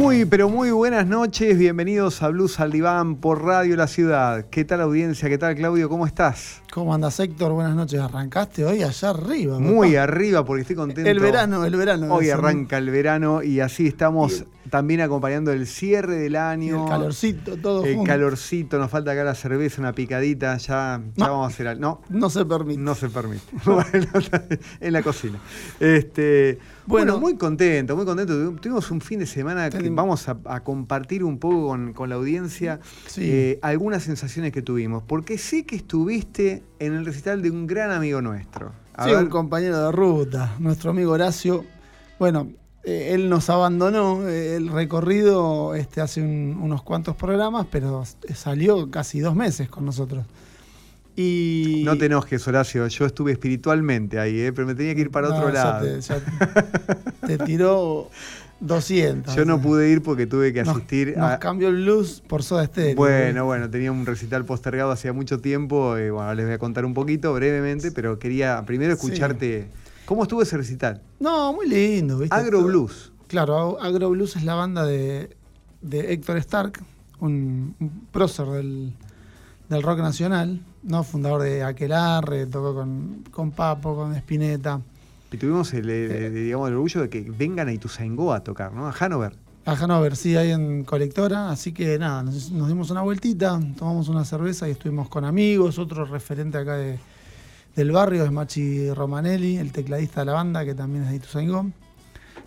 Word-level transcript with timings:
Muy, 0.00 0.24
pero 0.24 0.48
muy 0.48 0.70
buenas 0.70 1.06
noches. 1.06 1.58
Bienvenidos 1.58 2.22
a 2.22 2.28
Blues 2.30 2.58
al 2.58 2.72
Diván 2.72 3.16
por 3.16 3.44
Radio 3.44 3.76
La 3.76 3.86
Ciudad. 3.86 4.46
¿Qué 4.48 4.64
tal 4.64 4.80
audiencia? 4.80 5.28
¿Qué 5.28 5.36
tal 5.36 5.54
Claudio? 5.54 5.90
¿Cómo 5.90 6.06
estás? 6.06 6.62
¿Cómo 6.72 6.94
andas 6.94 7.20
Héctor? 7.20 7.52
Buenas 7.52 7.76
noches. 7.76 8.00
Arrancaste 8.00 8.64
hoy 8.64 8.82
allá 8.82 9.10
arriba. 9.10 9.58
Muy 9.58 9.96
arriba 9.96 10.42
porque 10.42 10.62
estoy 10.62 10.76
contento. 10.76 11.08
El 11.08 11.20
verano, 11.20 11.66
el 11.66 11.76
verano. 11.76 12.14
Hoy 12.14 12.30
arranca 12.30 12.78
el 12.78 12.88
verano 12.88 13.42
y 13.42 13.60
así 13.60 13.88
estamos 13.88 14.46
también 14.70 15.02
acompañando 15.02 15.52
el 15.52 15.66
cierre 15.66 16.16
del 16.16 16.36
año. 16.36 16.84
el 16.84 16.88
calorcito, 16.88 17.56
todo 17.58 17.84
El 17.84 18.02
calorcito, 18.04 18.78
nos 18.78 18.90
falta 18.90 19.10
acá 19.10 19.22
la 19.22 19.34
cerveza, 19.34 19.82
una 19.82 19.92
picadita, 19.92 20.56
ya, 20.56 21.02
ya 21.14 21.28
vamos 21.28 21.44
a 21.44 21.54
hacer 21.54 21.68
algo. 21.68 21.80
No, 21.80 22.00
no 22.08 22.30
se 22.30 22.46
permite. 22.46 22.80
No 22.80 22.94
se 22.94 23.10
permite. 23.10 23.44
en 24.80 24.92
la 24.92 25.02
cocina. 25.02 25.38
Este, 25.78 26.58
bueno, 26.90 27.18
muy 27.18 27.36
contento, 27.36 27.96
muy 27.96 28.04
contento. 28.04 28.34
Tuvimos 28.60 28.90
un 28.90 29.00
fin 29.00 29.20
de 29.20 29.26
semana 29.26 29.70
que 29.70 29.88
vamos 29.90 30.28
a, 30.28 30.60
compartir 30.60 31.24
un 31.24 31.38
poco 31.38 31.68
con, 31.94 32.08
la 32.08 32.16
audiencia 32.16 32.80
eh, 33.16 33.58
algunas 33.62 34.02
sensaciones 34.02 34.52
que 34.52 34.62
tuvimos. 34.62 35.02
Porque 35.02 35.38
sé 35.38 35.64
que 35.64 35.76
estuviste 35.76 36.62
en 36.78 36.94
el 36.94 37.04
recital 37.04 37.42
de 37.42 37.50
un 37.50 37.66
gran 37.66 37.90
amigo 37.90 38.20
nuestro. 38.20 38.72
sí, 39.04 39.10
un 39.12 39.28
compañero 39.28 39.80
de 39.84 39.92
ruta, 39.92 40.54
nuestro 40.58 40.90
amigo 40.90 41.12
Horacio. 41.12 41.64
Bueno, 42.18 42.48
eh, 42.84 43.10
él 43.12 43.28
nos 43.28 43.48
abandonó 43.50 44.26
eh, 44.28 44.56
el 44.56 44.68
recorrido 44.68 45.74
este, 45.74 46.00
hace 46.00 46.22
unos 46.22 46.82
cuantos 46.82 47.16
programas, 47.16 47.66
pero 47.70 48.04
salió 48.34 48.90
casi 48.90 49.20
dos 49.20 49.34
meses 49.34 49.68
con 49.68 49.84
nosotros. 49.84 50.24
Y... 51.20 51.82
No 51.84 51.98
te 51.98 52.06
enojes, 52.06 52.46
Horacio, 52.48 52.86
yo 52.86 53.04
estuve 53.04 53.32
espiritualmente 53.32 54.18
ahí, 54.18 54.40
eh, 54.40 54.52
pero 54.52 54.66
me 54.66 54.74
tenía 54.74 54.94
que 54.94 55.02
ir 55.02 55.10
para 55.10 55.28
otro 55.28 55.50
lado. 55.50 55.86
Te, 57.26 57.38
tiró 57.38 58.08
200. 58.60 59.34
Yo 59.34 59.44
no 59.44 59.60
pude 59.60 59.90
ir 59.90 60.02
porque 60.02 60.26
tuve 60.26 60.52
que 60.54 60.60
asistir 60.60 61.14
nos, 61.16 61.32
a... 61.32 61.38
cambió 61.38 61.68
el 61.68 61.82
blues 61.82 62.22
por 62.26 62.42
Soda 62.42 62.64
Stereo. 62.64 62.96
Bueno, 62.96 63.44
bueno, 63.44 63.68
tenía 63.68 63.92
un 63.92 64.06
recital 64.06 64.46
postergado 64.46 64.90
hacía 64.92 65.12
mucho 65.12 65.40
tiempo, 65.40 65.98
y 65.98 66.08
bueno, 66.08 66.32
les 66.34 66.46
voy 66.46 66.54
a 66.54 66.58
contar 66.58 66.86
un 66.86 66.94
poquito 66.94 67.34
brevemente, 67.34 67.92
pero 67.92 68.18
quería 68.18 68.64
primero 68.64 68.94
escucharte... 68.94 69.68
¿Cómo 70.06 70.22
estuvo 70.22 70.42
ese 70.42 70.56
recital? 70.56 71.02
No, 71.20 71.52
muy 71.52 71.68
lindo. 71.68 72.18
¿viste? 72.18 72.34
Agro 72.34 72.62
Blues. 72.62 73.12
Claro, 73.28 73.80
Agro 73.80 74.10
Blues 74.10 74.34
es 74.36 74.42
la 74.42 74.54
banda 74.54 74.84
de, 74.84 75.36
Héctor 75.82 76.38
Stark, 76.38 76.82
un, 77.20 77.76
prócer 78.10 78.46
del, 78.46 78.92
rock 79.82 79.98
nacional, 79.98 80.60
¿no? 80.82 81.02
fundador 81.04 81.42
de 81.42 81.62
Aquelarre, 81.62 82.46
tocó 82.46 82.74
con, 82.74 83.24
con 83.30 83.50
Papo, 83.50 83.94
con 83.94 84.14
Spinetta. 84.16 84.80
Y 85.32 85.36
tuvimos 85.36 85.72
el, 85.74 85.86
digamos, 86.34 86.68
el 86.68 86.74
orgullo 86.74 87.02
de 87.02 87.08
que 87.08 87.20
vengan 87.20 87.68
a 87.68 87.72
Ituzaingó 87.72 88.32
a 88.32 88.40
tocar, 88.40 88.72
¿no? 88.72 88.88
A 88.88 88.94
Hanover. 88.98 89.34
A 89.64 89.72
Hanover, 89.72 90.16
sí, 90.16 90.36
ahí 90.36 90.50
en 90.50 90.84
colectora. 90.84 91.50
Así 91.50 91.72
que 91.72 91.98
nada, 91.98 92.22
nos, 92.22 92.50
nos, 92.50 92.68
dimos 92.68 92.90
una 92.90 93.02
vueltita, 93.02 93.60
tomamos 93.78 94.08
una 94.08 94.24
cerveza 94.24 94.66
y 94.68 94.72
estuvimos 94.72 95.08
con 95.08 95.24
amigos, 95.24 95.78
otro 95.78 96.04
referente 96.04 96.58
acá 96.58 96.76
de, 96.76 96.98
del 97.76 97.92
barrio 97.92 98.24
es 98.24 98.32
Machi 98.32 98.90
Romanelli, 98.92 99.58
el 99.58 99.70
tecladista 99.70 100.20
de 100.20 100.26
la 100.26 100.32
banda, 100.32 100.64
que 100.64 100.74
también 100.74 101.04
es 101.04 101.10
de 101.10 101.16
Ituzaingó. 101.16 101.70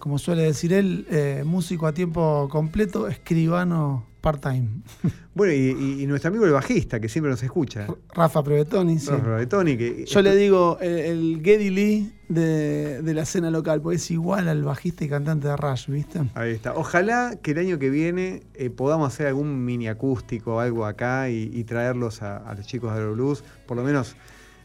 Como 0.03 0.19
suele 0.19 0.41
decir 0.43 0.73
él, 0.73 1.07
eh, 1.09 1.43
músico 1.45 1.87
a 1.87 1.93
tiempo 1.93 2.49
completo, 2.51 3.07
escribano 3.07 4.05
part-time. 4.19 4.67
Bueno, 5.33 5.53
y, 5.53 6.05
nuestro 6.07 6.27
amigo 6.27 6.45
el 6.45 6.51
bajista, 6.51 6.99
que 6.99 7.07
siempre 7.07 7.31
nos 7.31 7.41
escucha. 7.41 7.87
Rafa 8.13 8.43
Prevetoni, 8.43 8.99
sí. 8.99 9.09
Rafa 9.09 9.23
Prevetoni, 9.23 9.77
que... 9.77 10.05
Yo 10.05 10.21
le 10.21 10.35
digo 10.35 10.77
el, 10.81 11.41
Geddy 11.41 11.69
Lee 11.69 12.13
de, 12.27 13.13
la 13.13 13.21
escena 13.21 13.49
local, 13.49 13.81
porque 13.81 13.95
es 13.95 14.11
igual 14.11 14.49
al 14.49 14.61
bajista 14.61 15.05
y 15.05 15.07
cantante 15.07 15.47
de 15.47 15.55
Rush, 15.55 15.87
¿viste? 15.87 16.19
Ahí 16.35 16.51
está. 16.51 16.73
Ojalá 16.73 17.37
que 17.41 17.51
el 17.51 17.59
año 17.59 17.79
que 17.79 17.89
viene 17.89 18.43
eh, 18.55 18.69
podamos 18.69 19.07
hacer 19.07 19.27
algún 19.27 19.63
mini 19.63 19.87
acústico 19.87 20.55
o 20.55 20.59
algo 20.59 20.85
acá 20.85 21.29
y, 21.29 21.63
traerlos 21.63 22.21
a, 22.21 22.37
a, 22.37 22.55
los 22.55 22.67
chicos 22.67 22.93
de 22.93 23.07
Blues, 23.07 23.41
por 23.65 23.77
lo 23.77 23.83
menos 23.83 24.17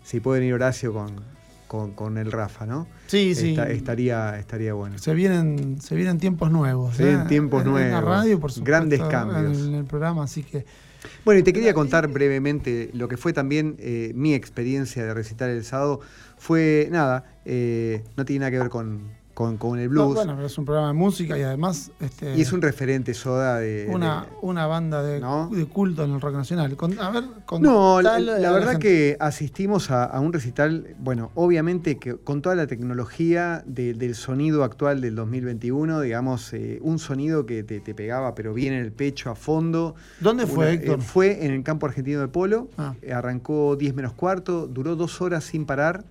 si 0.03 0.19
puede 0.19 0.41
venir 0.41 0.55
Horacio 0.55 0.93
con, 0.93 1.38
con, 1.69 2.19
el 2.19 2.33
Rafa, 2.33 2.67
¿no? 2.67 2.89
Sí, 3.07 3.35
sí. 3.35 3.57
estaría, 3.69 4.39
estaría 4.39 4.73
bueno. 4.73 4.99
Se 4.99 5.15
vienen, 5.15 5.81
se 5.81 5.95
vienen 5.95 6.19
tiempos 6.19 6.51
nuevos. 6.51 6.97
Se 6.97 7.05
vienen 7.05 7.23
¿eh? 7.23 7.29
tiempos 7.29 7.65
nuevos. 7.65 7.83
En 7.83 7.93
la 7.93 8.01
radio, 8.01 8.41
por 8.41 8.51
supuesto. 8.51 8.71
Grandes 8.71 9.01
cambios. 9.03 9.59
En 9.59 9.75
el 9.75 9.85
programa, 9.85 10.25
así 10.25 10.43
que. 10.43 10.65
Bueno, 11.25 11.41
y 11.41 11.43
te 11.43 11.53
quería 11.53 11.75
contar 11.75 12.09
brevemente 12.09 12.91
lo 12.93 13.07
que 13.07 13.17
fue 13.17 13.33
también 13.33 13.77
eh, 13.79 14.13
mi 14.15 14.35
experiencia 14.35 15.05
de 15.05 15.15
recitar 15.15 15.51
el 15.51 15.65
sábado. 15.65 16.01
Fue, 16.39 16.89
nada, 16.91 17.25
eh, 17.45 18.03
no 18.17 18.25
tiene 18.25 18.41
nada 18.41 18.51
que 18.51 18.59
ver 18.59 18.69
con, 18.69 19.13
con, 19.59 19.79
el 19.79 19.89
blues. 19.89 20.15
bueno, 20.15 20.45
es 20.45 20.59
un 20.59 20.65
programa 20.65 20.89
de 20.89 20.95
música 20.95 21.39
y 21.39 21.43
además... 21.43 21.93
Este, 22.01 22.37
y 22.37 22.41
es 22.41 22.53
un 22.53 22.61
referente 22.61 23.15
soda 23.15 23.59
de... 23.59 23.89
Una, 23.89 24.27
una 24.43 24.67
banda 24.67 25.01
de, 25.03 25.21
culto 25.67 26.05
en 26.05 26.13
el 26.13 26.21
rock 26.21 26.35
nacional. 26.35 26.77
a 27.01 27.11
ver, 27.11 27.25
no, 27.61 28.03
la, 28.03 28.19
verdad 28.19 28.79
que 28.79 29.17
asistimos 29.21 29.93
a, 29.93 30.19
un 30.19 30.33
recital, 30.33 30.97
bueno, 30.99 31.31
obviamente 31.37 31.99
que 31.99 32.17
con 32.17 32.43
toda 32.43 32.57
la 32.57 32.67
tecnología 32.67 33.63
del 33.65 34.15
sonido 34.17 34.65
actual 34.65 35.01
del 35.01 35.15
2021, 35.15 36.01
digamos, 36.01 36.53
eh, 36.53 36.81
un 36.83 36.99
sonido 36.99 37.47
que 37.47 37.63
te, 37.63 37.81
pegaba 37.95 38.35
pero 38.35 38.55
bien 38.55 38.75
en 38.75 38.83
el 38.83 38.93
pecho, 38.93 39.31
a 39.31 39.37
fondo. 39.37 39.95
¿Dónde 40.19 40.47
fue, 40.47 40.73
Héctor? 40.73 40.99
Eh, 40.99 41.03
fue 41.03 41.47
en 41.47 41.53
el 41.53 41.63
campo 41.63 41.87
argentino 41.87 42.21
de 42.21 42.29
polo, 42.29 42.69
ah. 42.77 42.95
arrancó 43.13 43.77
10 43.77 43.95
menos 43.95 44.15
cuarto, 44.15 44.67
duró 44.67 44.97
dos 44.97 45.21
horas 45.21 45.45
sin 45.45 45.65
parar. 45.65 46.05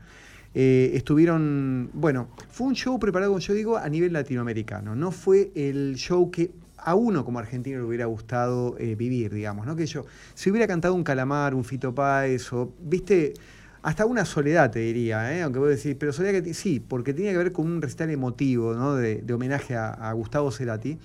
Eh, 0.54 0.92
estuvieron, 0.96 1.90
bueno, 1.94 2.30
fue 2.50 2.68
un 2.68 2.76
show 2.76 3.00
preparado, 3.00 3.32
como 3.32 3.40
yo 3.40 3.54
digo, 3.54 3.78
a 3.78 3.88
nivel 3.90 4.14
latinoamericano. 4.14 4.96
No 4.96 5.12
fue 5.12 5.52
el 5.56 5.96
show 5.96 6.32
que 6.32 6.52
a 6.78 6.96
uno 6.96 7.26
como 7.26 7.40
argentino 7.40 7.80
le 7.80 7.84
hubiera 7.84 8.06
gustado 8.06 8.78
eh, 8.80 8.96
vivir, 8.96 9.34
digamos, 9.34 9.66
¿no? 9.66 9.76
Que 9.76 9.86
yo, 9.86 10.06
si 10.34 10.50
hubiera 10.50 10.68
cantado 10.68 10.94
un 10.94 11.04
calamar, 11.04 11.54
un 11.54 11.66
Fito 11.66 11.94
Páez, 11.94 12.52
o, 12.54 12.72
viste, 12.82 13.34
hasta 13.82 14.06
una 14.06 14.26
soledad 14.26 14.72
te 14.72 14.80
diría, 14.80 15.36
¿eh? 15.36 15.42
aunque 15.42 15.60
vos 15.60 15.70
decís, 15.70 15.96
pero 16.00 16.14
soledad 16.14 16.42
que 16.42 16.54
sí, 16.54 16.80
porque 16.80 17.14
tenía 17.14 17.32
que 17.32 17.38
ver 17.40 17.52
con 17.52 17.66
un 17.66 17.82
recital 17.82 18.10
emotivo, 18.10 18.74
¿no? 18.74 18.96
De, 18.96 19.22
homenaje 19.34 19.76
a, 19.76 20.12
Gustavo 20.14 20.52
Cerati. 20.52 20.98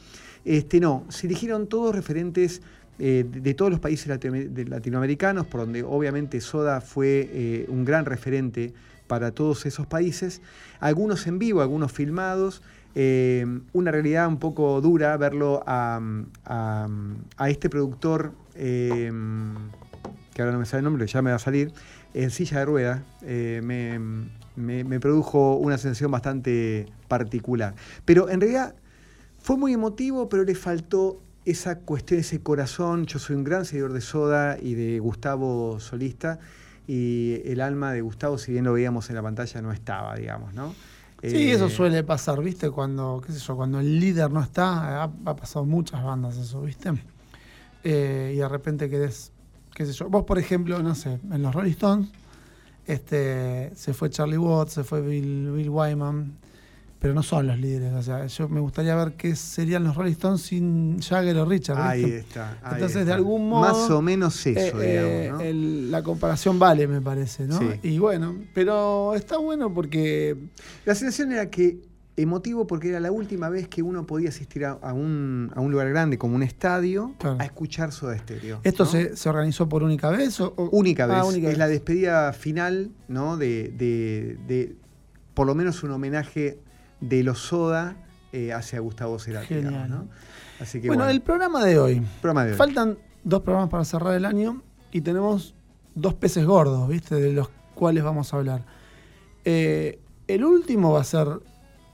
Este, 0.45 0.79
no, 0.79 1.05
se 1.09 1.27
eligieron 1.27 1.67
todos 1.67 1.95
referentes 1.95 2.63
eh, 2.99 3.25
de, 3.29 3.55
todos 3.55 3.71
los 3.71 3.81
países 3.81 4.07
latinoamericanos, 4.09 5.47
por 5.47 5.63
donde 5.63 5.83
obviamente 5.83 6.41
Soda 6.41 6.81
fue 6.81 7.67
un 7.69 7.85
gran 7.85 8.05
referente 8.05 8.73
para 9.07 9.33
todos 9.33 9.67
esos 9.67 9.87
países, 9.87 10.41
algunos 10.81 11.27
en 11.27 11.39
vivo, 11.39 11.61
algunos 11.61 11.93
filmados. 11.93 12.63
Eh, 12.95 13.47
una 13.73 13.91
realidad 13.91 14.29
un 14.29 14.39
poco 14.39 14.81
dura 14.81 15.17
verlo 15.17 15.63
a, 15.67 16.01
este 17.47 17.71
productor, 17.71 18.33
eh, 18.55 19.11
que 20.35 20.43
ahora 20.43 20.53
no 20.53 20.59
me 20.59 20.67
sale 20.67 20.81
el 20.81 20.85
nombre, 20.85 21.07
ya 21.07 21.23
me 21.23 21.31
va 21.31 21.37
a 21.37 21.41
salir, 21.41 21.73
en 22.15 22.31
silla 22.31 22.61
de 22.61 22.65
ruedas. 22.65 23.03
Eh, 23.23 23.61
me, 24.55 25.01
produjo 25.01 25.57
una 25.57 25.79
sensación 25.79 26.11
bastante 26.11 26.87
particular. 27.09 27.75
Pero 28.05 28.29
en 28.29 28.41
realidad 28.41 28.75
fue 29.39 29.57
muy 29.57 29.73
emotivo, 29.73 30.29
pero 30.29 30.45
le 30.45 30.55
faltó 30.55 31.21
esa 31.45 31.79
cuestión, 31.79 32.21
ese 32.21 32.41
corazón. 32.41 33.07
Yo 33.07 33.19
soy 33.19 33.37
un 33.37 33.45
gran 33.45 33.65
seguidor 33.65 33.93
de 33.93 34.01
Soda 34.01 34.59
y 34.61 34.75
de 34.75 34.99
Gustavo 35.01 35.81
Solista 35.81 36.39
y 36.95 37.41
el 37.47 37.63
alma 37.63 37.91
de 37.91 38.03
Gustavo, 38.03 38.37
si 38.37 38.53
bien 38.53 38.65
lo 38.65 38.75
veíamos 38.75 39.09
en 39.09 39.17
la 39.17 39.23
pantalla, 39.23 39.63
no 39.63 39.73
estaba, 39.73 40.15
digamos, 40.15 40.53
¿no? 40.53 40.75
Sí, 41.23 41.51
eso 41.51 41.69
eh, 41.69 41.71
suele 41.71 42.05
pasar, 42.05 42.43
¿viste? 42.43 42.69
Cuando, 42.69 43.23
qué 43.25 43.33
sé 43.33 43.39
yo, 43.39 43.57
cuando 43.57 43.81
el 43.81 43.99
líder 43.99 44.31
no 44.31 44.43
está, 44.43 45.05
ha, 45.05 45.11
pasado 45.35 45.65
muchas 45.65 46.05
bandas 46.05 46.37
eso, 46.37 46.61
¿viste? 46.61 46.93
Eh, 47.83 48.33
y 48.35 48.39
de 48.41 48.47
repente 48.47 48.91
querés, 48.91 49.33
qué 49.75 49.87
sé 49.87 49.95
yo, 49.95 50.11
vos 50.11 50.25
por 50.25 50.39
ejemplo, 50.39 50.83
no 50.83 50.95
sé, 50.95 51.19
en 51.31 51.41
los 51.41 51.55
Rolling 51.55 51.71
Stones, 51.71 52.11
este, 52.87 53.73
se 53.75 53.95
fue 53.95 54.11
Charlie 54.11 54.37
Watts, 54.37 54.75
se 54.75 54.85
fue 54.85 55.01
Bill, 55.01 55.51
Bill 55.51 55.71
Wyman, 55.71 56.37
pero 57.03 57.15
no 57.15 57.25
son 57.25 57.49
los 57.49 57.59
líderes. 57.59 57.93
O 57.95 58.01
sea, 58.01 58.27
yo 58.27 58.49
me 58.49 58.61
gustaría 58.61 58.95
ver 58.95 59.15
qué 59.15 59.35
serían 59.35 59.83
los 59.83 59.97
Rolling 59.97 60.13
Stones 60.13 60.43
sin 60.43 61.01
Jagger 61.01 61.37
o 61.39 61.45
Richard. 61.45 61.81
Ahí 61.81 62.05
está. 62.05 62.57
Entonces, 62.71 63.05
de 63.05 63.13
algún 63.13 63.49
modo. 63.49 63.63
Más 63.63 63.91
o 63.91 64.01
menos 64.01 64.47
eso, 64.47 64.81
eh, 64.81 64.93
digamos. 64.93 65.41
¿no? 65.41 65.45
Eh, 65.45 65.53
la 65.91 66.05
comparación 66.05 66.61
vale, 66.61 66.87
me 66.87 67.01
parece, 67.01 67.49
¿no? 67.49 67.59
Y 67.83 67.99
bueno, 67.99 68.37
pero 68.55 69.17
está 69.17 69.37
bueno 69.39 69.75
porque. 69.75 70.37
La 70.85 70.95
sensación 70.95 71.33
era 71.33 71.51
que 71.51 71.81
emotivo 72.17 72.69
porque 72.69 72.91
era 72.91 73.01
la 73.01 73.11
última 73.11 73.49
vez 73.49 73.67
que 73.67 73.83
uno 73.83 74.07
podía 74.07 74.29
asistir 74.29 74.65
a, 74.65 74.77
un, 74.93 75.51
lugar 75.57 75.89
grande 75.89 76.19
como 76.19 76.37
un 76.37 76.45
estadio 76.45 77.17
a 77.37 77.45
escuchar 77.45 77.91
Soda 77.91 78.17
Stereo. 78.17 78.61
¿Esto 78.63 78.87
se, 78.87 79.29
organizó 79.29 79.69
por 79.69 79.83
única 79.83 80.09
vez? 80.09 80.39
O, 80.39 80.55
única 80.71 81.05
ah, 81.05 81.25
vez. 81.25 81.37
es 81.37 81.59
la 81.59 81.67
despedida 81.67 82.33
final, 82.33 82.93
¿no? 83.09 83.37
De, 83.37 83.73
de, 83.77 84.39
de, 84.47 84.77
por 85.35 85.49
lo 85.49 85.57
menos 85.57 85.83
un 85.83 85.91
homenaje 85.91 86.61
de 87.03 87.23
los 87.23 87.39
Soda 87.41 87.97
eh, 88.33 88.53
hacia 88.55 88.81
Gustavo 88.81 89.19
Cerati. 89.19 89.55
¿no? 89.57 90.09
Así 90.59 90.81
que 90.81 90.89
bueno, 90.89 91.07
el 91.09 91.21
programa 91.21 91.63
de 91.65 91.79
hoy. 91.79 92.03
Programa 92.23 92.45
de 92.45 92.53
hoy. 92.53 92.57
Faltan 92.57 92.97
dos 93.25 93.43
programas 93.43 93.69
para 93.69 93.85
cerrar 93.85 94.15
el 94.15 94.25
año 94.25 94.63
y 94.91 95.03
tenemos 95.03 95.55
dos 95.95 96.15
peces 96.15 96.47
gordos, 96.47 96.89
¿viste? 96.89 97.17
De 97.17 97.33
los 97.33 97.51
cuales 97.75 98.05
vamos 98.05 98.33
a 98.33 98.37
hablar. 98.39 98.65
Eh, 99.45 99.99
el 100.29 100.45
último 100.45 100.93
va 100.93 101.01
a 101.01 101.05
ser 101.05 101.29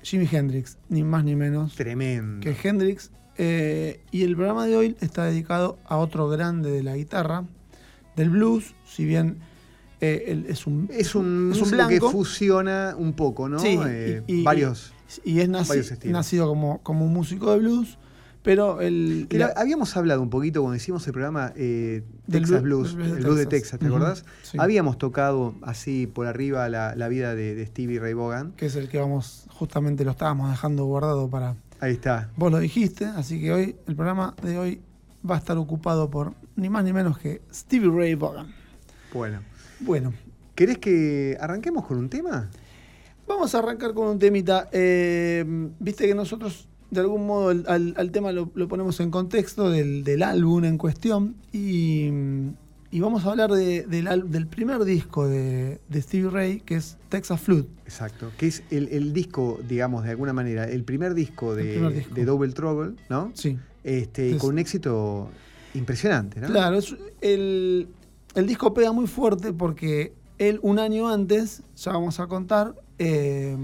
Jimi 0.03 0.29
Hendrix, 0.31 0.79
ni 0.89 1.03
más 1.03 1.25
ni 1.25 1.35
menos. 1.35 1.75
Tremendo. 1.75 2.45
Que 2.45 2.57
Hendrix. 2.63 3.11
Eh, 3.37 4.01
y 4.11 4.23
el 4.23 4.35
programa 4.35 4.67
de 4.67 4.77
hoy 4.77 4.97
está 5.01 5.25
dedicado 5.25 5.79
a 5.87 5.97
otro 5.97 6.29
grande 6.29 6.71
de 6.71 6.83
la 6.83 6.97
guitarra, 6.97 7.45
del 8.17 8.31
blues, 8.31 8.75
si 8.85 9.05
bien 9.05 9.39
eh, 10.01 10.45
es 10.49 10.67
un 10.67 10.89
es 10.93 11.15
un, 11.15 11.53
es 11.53 11.61
un 11.63 11.89
que 11.89 12.01
fusiona 12.01 12.95
un 12.97 13.13
poco, 13.13 13.49
¿no? 13.49 13.59
Sí, 13.59 13.79
y, 14.27 14.43
varios. 14.43 14.93
Y, 15.25 15.41
es 15.41 15.49
nacido 15.49 16.49
como, 16.49 16.83
como 16.83 17.05
un 17.05 17.13
músico 17.13 17.51
de 17.53 17.59
blues 17.59 17.99
pero 18.43 18.81
el. 18.81 19.29
habíamos 19.57 19.97
hablado 19.97 20.23
un 20.23 20.31
poquito 20.31 20.63
cuando 20.63 20.77
hicimos 20.77 21.07
el 21.07 21.13
programa 21.13 21.53
eh, 21.57 22.03
Texas 22.31 22.63
Blues, 22.63 22.95
el 22.95 23.23
Blues 23.23 23.37
de 23.37 23.47
Texas, 23.47 23.79
¿te 23.79 23.87
acordás? 23.87 24.25
Habíamos 24.57 24.97
tocado 24.97 25.55
así 25.63 26.07
por 26.07 26.27
arriba 26.27 26.69
la, 26.69 27.09
vida 27.09 27.35
de, 27.35 27.65
Stevie 27.67 27.99
Ray 27.99 28.15
Vaughan. 28.15 28.53
Que 28.53 28.67
es 28.67 28.77
el 28.77 28.89
que 28.89 28.99
vamos, 28.99 29.47
justamente 29.51 30.05
lo 30.05 30.13
estábamos 30.13 30.51
dejando 30.51 30.85
guardado 30.87 31.29
para. 31.29 31.57
Ahí 31.81 31.93
está. 31.93 32.31
Vos 32.37 32.51
lo 32.51 32.59
dijiste, 32.59 33.05
así 33.05 33.41
que 33.41 33.53
hoy, 33.53 33.77
el 33.87 33.95
programa 33.95 34.35
de 34.43 34.59
hoy 34.59 34.81
va 35.29 35.35
a 35.35 35.39
estar 35.39 35.59
ocupado 35.59 36.09
por 36.11 36.33
ni 36.57 36.69
más 36.71 36.85
ni 36.85 36.93
menos 36.93 37.19
que 37.19 37.43
Stevie 37.53 37.91
Ray 37.91 38.15
Vaughan. 38.15 38.47
Bueno. 39.13 39.41
Bueno. 39.81 40.13
¿Querés 40.55 40.79
que 40.79 41.37
arranquemos 41.39 41.85
con 41.85 41.99
un 41.99 42.09
tema? 42.09 42.49
Vamos 43.29 43.55
a 43.55 43.59
arrancar 43.59 43.95
con 43.95 44.09
un 44.09 44.19
temita. 44.19 44.69
Eh, 44.73 45.45
viste 45.79 46.07
que 46.07 46.15
nosotros 46.15 46.69
de 46.91 47.01
algún 47.01 47.27
modo 47.27 47.51
al, 47.51 48.11
tema 48.13 48.33
lo, 48.33 48.49
ponemos 48.49 48.99
en 49.01 49.11
contexto 49.11 49.71
del, 49.71 50.23
álbum 50.23 50.65
en 50.65 50.79
cuestión 50.79 51.37
y, 51.53 52.09
vamos 52.93 53.27
a 53.27 53.31
hablar 53.31 53.51
del, 53.51 54.47
primer 54.49 54.85
disco 54.85 55.29
de, 55.29 55.81
Stevie 55.95 56.31
Ray, 56.31 56.61
que 56.61 56.77
es 56.77 56.97
Texas 57.09 57.41
Flute. 57.41 57.69
Exacto, 57.85 58.31
que 58.39 58.47
es 58.47 58.63
el, 58.71 59.13
disco, 59.13 59.61
digamos, 59.69 60.05
de 60.05 60.11
alguna 60.11 60.33
manera, 60.33 60.65
el 60.65 60.85
primer 60.85 61.15
disco 61.15 61.55
de, 61.55 62.25
Double 62.25 62.53
Trouble, 62.53 62.95
¿no? 63.11 63.33
Sí. 63.35 63.59
Este, 63.85 64.37
con 64.39 64.51
un 64.51 64.59
éxito 64.59 65.31
impresionante, 65.75 66.41
¿no? 66.41 66.49
Claro, 66.49 66.79
el, 67.21 67.89
el 68.35 68.47
disco 68.47 68.75
pega 68.75 68.93
muy 68.93 69.07
fuerte 69.07 69.53
porque 69.53 70.13
él 70.39 70.59
un 70.63 70.79
año 70.79 71.09
antes, 71.09 71.63
ya 71.77 71.93
vamos 71.93 72.21
a 72.21 72.27
contar, 72.27 72.75
eh, 72.99 73.57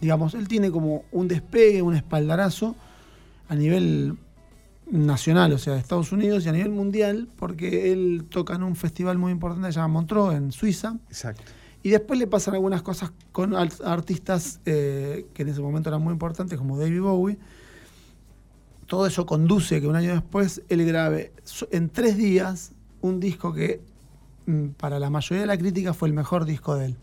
digamos, 0.00 0.34
él 0.34 0.48
tiene 0.48 0.70
como 0.70 1.04
un 1.12 1.28
despegue, 1.28 1.82
un 1.82 1.94
espaldarazo 1.94 2.76
a 3.48 3.54
nivel 3.54 4.16
nacional, 4.90 5.52
o 5.52 5.58
sea, 5.58 5.74
de 5.74 5.80
Estados 5.80 6.12
Unidos 6.12 6.44
y 6.44 6.48
a 6.48 6.52
nivel 6.52 6.70
mundial, 6.70 7.28
porque 7.36 7.92
él 7.92 8.26
toca 8.28 8.54
en 8.54 8.62
un 8.62 8.76
festival 8.76 9.18
muy 9.18 9.32
importante 9.32 9.66
que 9.68 9.72
se 9.72 9.80
llama 9.80 9.94
Montreux, 9.94 10.34
en 10.34 10.52
Suiza. 10.52 10.96
Exacto. 11.08 11.42
Y 11.82 11.90
después 11.90 12.18
le 12.18 12.26
pasan 12.26 12.54
algunas 12.54 12.82
cosas 12.82 13.12
con 13.32 13.54
artistas 13.54 14.60
eh, 14.64 15.26
que 15.34 15.42
en 15.42 15.48
ese 15.48 15.60
momento 15.60 15.88
eran 15.88 16.02
muy 16.02 16.12
importantes, 16.12 16.58
como 16.58 16.78
David 16.78 17.00
Bowie. 17.00 17.38
Todo 18.86 19.06
eso 19.06 19.26
conduce 19.26 19.80
que 19.80 19.86
un 19.86 19.96
año 19.96 20.12
después 20.12 20.62
él 20.68 20.84
grabe 20.84 21.32
en 21.70 21.88
tres 21.88 22.16
días 22.16 22.72
un 23.00 23.20
disco 23.20 23.52
que 23.52 23.80
mm, 24.46 24.68
para 24.70 24.98
la 24.98 25.10
mayoría 25.10 25.40
de 25.42 25.46
la 25.46 25.58
crítica 25.58 25.92
fue 25.92 26.08
el 26.08 26.14
mejor 26.14 26.44
disco 26.44 26.76
de 26.76 26.86
él. 26.86 26.96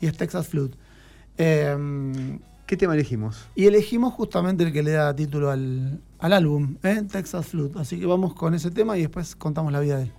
Y 0.00 0.06
es 0.06 0.16
Texas 0.16 0.48
Flute. 0.48 0.76
Em, 1.38 2.40
¿Qué 2.66 2.76
tema 2.76 2.94
elegimos? 2.94 3.46
Y 3.54 3.66
elegimos 3.66 4.12
justamente 4.14 4.64
el 4.64 4.72
que 4.72 4.82
le 4.82 4.92
da 4.92 5.14
título 5.14 5.50
al, 5.50 6.00
álbum, 6.18 6.76
¿eh? 6.82 7.02
Texas 7.10 7.46
Flute. 7.46 7.78
Así 7.78 7.98
que 8.00 8.06
vamos 8.06 8.34
con 8.34 8.54
ese 8.54 8.70
tema 8.70 8.98
y 8.98 9.02
después 9.02 9.36
contamos 9.36 9.72
la 9.72 9.80
vida 9.80 9.98
de 9.98 10.04
él. 10.04 10.12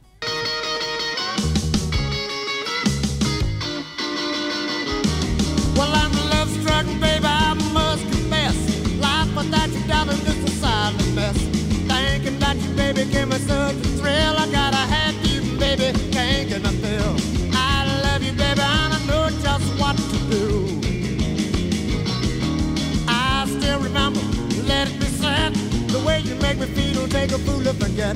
Make 27.28 27.40
a 27.40 27.44
fool 27.44 27.68
of 27.68 27.78
forget. 27.78 28.16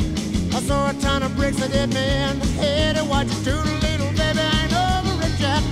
I 0.53 0.59
saw 0.61 0.89
a 0.89 0.93
ton 0.93 1.23
of 1.23 1.35
bricks 1.35 1.57
that 1.57 1.71
hit 1.71 1.89
me 1.89 2.05
in 2.29 2.39
the 2.39 2.47
head. 2.61 2.97
And 2.97 3.09
what 3.09 3.27
you 3.27 3.35
do 3.43 3.51
to 3.51 3.73
little 3.85 4.11
baby 4.15 4.39
I 4.39 4.63
ain't 4.63 4.73
over 4.73 5.25
it 5.25 5.39
yet. 5.39 5.63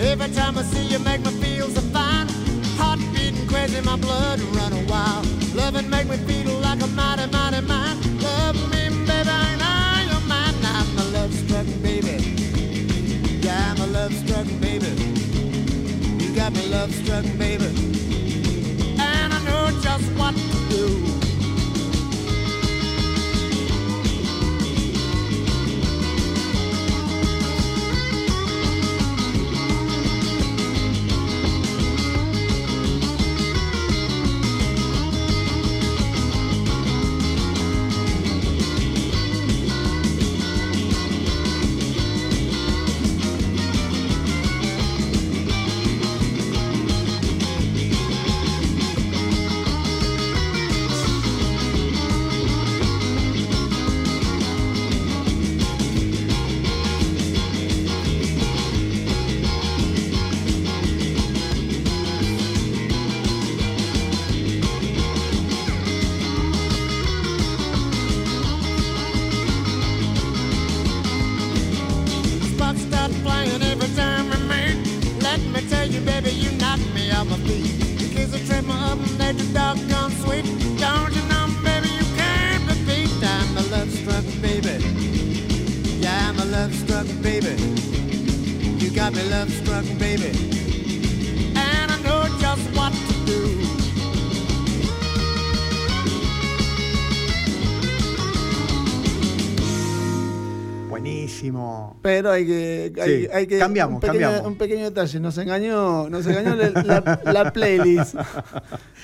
Every 0.00 0.28
time 0.34 0.56
I 0.56 0.62
see 0.62 0.86
you, 0.86 0.98
make 0.98 1.20
me 1.24 1.30
feel 1.42 1.68
so 1.68 1.80
fine. 1.92 2.28
Heart 2.78 3.00
beating 3.12 3.46
crazy, 3.46 3.80
my 3.82 3.96
blood 3.96 4.40
running 4.56 4.86
wild. 4.86 5.26
Loving 5.54 5.90
make 5.90 6.08
me 6.08 6.16
feel 6.28 6.58
like 6.60 6.80
a 6.82 6.86
mighty, 6.86 7.26
mighty 7.30 7.60
man. 7.66 7.96
Love 8.20 8.56
me, 8.72 8.88
baby, 9.06 9.34
ain't 9.44 9.62
I 9.62 10.06
your 10.10 10.22
man? 10.26 10.54
I'm 10.64 10.98
a 10.98 11.04
love 11.16 11.34
struck 11.34 11.66
baby. 11.82 12.16
Yeah, 13.42 13.72
I'm 13.72 13.80
a 13.82 13.86
love 13.86 14.14
struck 14.14 14.46
baby. 14.60 14.90
You 16.22 16.34
got 16.34 16.52
me 16.52 16.66
love 16.68 16.94
struck 16.94 17.24
baby. 17.36 17.68
And 18.98 19.34
I 19.34 19.38
know 19.44 19.78
just 19.82 20.08
what 20.16 20.34
to 20.34 20.58
do. 20.70 21.27
Pero 102.02 102.30
hay 102.30 102.46
que, 102.46 103.28
hay, 103.32 103.46
que 103.46 103.58
cambiamos, 103.58 103.96
un 103.96 104.00
pequeño, 104.00 104.20
cambiamos. 104.20 104.46
un 104.46 104.58
pequeño 104.58 104.84
detalle, 104.84 105.20
nos 105.20 105.38
engañó, 105.38 106.08
nos 106.08 106.26
engañó 106.26 106.56
la, 107.24 107.52
playlist. 107.52 108.14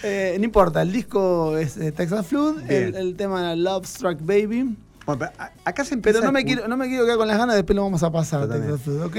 Eh, 0.06 0.36
no 0.38 0.44
importa, 0.44 0.82
el 0.82 0.92
disco 0.92 1.56
es 1.56 1.78
eh, 1.78 1.90
Texas 1.90 2.26
Flood, 2.26 2.70
el, 2.70 3.16
tema 3.16 3.40
era 3.40 3.56
Love 3.56 3.86
Struck 3.86 4.18
Baby. 4.20 4.76
pero 5.06 5.30
acá 5.64 5.82
se 5.82 5.94
empieza 5.94 6.18
Pero 6.18 6.30
no 6.30 6.32
me, 6.32 6.44
quiero, 6.44 6.68
no 6.68 6.76
me 6.76 6.88
quiero 6.88 7.04
quedar 7.04 7.16
con 7.16 7.26
las 7.26 7.38
ganas, 7.38 7.56
después 7.56 7.74
lo 7.74 7.84
vamos 7.84 8.02
a 8.02 8.12
pasar 8.12 8.46
Texas 8.46 8.82
Flood, 8.82 9.06
¿ok? 9.06 9.16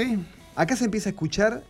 Acá 0.56 0.74
se 0.74 0.86
empieza 0.86 1.10
a 1.10 1.12
escuchar 1.12 1.62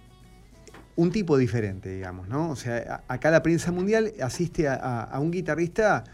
un 0.95 1.11
tipo 1.11 1.37
diferente, 1.37 1.95
digamos, 1.95 2.29
¿no? 2.29 2.51
O 2.51 2.57
sea, 2.57 3.03
acá 3.09 3.31
la 3.31 3.43
prensa 3.43 3.73
mundial 3.73 4.13
asiste 4.23 4.69
a, 4.69 5.11
un 5.21 5.31
guitarrista, 5.31 6.05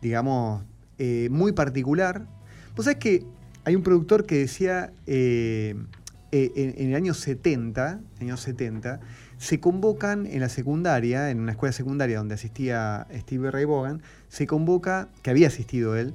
digamos, 0.00 0.64
eh, 0.98 1.28
muy 1.30 1.52
particular. 1.52 2.26
Pues 2.74 2.88
es 2.88 2.96
que 2.96 3.24
hay 3.64 3.76
un 3.76 3.82
productor 3.82 4.26
que 4.26 4.38
decía 4.38 4.92
eh, 5.06 5.76
eh, 6.32 6.74
en, 6.78 6.88
el 6.88 6.96
año 6.96 7.14
70, 7.14 8.00
años 8.20 8.40
70, 8.40 9.00
se 9.38 9.60
convocan 9.60 10.26
en 10.26 10.40
la 10.40 10.48
secundaria, 10.48 11.30
en 11.30 11.38
una 11.38 11.52
escuela 11.52 11.72
secundaria 11.72 12.18
donde 12.18 12.34
asistía 12.34 13.06
Steve 13.12 13.50
Ray 13.50 13.66
Vaughan, 13.66 14.02
se 14.28 14.46
convoca, 14.46 15.08
que 15.22 15.30
había 15.30 15.48
asistido 15.48 15.96
él, 15.96 16.14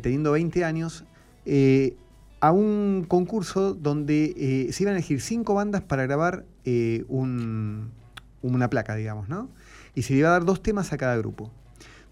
teniendo 0.00 0.32
20 0.32 0.64
años, 0.64 1.04
eh, 1.44 1.96
a 2.42 2.50
un 2.50 3.04
concurso 3.06 3.72
donde 3.72 4.34
eh, 4.36 4.72
se 4.72 4.82
iban 4.82 4.94
a 4.94 4.98
elegir 4.98 5.20
cinco 5.20 5.54
bandas 5.54 5.80
para 5.80 6.02
grabar 6.02 6.44
una 6.66 8.68
placa, 8.68 8.96
digamos, 8.96 9.28
¿no? 9.28 9.48
Y 9.94 10.02
se 10.02 10.12
le 10.12 10.18
iba 10.18 10.28
a 10.28 10.32
dar 10.32 10.44
dos 10.44 10.60
temas 10.60 10.92
a 10.92 10.98
cada 10.98 11.16
grupo. 11.16 11.52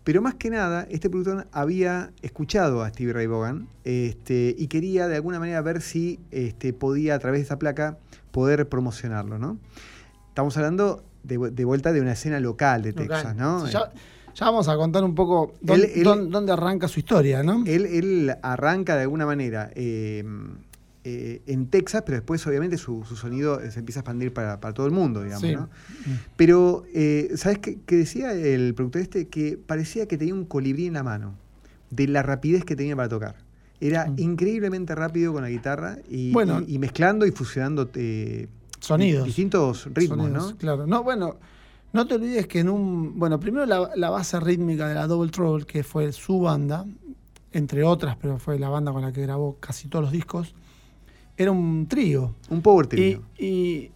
Pero 0.05 0.23
más 0.23 0.37
que 0.37 0.49
nada, 0.49 0.87
este 0.89 1.11
productor 1.11 1.49
había 1.51 2.13
escuchado 2.23 2.85
a 2.85 2.91
Steve 2.91 3.13
Ray 3.13 3.27
Vaughan 3.27 3.67
este, 3.83 4.55
y 4.57 4.69
quería 4.69 5.09
de 5.09 5.17
alguna 5.17 5.41
manera 5.41 5.61
ver 5.63 5.83
si 5.83 6.21
este, 6.31 6.73
podía 6.73 7.17
a 7.17 7.19
través 7.19 7.41
de 7.41 7.47
esa 7.47 7.59
placa 7.59 7.99
poder 8.31 8.69
promocionarlo, 8.69 9.37
¿no? 9.37 9.59
Estamos 10.29 10.57
hablando 10.57 11.03
de, 11.25 11.65
vuelta 11.65 11.93
de 11.93 12.03
una 12.03 12.13
escena 12.13 12.39
local 12.39 12.83
de 12.83 12.93
Texas, 12.93 13.35
¿no? 13.35 13.67
ya, 13.67 13.91
vamos 14.47 14.69
a 14.69 14.77
contar 14.77 15.05
un 15.05 15.15
poco 15.15 15.55
dónde, 15.61 16.53
arranca 16.53 16.89
su 16.89 17.01
historia, 17.01 17.43
¿no? 17.43 17.65
Él, 17.67 18.35
arranca 18.43 18.97
de 18.97 19.03
alguna 19.03 19.27
manera 19.27 19.71
eh, 19.75 20.25
eh, 21.03 21.41
en 21.47 21.69
Texas, 21.69 22.03
pero 22.05 22.17
después 22.17 22.47
obviamente 22.47 22.77
su, 22.77 23.03
sonido 23.05 23.59
se 23.71 23.79
empieza 23.79 24.01
a 24.01 24.03
expandir 24.03 24.35
para, 24.35 24.59
todo 24.75 24.85
el 24.85 24.93
mundo, 24.93 25.23
digamos. 25.23 25.51
¿no? 25.51 25.71
Pero, 26.37 26.85
eh, 26.93 27.31
¿sabes 27.37 27.59
qué, 27.59 27.79
decía 27.87 28.33
el 28.33 28.75
productor 28.75 29.01
este? 29.01 29.27
Que 29.29 29.57
parecía 29.57 30.07
que 30.07 30.19
tenía 30.19 30.35
un 30.35 30.45
colibrí 30.45 30.87
en 30.87 30.93
la 30.93 31.03
mano, 31.03 31.37
de 31.89 32.07
la 32.07 32.23
rapidez 32.23 32.67
que 32.67 32.77
tenía 32.77 32.95
para 32.97 33.09
tocar. 33.09 33.37
Era 33.81 34.09
mm. 34.09 34.19
increíblemente 34.19 34.95
rápido 34.95 35.33
con 35.33 35.41
la 35.41 35.49
guitarra 35.49 35.97
y, 36.11 36.35
mezclando 36.79 37.25
y 37.25 37.31
fusionando 37.31 37.89
eh, 37.95 38.49
sonidos. 38.79 39.25
Distintos 39.25 39.89
ritmos, 39.95 40.31
¿no? 40.31 40.55
Claro. 40.59 40.87
No, 40.87 41.03
bueno, 41.03 41.37
no 41.93 42.07
te 42.07 42.15
olvides 42.15 42.47
que 42.47 42.61
en 42.61 42.69
un. 42.69 43.19
Bueno, 43.19 43.41
primero 43.41 43.67
la, 43.67 43.91
la, 43.95 44.11
base 44.11 44.39
rítmica 44.41 44.89
de 44.89 44.95
la 44.95 45.07
Double 45.07 45.31
Trouble, 45.31 45.67
que 45.67 45.83
fue 45.83 46.13
su 46.13 46.41
banda, 46.41 46.87
entre 47.53 47.83
otras, 47.85 48.17
pero 48.21 48.39
fue 48.39 48.59
la 48.59 48.69
banda 48.69 48.93
con 48.93 49.03
la 49.03 49.13
que 49.13 49.23
grabó 49.23 49.57
casi 49.61 49.89
todos 49.89 50.05
los 50.05 50.13
discos 50.13 50.55
era 51.43 51.53
un 51.53 51.87
trío. 51.89 52.35
Un 52.51 52.61
power 52.61 52.87
trío. 52.87 53.23
Y, 53.39 53.93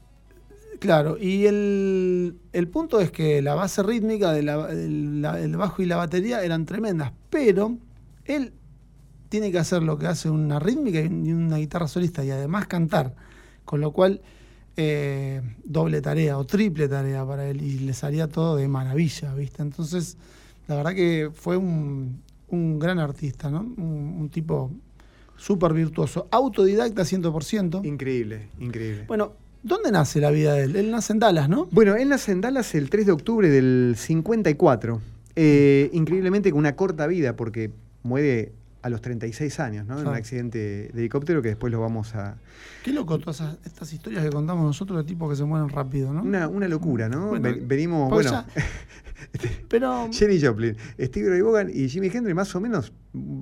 claro, 0.81 1.19
y 1.21 1.45
el, 1.45 2.39
punto 2.73 3.01
es 3.01 3.11
que 3.11 3.43
la 3.43 3.55
base 3.55 3.83
rítmica 3.83 4.33
del 4.33 5.57
bajo 5.59 5.83
y 5.83 5.85
la 5.85 5.97
batería 5.97 6.43
eran 6.43 6.65
tremendas, 6.65 7.13
pero 7.29 7.77
él 8.25 8.55
tiene 9.29 9.53
que 9.53 9.59
hacer 9.59 9.83
lo 9.83 9.99
que 9.99 10.07
hace 10.07 10.31
una 10.31 10.59
rítmica 10.59 11.01
y 11.01 11.33
una 11.33 11.59
guitarra 11.59 11.87
solista 11.87 12.25
y 12.25 12.31
además 12.31 12.67
cantar, 12.67 13.15
con 13.67 13.83
lo 13.83 13.93
cual 13.93 14.23
eh, 14.77 15.41
doble 15.65 16.01
tarea 16.01 16.39
o 16.39 16.45
triple 16.45 16.89
tarea 16.89 17.25
para 17.25 17.49
él 17.49 17.63
y 17.63 17.79
le 17.81 17.95
salía 17.95 18.29
todo 18.29 18.57
de 18.57 18.69
maravilla, 18.69 19.35
¿viste? 19.35 19.63
Entonces, 19.63 20.17
la 20.69 20.77
verdad 20.77 20.95
que 20.95 21.31
fue 21.33 21.57
un, 21.57 22.23
gran 22.79 22.99
artista, 23.01 23.51
¿no? 23.51 23.61
un 23.61 24.29
tipo 24.33 24.71
súper 25.37 25.73
virtuoso, 25.73 26.29
autodidacta 26.31 27.03
100%. 27.03 27.85
Increíble, 27.85 28.49
increíble. 28.61 29.05
Bueno, 29.07 29.33
¿dónde 29.63 29.91
nace 29.91 30.21
la 30.21 30.31
vida 30.31 30.55
de 30.55 30.65
él? 30.65 30.77
Él 30.77 30.91
nace 30.91 31.13
en 31.13 31.19
Dallas, 31.19 31.49
¿no? 31.49 31.69
Bueno, 31.71 31.97
él 31.97 32.09
nace 32.09 32.33
en 32.33 32.41
Dallas 32.41 32.75
el 32.75 32.91
3 32.91 33.07
de 33.07 33.13
octubre 33.13 33.49
del 33.49 33.95
54. 33.97 35.01
Eh, 35.37 35.91
increíblemente 35.93 36.51
con 36.51 36.61
una 36.61 36.77
corta 36.77 37.07
vida, 37.07 37.37
porque 37.37 37.71
muere 38.03 38.53
a 38.85 38.91
los 38.91 39.01
36 39.01 39.61
años, 39.61 39.87
¿no? 39.87 39.99
En 39.99 40.07
un 40.07 40.15
accidente 40.15 40.59
de 40.59 41.01
helicóptero 41.01 41.41
que 41.41 41.49
después 41.49 41.73
lo 41.73 41.81
vamos 41.81 42.15
a... 42.15 42.37
Qué 42.83 42.93
loco 42.93 43.19
todas 43.19 43.57
estas 43.65 43.91
historias 43.91 44.23
que 44.23 44.29
contamos 44.29 44.67
nosotros 44.67 44.99
de 44.99 45.05
tipos 45.05 45.31
que 45.31 45.37
se 45.37 45.45
mueren 45.45 45.71
rápido, 45.71 46.13
¿no? 46.13 46.23
Una, 46.23 46.69
locura, 46.69 47.09
¿no? 47.09 47.31
Venimos, 47.31 48.11
bueno... 48.11 48.45
pero... 49.71 50.11
Jenny 50.13 50.39
Joplin, 50.39 50.77
Steve 51.01 51.31
Ray 51.31 51.41
Vaughan 51.41 51.71
y 51.73 51.89
Jimi 51.89 52.09
Hendrix 52.09 52.37
más 52.37 52.55
o 52.55 52.61
menos 52.61 52.93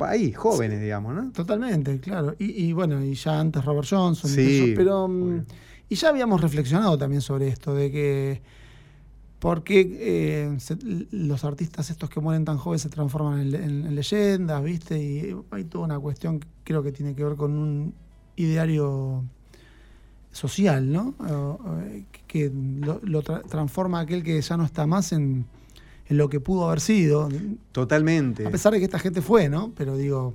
ahí, 0.02 0.30
jóvenes, 0.30 0.80
digamos, 0.80 1.12
¿no? 1.12 1.32
Totalmente, 1.32 1.98
claro. 1.98 2.36
Y, 2.38 2.72
bueno, 2.72 3.04
y 3.04 3.14
ya 3.14 3.40
antes 3.40 3.64
Robert 3.64 3.88
Johnson. 3.90 4.30
Sí, 4.30 4.74
pero... 4.76 5.08
Mm, 5.08 5.44
y 5.88 5.96
ya 5.96 6.10
habíamos 6.10 6.40
reflexionado 6.40 6.96
también 6.96 7.20
sobre 7.20 7.48
esto, 7.48 7.74
de 7.74 7.90
que 7.90 8.42
por 9.42 9.64
qué 9.64 9.98
eh, 9.98 10.56
los 11.10 11.44
artistas 11.44 11.90
estos 11.90 12.08
que 12.08 12.20
mueren 12.20 12.44
tan 12.44 12.58
jóvenes 12.58 12.82
se 12.82 12.88
transforman 12.88 13.40
en, 13.40 13.92
leyendas, 13.92 14.62
¿viste? 14.62 15.02
Y 15.02 15.36
hay 15.50 15.64
toda 15.64 15.84
una 15.84 15.98
cuestión 15.98 16.38
que 16.38 16.46
creo 16.62 16.84
que 16.84 16.92
tiene 16.92 17.16
que 17.16 17.24
ver 17.24 17.34
con 17.34 17.58
un 17.58 17.92
ideario 18.36 19.24
social, 20.30 20.92
¿no? 20.92 21.16
que 22.28 22.52
lo, 22.54 23.22
transforma 23.22 23.98
aquel 23.98 24.22
que 24.22 24.40
ya 24.40 24.56
no 24.56 24.64
está 24.64 24.86
más 24.86 25.10
en, 25.10 25.44
lo 26.08 26.28
que 26.28 26.38
pudo 26.38 26.68
haber 26.68 26.80
sido. 26.80 27.28
Totalmente. 27.72 28.46
A 28.46 28.50
pesar 28.50 28.72
de 28.74 28.78
que 28.78 28.84
esta 28.84 29.00
gente 29.00 29.22
fue, 29.22 29.48
¿no? 29.48 29.72
Pero 29.76 29.96
digo, 29.96 30.34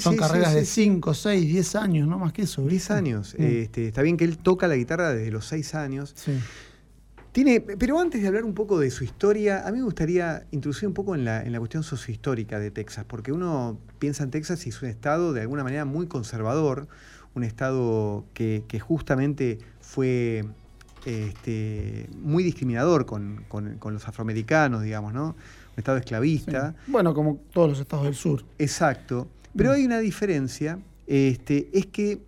son 0.00 0.16
carreras 0.16 0.54
de 0.54 0.64
5, 0.64 1.12
6, 1.12 1.46
10 1.46 1.74
años, 1.74 2.08
no 2.08 2.18
más 2.18 2.32
que 2.32 2.42
eso. 2.42 2.62
10 2.62 2.90
años. 2.92 3.36
Mm. 3.36 3.42
Este, 3.42 3.88
está 3.88 4.00
bien 4.00 4.16
que 4.16 4.24
él 4.24 4.38
toca 4.38 4.68
la 4.68 4.76
guitarra 4.76 5.12
desde 5.12 5.30
los 5.30 5.44
6 5.46 5.74
años. 5.74 6.14
Sí 6.16 6.32
pero 7.78 7.98
antes 7.98 8.22
de 8.22 8.28
hablar 8.28 8.44
un 8.44 8.54
poco 8.54 8.78
de 8.78 8.90
su 8.90 9.04
historia, 9.04 9.66
a 9.66 9.70
mí 9.70 9.78
me 9.78 9.84
gustaría 9.84 10.46
introducir 10.50 10.88
un 10.88 10.94
poco 10.94 11.14
en 11.14 11.24
la, 11.24 11.42
cuestión 11.58 11.82
sociohistórica 11.82 12.58
de 12.58 12.70
Texas, 12.70 13.04
porque 13.06 13.32
uno 13.32 13.78
piensa 13.98 14.24
en 14.24 14.30
Texas 14.30 14.66
y 14.66 14.70
es 14.70 14.82
un 14.82 14.88
estado 14.88 15.32
de 15.32 15.42
alguna 15.42 15.62
manera 15.62 15.84
muy 15.84 16.06
conservador, 16.06 16.88
un 17.34 17.44
estado 17.44 18.24
que, 18.34 18.80
justamente 18.80 19.58
fue 19.80 20.44
este, 21.04 22.08
muy 22.20 22.42
discriminador 22.42 23.06
con, 23.06 23.44
los 23.84 24.08
afroamericanos, 24.08 24.82
digamos, 24.82 25.12
¿no? 25.12 25.28
Un 25.28 25.78
estado 25.78 25.98
esclavista. 25.98 26.74
Bueno, 26.86 27.14
como 27.14 27.36
todos 27.52 27.68
los 27.68 27.80
estados 27.80 28.04
del 28.06 28.14
sur. 28.14 28.44
Exacto. 28.58 29.28
Pero 29.56 29.70
mm. 29.70 29.72
hay 29.74 29.84
una 29.84 29.98
diferencia, 29.98 30.78
este, 31.06 31.68
es 31.72 31.86
que 31.86 32.20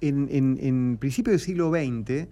en, 0.00 0.28
en, 0.30 0.58
en 0.62 0.96
principio 0.98 1.32
del 1.32 1.40
siglo 1.40 1.70
XX, 1.70 2.28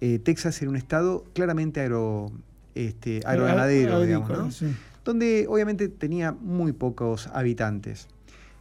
eh, 0.00 0.18
Texas 0.18 0.60
era 0.62 0.70
un 0.70 0.76
estado 0.76 1.24
claramente 1.32 1.80
agro, 1.80 2.32
este, 2.74 3.20
agroganadero, 3.24 4.02
digamos, 4.02 4.62
donde 5.04 5.46
obviamente 5.48 5.88
tenía 5.88 6.32
muy 6.32 6.72
pocos 6.72 7.28
habitantes. 7.28 8.08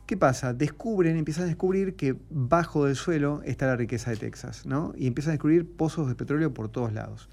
¿Qué 0.06 0.18
pasa? 0.18 0.54
Descubren, 0.54 1.18
empiezan 1.18 1.46
a 1.46 1.48
descubrir 1.48 1.96
que 1.96 2.16
bajo 2.30 2.86
del 2.86 2.96
suelo 2.96 3.42
está 3.44 3.66
la 3.66 3.76
riqueza 3.76 4.12
de 4.12 4.18
Texas, 4.18 4.66
¿no? 4.68 4.94
Y 4.96 5.08
empiezan 5.08 5.32
a 5.32 5.34
descubrir 5.34 5.66
pozos 5.68 6.08
de 6.08 6.14
petróleo 6.14 6.54
por 6.54 6.70
todos 6.70 6.94
lados. 6.94 7.28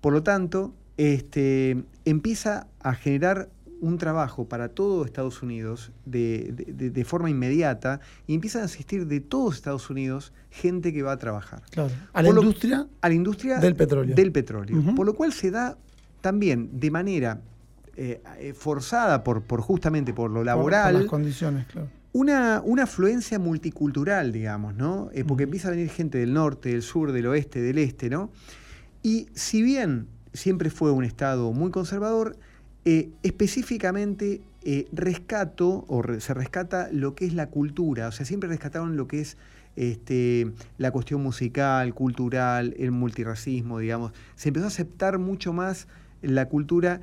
Por 0.00 0.12
lo 0.12 0.22
tanto, 0.22 0.72
este, 0.96 1.82
empieza 2.04 2.68
a 2.80 2.94
generar 2.94 3.48
un 3.82 3.98
trabajo 3.98 4.48
para 4.48 4.68
todo 4.68 5.04
Estados 5.04 5.42
Unidos 5.42 5.90
de, 6.06 7.04
forma 7.04 7.28
inmediata 7.28 8.00
y 8.28 8.34
empiezan 8.34 8.62
a 8.62 8.66
asistir 8.66 9.08
de 9.08 9.20
todos 9.20 9.56
Estados 9.56 9.90
Unidos 9.90 10.32
gente 10.50 10.92
que 10.92 11.02
va 11.02 11.12
a 11.12 11.18
trabajar. 11.18 11.62
Claro. 11.70 11.90
A 12.12 12.22
la 12.22 12.28
industria. 12.28 12.86
a 13.00 13.08
la 13.08 13.14
industria 13.14 13.58
del 13.58 13.74
petróleo. 13.74 14.14
Del 14.14 14.30
petróleo. 14.30 14.94
Por 14.94 15.04
lo 15.04 15.14
cual 15.14 15.32
se 15.32 15.50
da 15.50 15.76
también 16.20 16.70
de 16.78 16.90
manera 16.92 17.40
eh, 17.96 18.22
eh, 18.38 18.54
forzada 18.54 19.24
por, 19.24 19.42
por, 19.42 19.60
justamente 19.60 20.14
por 20.14 20.30
lo 20.30 20.44
laboral. 20.44 20.92
Por, 20.92 21.02
las 21.02 21.10
condiciones, 21.10 21.66
claro. 21.66 21.88
Una, 22.12 22.62
una, 22.64 22.84
afluencia 22.84 23.38
multicultural, 23.40 24.32
digamos, 24.32 24.76
¿no? 24.76 25.10
Eh, 25.12 25.24
porque 25.24 25.44
empieza 25.44 25.68
a 25.68 25.70
venir 25.72 25.88
gente 25.88 26.18
del 26.18 26.34
norte, 26.34 26.68
del 26.68 26.82
sur, 26.82 27.10
del 27.10 27.26
oeste, 27.26 27.60
del 27.60 27.78
este, 27.78 28.10
¿no? 28.10 28.30
Y 29.02 29.26
si 29.34 29.62
bien 29.62 30.06
siempre 30.32 30.70
fue 30.70 30.92
un 30.92 31.04
estado 31.04 31.52
muy 31.52 31.70
conservador, 31.70 32.36
eh, 32.84 33.10
específicamente 33.22 34.40
eh, 34.64 34.86
rescato 34.92 35.84
o 35.88 36.02
se 36.18 36.34
rescata 36.34 36.88
lo 36.92 37.14
que 37.14 37.26
es 37.26 37.34
la 37.34 37.48
cultura, 37.48 38.08
o 38.08 38.12
sea, 38.12 38.26
siempre 38.26 38.48
rescataron 38.48 38.96
lo 38.96 39.06
que 39.08 39.20
es 39.20 39.36
este, 39.76 40.52
la 40.78 40.90
cuestión 40.90 41.22
musical, 41.22 41.94
cultural, 41.94 42.74
el 42.78 42.90
multiracismo, 42.90 43.78
digamos. 43.78 44.12
Se 44.36 44.48
empezó 44.48 44.66
a 44.66 44.68
aceptar 44.68 45.18
mucho 45.18 45.52
más 45.52 45.86
la 46.20 46.48
cultura, 46.48 47.00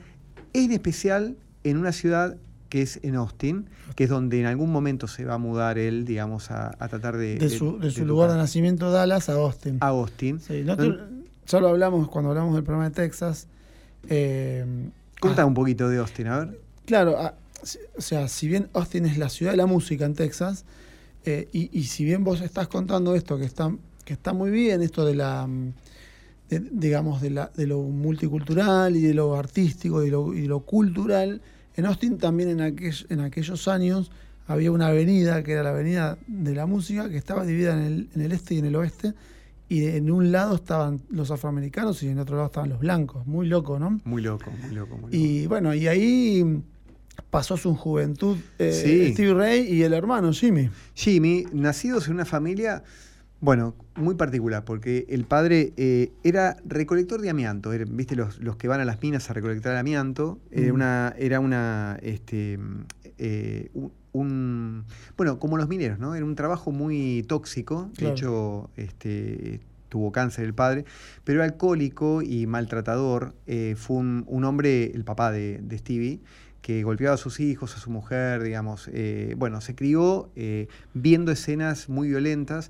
en 0.54 0.72
especial 0.72 1.36
en 1.64 1.78
una 1.78 1.92
ciudad 1.92 2.38
que 2.70 2.84
es 2.84 3.00
en 3.02 3.16
Austin, 3.16 3.66
que 3.96 4.04
es 4.04 4.10
donde 4.10 4.40
en 4.40 4.46
algún 4.46 4.72
momento 4.72 5.08
se 5.08 5.26
va 5.26 5.36
a 5.36 5.38
mudar 5.40 5.78
él, 5.78 6.06
digamos, 6.06 6.52
a, 6.52 6.72
tratar 6.72 7.18
de... 7.18 7.38
De 7.38 7.50
su, 7.50 7.80
lugar 8.06 8.30
de 8.30 8.38
nacimiento, 8.38 8.92
Dallas, 8.92 9.28
a 9.30 9.34
Austin. 9.34 9.78
A 9.82 9.88
Austin. 9.88 10.40
Sí, 10.40 10.64
ya 11.48 11.60
lo 11.60 11.70
hablamos 11.70 12.08
cuando 12.10 12.30
hablamos 12.30 12.54
del 12.54 12.64
programa 12.64 12.90
de 12.90 12.96
Texas. 12.96 13.48
Eh, 14.08 14.66
Cuenta 15.20 15.44
ah. 15.44 15.46
un 15.46 15.54
poquito 15.54 15.90
de 15.90 15.98
Austin, 15.98 16.28
a 16.28 16.40
ver. 16.40 16.62
Claro, 16.86 17.16
ah, 17.18 17.36
o 17.98 18.02
sea, 18.02 18.28
si 18.28 18.48
bien 18.48 18.70
Austin 18.74 19.06
es 19.06 19.18
la 19.18 19.30
ciudad 19.30 19.52
de 19.52 19.58
la 19.58 19.66
música 19.66 20.06
en 20.06 20.16
Texas, 20.16 20.66
eh, 21.26 21.48
y, 21.52 21.84
si 21.84 22.06
bien 22.06 22.24
vos 22.24 22.42
estás 22.42 22.68
contando 22.68 23.14
esto, 23.14 23.38
que 23.38 23.46
está, 23.46 23.72
que 24.06 24.14
está 24.14 24.34
muy 24.34 24.50
bien, 24.52 24.82
esto 24.82 25.06
de 25.06 25.16
la, 25.16 25.46
mm, 25.46 25.74
digamos, 26.72 27.22
de, 27.22 27.32
la, 27.32 27.52
de 27.56 27.68
lo 27.68 27.82
multicultural 27.82 28.96
y 28.96 29.02
de 29.02 29.14
lo 29.14 29.36
artístico 29.36 30.04
y, 30.04 30.10
lo, 30.10 30.34
y 30.34 30.48
lo 30.48 30.62
cultural, 30.62 31.42
en 31.76 31.86
Austin 31.86 32.18
también 32.18 32.60
en, 32.60 32.76
en 33.10 33.20
aquellos 33.20 33.68
años 33.68 34.12
había 34.48 34.72
una 34.72 34.88
avenida, 34.88 35.44
que 35.44 35.52
era 35.52 35.64
la 35.64 35.70
avenida 35.70 36.18
de 36.28 36.56
la 36.56 36.66
música, 36.66 37.10
que 37.10 37.18
estaba 37.18 37.46
dividida 37.46 37.74
en 37.74 37.80
el, 37.80 38.10
en 38.16 38.22
el 38.22 38.32
este 38.32 38.56
y 38.56 38.60
en 38.60 38.66
el 38.66 38.76
oeste, 38.76 39.14
y 39.70 39.86
en 39.86 40.10
un 40.10 40.32
lado 40.32 40.56
estaban 40.56 41.02
los 41.10 41.30
afroamericanos 41.30 42.02
y 42.02 42.10
en 42.10 42.18
otro 42.18 42.36
lado 42.36 42.48
estaban 42.48 42.70
los 42.70 42.80
blancos. 42.80 43.26
Muy 43.28 43.48
loco, 43.48 43.80
¿no? 43.80 44.02
Muy 44.04 44.24
loco, 44.24 44.52
muy 44.52 44.72
loco. 44.72 44.96
Muy 44.96 45.12
loco. 45.12 45.16
Y 45.16 45.46
bueno, 45.46 45.76
y 45.76 45.88
ahí 45.88 46.64
pasó 47.30 47.56
su 47.56 47.76
juventud 47.76 48.38
eh, 48.58 49.12
Steve 49.14 49.34
Ray 49.34 49.72
y 49.72 49.84
el 49.84 49.94
hermano 49.94 50.34
Jimmy. 50.34 50.70
Jimmy, 50.96 51.46
nacidos 51.54 52.08
en 52.08 52.16
una 52.16 52.26
familia, 52.26 52.84
bueno, 53.42 53.76
muy 53.96 54.16
particular, 54.16 54.66
porque 54.66 55.06
el 55.10 55.26
padre 55.26 55.74
eh, 55.78 56.12
era 56.24 56.58
recolector 56.66 57.22
de 57.22 57.30
amianto, 57.30 57.70
viste 57.90 58.16
los, 58.16 58.40
los, 58.40 58.58
que 58.58 58.68
van 58.68 58.82
a 58.82 58.86
las 58.86 59.02
minas 59.02 59.30
a 59.30 59.34
recolectar 59.34 59.76
amianto, 59.76 60.40
era 60.52 60.72
mm. 60.72 60.76
una, 60.76 61.16
era 61.18 61.40
una 61.40 62.00
este, 62.02 62.60
eh, 63.20 63.70
un, 63.74 63.92
bueno, 64.14 65.40
como 65.40 65.58
los 65.58 65.68
mineros, 65.68 66.00
¿no? 66.00 66.16
Era 66.16 66.26
un 66.26 66.36
trabajo 66.36 66.72
muy 66.72 67.24
tóxico, 67.28 67.90
de 67.98 68.12
hecho, 68.12 68.70
este, 68.76 69.62
tuvo 69.90 70.12
cáncer 70.12 70.46
el 70.46 70.54
padre, 70.54 70.86
pero 71.24 71.44
alcohólico 71.44 72.22
y 72.22 72.48
maltratador, 72.48 73.34
eh, 73.48 73.76
fue 73.78 73.98
un, 73.98 74.44
hombre, 74.46 74.92
el 74.94 75.04
papá 75.04 75.32
de, 75.32 75.62
Stevie, 75.78 76.20
que 76.62 76.84
golpeaba 76.84 77.16
a 77.16 77.18
sus 77.18 77.40
hijos, 77.40 77.76
a 77.76 77.80
su 77.80 77.90
mujer, 77.90 78.44
digamos, 78.44 78.90
eh, 78.94 79.34
bueno, 79.38 79.62
se 79.62 79.76
crió 79.76 80.30
eh, 80.36 80.68
viendo 80.94 81.32
escenas 81.32 81.90
muy 81.90 82.10
violentas 82.10 82.70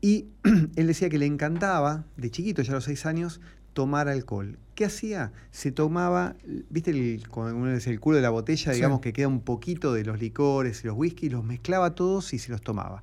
y 0.00 0.26
él 0.76 0.86
decía 0.86 1.08
que 1.08 1.18
le 1.18 1.26
encantaba, 1.26 2.04
de 2.16 2.30
chiquito, 2.30 2.62
ya 2.62 2.72
a 2.72 2.74
los 2.76 2.84
seis 2.84 3.06
años, 3.06 3.40
tomar 3.76 4.08
alcohol. 4.08 4.58
¿Qué 4.74 4.86
hacía? 4.86 5.32
Se 5.50 5.70
tomaba, 5.70 6.34
¿viste 6.70 6.92
el, 6.92 7.22
el 7.26 8.00
culo 8.00 8.16
de 8.16 8.22
la 8.22 8.30
botella, 8.30 8.72
digamos 8.72 9.00
que 9.00 9.12
queda 9.12 9.28
un 9.28 9.42
poquito 9.42 9.92
de 9.92 10.02
los 10.02 10.18
licores 10.18 10.82
y 10.82 10.86
los 10.86 10.96
whisky, 10.96 11.28
los 11.28 11.44
mezclaba 11.44 11.94
todos 11.94 12.32
y 12.32 12.38
se 12.38 12.50
los 12.50 12.62
tomaba. 12.62 13.02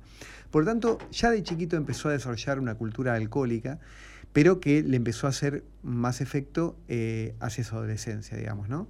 Por 0.50 0.64
lo 0.64 0.70
tanto, 0.70 0.98
ya 1.12 1.30
de 1.30 1.44
chiquito 1.44 1.76
empezó 1.76 2.08
a 2.08 2.12
desarrollar 2.12 2.58
una 2.58 2.74
cultura 2.74 3.14
alcohólica, 3.14 3.78
pero 4.32 4.58
que 4.58 4.82
le 4.82 4.96
empezó 4.96 5.28
a 5.28 5.30
hacer 5.30 5.62
más 5.84 6.20
efecto 6.20 6.76
eh, 6.88 7.36
hacia 7.38 7.62
su 7.62 7.76
adolescencia, 7.76 8.36
digamos, 8.36 8.68
¿no? 8.68 8.88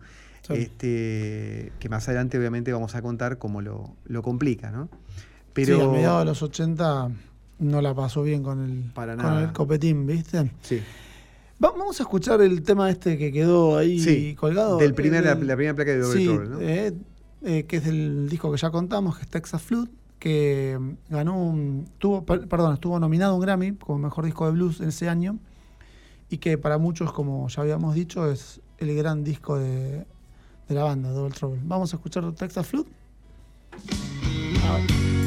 Este, 0.48 1.70
que 1.78 1.88
más 1.90 2.08
adelante 2.08 2.38
obviamente 2.38 2.72
vamos 2.72 2.94
a 2.94 3.02
contar 3.02 3.36
cómo 3.36 3.60
lo, 3.60 4.22
complica, 4.22 4.70
¿no? 4.70 4.88
Pero, 5.52 5.76
sí, 5.76 5.82
a 5.82 5.88
mediados 5.88 6.20
de 6.20 6.24
los 6.24 6.42
80 6.42 7.10
no 7.58 7.80
la 7.82 7.94
pasó 7.94 8.22
bien 8.22 8.42
con 8.42 8.64
el, 8.64 8.92
con 8.94 9.38
el 9.38 9.52
copetín, 9.52 10.06
¿viste? 10.06 10.50
Sí. 10.62 10.82
Vamos 11.64 11.98
a 11.98 12.02
escuchar 12.02 12.42
el 12.42 12.62
tema 12.62 12.90
este 12.90 13.16
que 13.16 13.32
quedó 13.32 13.78
ahí 13.78 14.34
colgado. 14.34 14.76
Del 14.76 14.92
primer, 14.92 15.24
la, 15.24 15.34
primera 15.34 15.72
placa 15.72 15.92
de 15.92 15.98
Doble 15.98 16.20
sí, 16.20 16.26
¿no? 16.28 16.60
Eh, 16.60 16.92
eh, 17.42 17.64
que 17.64 17.78
es 17.78 17.86
el 17.86 18.28
disco 18.28 18.52
que 18.52 18.58
ya 18.58 18.70
contamos, 18.70 19.16
que 19.16 19.22
es 19.22 19.28
Texas 19.30 19.62
Flute, 19.62 19.90
que 20.18 20.78
ganó 21.08 21.42
un, 21.42 21.88
tuvo, 21.96 22.22
perdón, 22.26 22.74
estuvo 22.74 23.00
nominado 23.00 23.34
un 23.34 23.40
Grammy 23.40 23.72
como 23.76 23.98
mejor 23.98 24.26
disco 24.26 24.44
de 24.44 24.52
blues 24.52 24.82
en 24.82 24.88
ese 24.88 25.08
año 25.08 25.38
y 26.28 26.36
que 26.36 26.58
para 26.58 26.76
muchos, 26.76 27.14
como 27.14 27.48
ya 27.48 27.62
habíamos 27.62 27.94
dicho, 27.94 28.30
es 28.30 28.60
el 28.76 28.94
gran 28.94 29.24
disco 29.24 29.58
de, 29.58 30.04
de 30.68 30.74
la 30.74 30.84
banda, 30.84 31.12
Double 31.12 31.32
Trouble. 31.32 31.62
Vamos 31.64 31.94
a 31.94 31.96
escuchar 31.96 32.30
Texas 32.34 32.66
Flute. 32.66 32.90
genialidad, 33.80 35.23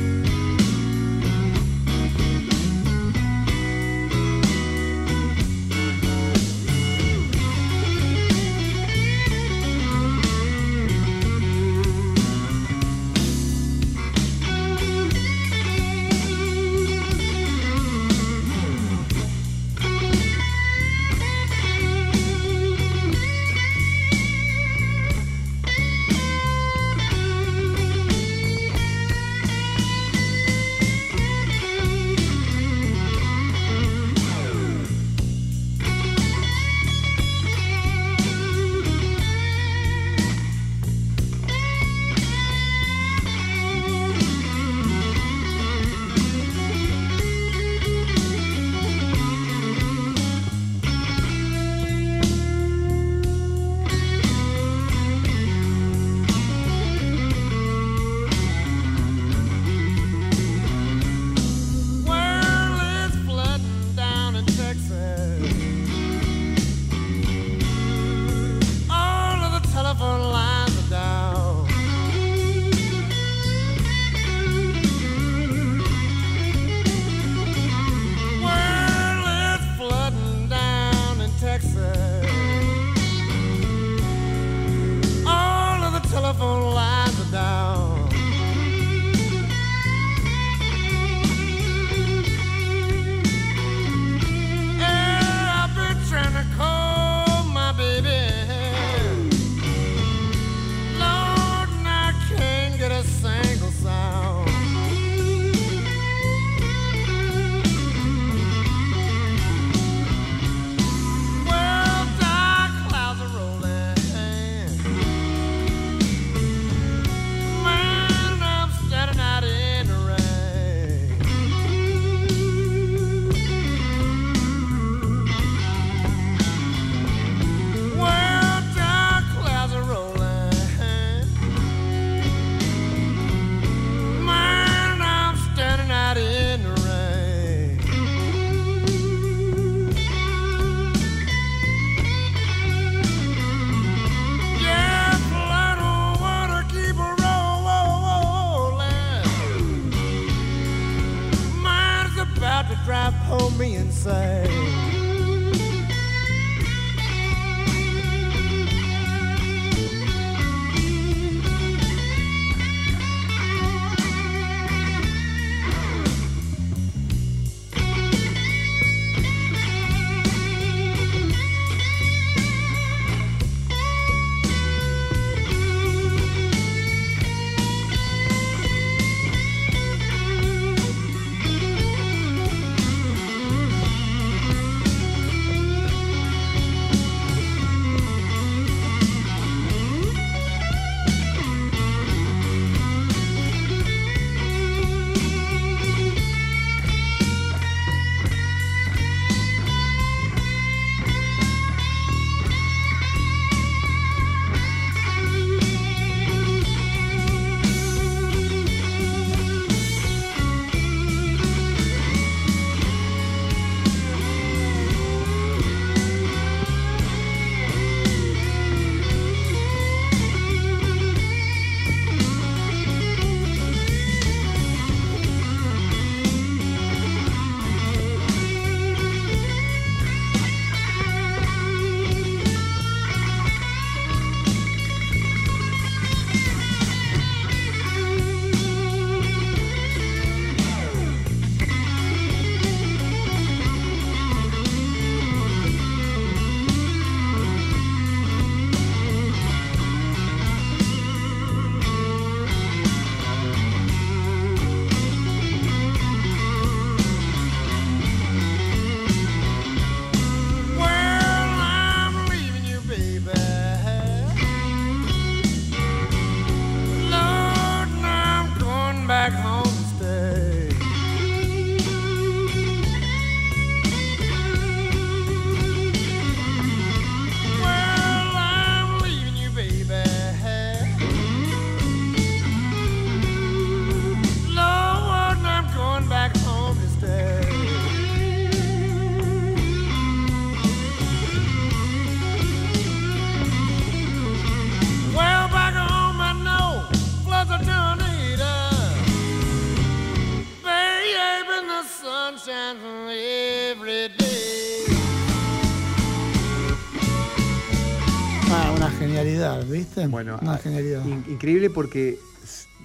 ¿viste? 310.01 310.11
Bueno, 310.11 310.37
una 310.41 310.53
ah, 310.55 311.29
increíble 311.29 311.69
porque, 311.69 312.19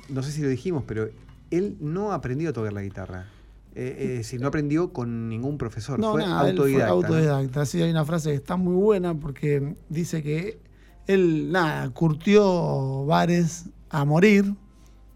no 0.09 0.23
sé 0.23 0.33
si 0.33 0.43
lo 0.43 0.49
dijimos, 0.49 0.85
pero 0.87 1.09
él 1.51 1.77
no 1.81 2.13
aprendió 2.13 2.51
a 2.51 2.53
tocar 2.53 2.73
la 2.73 2.83
guitarra. 2.83 3.27
Eh, 3.75 3.97
es 4.01 4.09
decir, 4.19 4.41
no 4.41 4.49
aprendió 4.49 4.93
con 4.93 5.29
ningún 5.29 5.57
profesor, 5.57 5.99
No, 5.99 6.13
fue 6.13 6.23
nada, 6.23 6.41
autodidacta. 6.51 6.87
fue 6.89 6.95
autodidacta. 6.95 7.67
Sí, 7.67 7.81
hay 7.81 7.91
una 7.91 8.05
frase 8.05 8.31
que 8.31 8.37
está 8.37 8.57
muy 8.57 8.75
buena 8.75 9.15
porque 9.15 9.75
dice 9.89 10.23
que 10.23 10.59
él, 11.07 11.51
nada, 11.51 11.89
curtió 11.91 13.07
bares 13.07 13.67
a 13.89 14.05
morir. 14.05 14.55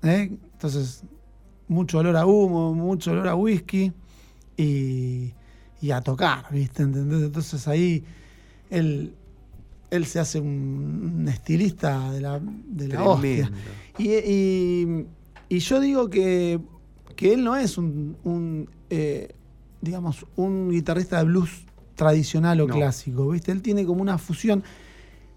¿eh? 0.03 0.31
Entonces, 0.53 1.03
mucho 1.69 1.99
olor 1.99 2.17
a 2.17 2.25
humo, 2.25 2.73
mucho 2.75 3.13
olor 3.13 3.29
a 3.29 3.35
whisky 3.35 3.93
y, 4.57 5.35
y 5.83 5.91
a 5.91 6.01
tocar, 6.01 6.47
¿viste? 6.51 6.83
¿Entendés? 6.83 7.25
Entonces 7.25 7.69
ahí 7.69 8.05
él, 8.71 9.15
él 9.97 10.07
se 10.07 10.19
hace 10.21 10.39
un, 10.41 11.15
un 11.21 11.29
estilista 11.29 12.11
de 12.13 12.21
la, 12.21 12.41
de 12.41 12.89
la 12.89 13.03
hostia. 13.03 13.51
Y, 13.99 14.11
y- 14.13 15.07
y 15.49 15.59
yo 15.61 15.81
digo 15.81 16.11
que, 16.11 16.61
que 17.15 17.33
él 17.35 17.45
no 17.45 17.57
es 17.57 17.79
un, 17.79 18.17
un, 18.25 18.69
eh, 18.91 19.29
digamos, 19.81 20.27
un 20.37 20.71
guitarrista 20.71 21.19
de 21.19 21.25
blues 21.25 21.51
tradicional 21.95 22.61
o 22.61 22.67
No. 22.67 22.75
clásico, 22.75 23.29
¿viste? 23.31 23.53
Él 23.53 23.63
tiene 23.63 23.85
como 23.87 24.03
una 24.03 24.19
fusión 24.19 24.63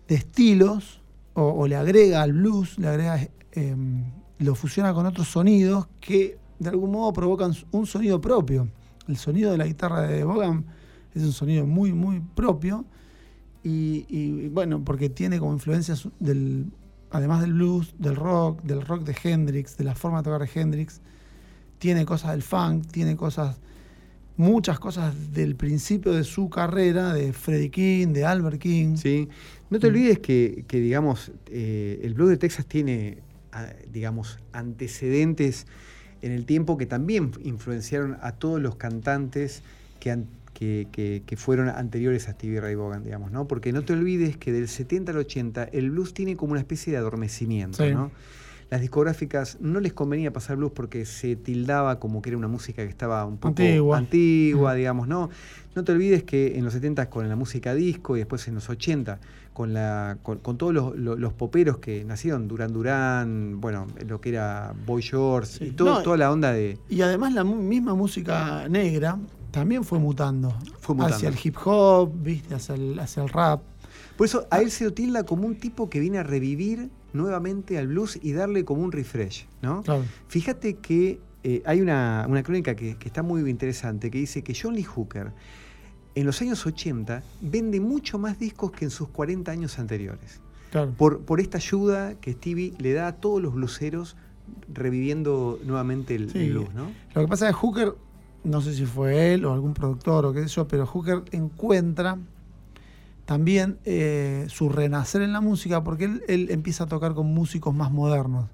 de 0.07 0.15
estilos, 0.15 1.01
o, 1.35 1.43
o 1.43 1.67
le 1.67 1.75
agrega 1.75 2.21
al 2.23 2.33
blues, 2.33 2.77
le 2.79 2.87
agrega, 2.87 3.27
eh, 3.53 3.75
lo 4.39 4.55
fusiona 4.55 4.93
con 4.93 5.05
otros 5.05 5.27
sonidos 5.27 5.87
que 6.01 6.37
de 6.57 6.69
algún 6.69 6.91
modo 6.91 7.13
provocan 7.13 7.53
un 7.71 7.85
sonido 7.85 8.19
propio. 8.19 8.67
El 9.07 9.15
sonido 9.17 9.51
de 9.51 9.57
la 9.57 9.65
guitarra 9.65 10.01
de 10.01 10.23
Bogan 10.23 10.65
es 11.13 11.23
un 11.23 11.31
sonido 11.31 11.65
muy, 11.65 11.93
muy 11.93 12.19
propio. 12.19 12.83
Y, 13.63 14.05
y, 14.07 14.47
bueno, 14.47 14.83
porque 14.85 15.09
tiene 15.09 15.37
como 15.39 15.51
influencias 15.53 16.07
del, 16.19 16.67
además 17.11 17.41
del 17.41 17.53
blues, 17.53 17.93
del 17.99 18.15
rock, 18.15 18.61
del 18.63 18.81
rock 18.81 19.03
de 19.03 19.15
Hendrix, 19.21 19.75
de 19.77 19.83
la 19.83 19.95
forma 19.95 20.19
de 20.19 20.23
tocar 20.23 20.41
de 20.47 20.59
Hendrix, 20.61 21.01
tiene 21.77 22.05
cosas 22.05 22.31
del 22.31 22.41
funk, 22.41 22.87
tiene 22.91 23.15
cosas, 23.17 23.57
muchas 24.37 24.79
cosas 24.79 25.33
del 25.33 25.55
principio 25.55 26.13
de 26.13 26.23
su 26.23 26.49
carrera, 26.49 27.13
de 27.13 27.33
Freddie 27.33 27.69
King, 27.71 28.07
de 28.13 28.25
Albert 28.25 28.59
King. 28.61 28.95
Sí. 28.95 29.27
No 29.69 29.79
te 29.79 29.87
Mm. 29.87 29.89
olvides 29.89 30.19
que, 30.19 30.63
que, 30.67 30.79
digamos, 30.79 31.31
eh, 31.47 31.99
el 32.03 32.13
blues 32.13 32.29
de 32.29 32.37
Texas 32.37 32.65
tiene, 32.65 33.19
ah, 33.51 33.67
digamos, 33.91 34.39
antecedentes 34.53 35.67
en 36.21 36.31
el 36.31 36.45
tiempo 36.45 36.77
que 36.77 36.85
también 36.85 37.31
influenciaron 37.43 38.17
a 38.21 38.31
todos 38.33 38.61
los 38.61 38.75
cantantes 38.75 39.63
que, 39.99 40.11
han- 40.11 40.27
que, 40.59 40.89
que- 40.91 41.23
que 41.25 41.37
fueron 41.37 41.69
anteriores 41.69 42.27
a 42.27 42.33
Stevie 42.33 42.59
Ray 42.59 42.75
Vaughan, 42.75 43.01
digamos, 43.01 43.31
¿no? 43.31 43.47
Porque 43.47 43.71
no 43.71 43.83
te 43.83 43.93
olvides 43.93 44.35
que 44.35 44.51
del 44.51 44.67
70 44.67 45.13
al 45.13 45.17
80 45.19 45.63
el 45.71 45.89
blues 45.91 46.13
tiene 46.13 46.35
como 46.35 46.51
una 46.51 46.59
especie 46.59 46.91
de 46.91 46.97
adormecimiento, 46.99 47.81
Sí. 47.85 47.93
¿no? 47.93 48.11
Las 48.69 48.81
discográficas 48.81 49.57
no 49.61 49.79
les 49.79 49.93
convenía 49.93 50.31
pasar 50.33 50.57
blues 50.57 50.73
porque 50.75 51.05
se 51.05 51.37
tildaba 51.37 51.97
como 51.99 52.21
que 52.21 52.29
era 52.31 52.37
una 52.37 52.49
música 52.49 52.83
que 52.83 52.89
estaba 52.89 53.25
un 53.25 53.37
poco 53.37 53.47
Antigua. 53.47 53.97
antigua, 53.97 54.73
Mm. 54.73 54.77
digamos, 54.77 55.07
¿no? 55.07 55.29
No 55.75 55.83
te 55.85 55.91
olvides 55.93 56.23
que 56.23 56.57
en 56.57 56.65
los 56.65 56.73
70 56.73 57.09
con 57.09 57.27
la 57.29 57.35
música 57.37 57.73
disco 57.73 58.17
y 58.17 58.19
después 58.19 58.45
en 58.49 58.55
los 58.55 58.69
80 58.69 59.19
con, 59.53 59.73
la, 59.73 60.17
con, 60.21 60.39
con 60.39 60.57
todos 60.57 60.73
los, 60.73 60.95
los- 60.97 61.17
los 61.17 61.33
poperos 61.33 61.77
que 61.79 62.03
nacieron, 62.03 62.47
Durán 62.49 62.73
Durán, 62.73 63.59
bueno, 63.61 63.87
lo 64.07 64.19
que 64.21 64.29
era 64.29 64.73
Boy 64.85 65.01
George 65.01 65.51
Sí. 65.59 65.65
y 65.67 65.71
todo- 65.71 65.95
No, 65.95 66.01
toda 66.03 66.17
la 66.17 66.31
onda 66.31 66.51
de... 66.51 66.77
Y 66.89 67.01
además 67.01 67.33
la 67.33 67.43
misma 67.45 67.95
música 67.95 68.67
negra 68.69 69.17
también 69.51 69.83
fue 69.83 69.99
mutando. 69.99 70.53
Fue 70.79 70.95
mutando. 70.95 71.15
Hacia 71.15 71.29
el 71.29 71.35
hip 71.43 71.55
hop, 71.65 72.11
¿viste? 72.21 72.55
Hacia 72.55 72.75
el, 72.75 72.99
hacia 72.99 73.23
el 73.23 73.29
rap. 73.29 73.61
Por 74.17 74.25
eso 74.25 74.47
a 74.51 74.59
él 74.61 74.69
se 74.71 74.83
lo 74.85 74.93
tilda 74.93 75.23
como 75.23 75.45
un 75.47 75.55
tipo 75.55 75.89
que 75.89 75.99
viene 75.99 76.17
a 76.17 76.23
revivir 76.23 76.89
nuevamente 77.13 77.77
al 77.77 77.87
blues 77.87 78.19
y 78.21 78.33
darle 78.33 78.65
como 78.65 78.83
un 78.83 78.91
refresh, 78.91 79.47
¿no? 79.61 79.81
Claro. 79.83 80.03
Fíjate 80.27 80.75
que 80.75 81.19
eh, 81.43 81.63
hay 81.65 81.81
una, 81.81 82.25
una 82.29 82.43
crónica 82.43 82.75
que, 82.75 82.97
que 82.97 83.07
está 83.07 83.23
muy 83.23 83.49
interesante 83.49 84.11
que 84.11 84.17
dice 84.19 84.43
que 84.43 84.53
John 84.59 84.75
Lee 84.75 84.83
Hooker 84.83 85.31
en 86.15 86.25
los 86.25 86.41
años 86.41 86.65
80 86.65 87.23
vende 87.41 87.79
mucho 87.79 88.19
más 88.19 88.37
discos 88.37 88.71
que 88.71 88.83
en 88.85 88.91
sus 88.91 89.07
40 89.09 89.49
años 89.51 89.79
anteriores. 89.79 90.41
claro. 90.71 90.91
Por, 90.97 91.21
por 91.21 91.39
esta 91.39 91.57
ayuda 91.57 92.15
que 92.15 92.33
Stevie 92.33 92.73
le 92.77 92.91
da 92.93 93.07
a 93.07 93.15
todos 93.15 93.41
los 93.41 93.53
bluseros 93.53 94.17
reviviendo 94.73 95.59
nuevamente 95.63 96.15
el, 96.15 96.29
Sí. 96.29 96.39
el 96.39 96.51
blues, 96.53 96.73
¿no? 96.73 96.91
Lo 97.15 97.21
que 97.21 97.27
pasa 97.27 97.47
es 97.49 97.55
que 97.55 97.59
Hooker, 97.61 97.93
no 98.43 98.61
sé 98.61 98.73
si 98.73 98.85
fue 98.85 99.33
él 99.33 99.45
o 99.45 99.53
algún 99.53 99.73
productor 99.73 100.25
o 100.25 100.33
qué 100.33 100.41
sé 100.43 100.47
yo, 100.47 100.67
pero 100.67 100.85
Hooker 100.85 101.23
encuentra 101.31 102.17
también 103.25 103.77
eh, 103.85 104.45
su 104.49 104.69
renacer 104.69 105.21
en 105.21 105.33
la 105.33 105.41
música 105.41 105.83
porque 105.83 106.05
él, 106.05 106.23
él 106.27 106.47
empieza 106.49 106.85
a 106.85 106.87
tocar 106.87 107.13
con 107.13 107.27
músicos 107.27 107.73
más 107.73 107.91
modernos. 107.91 108.47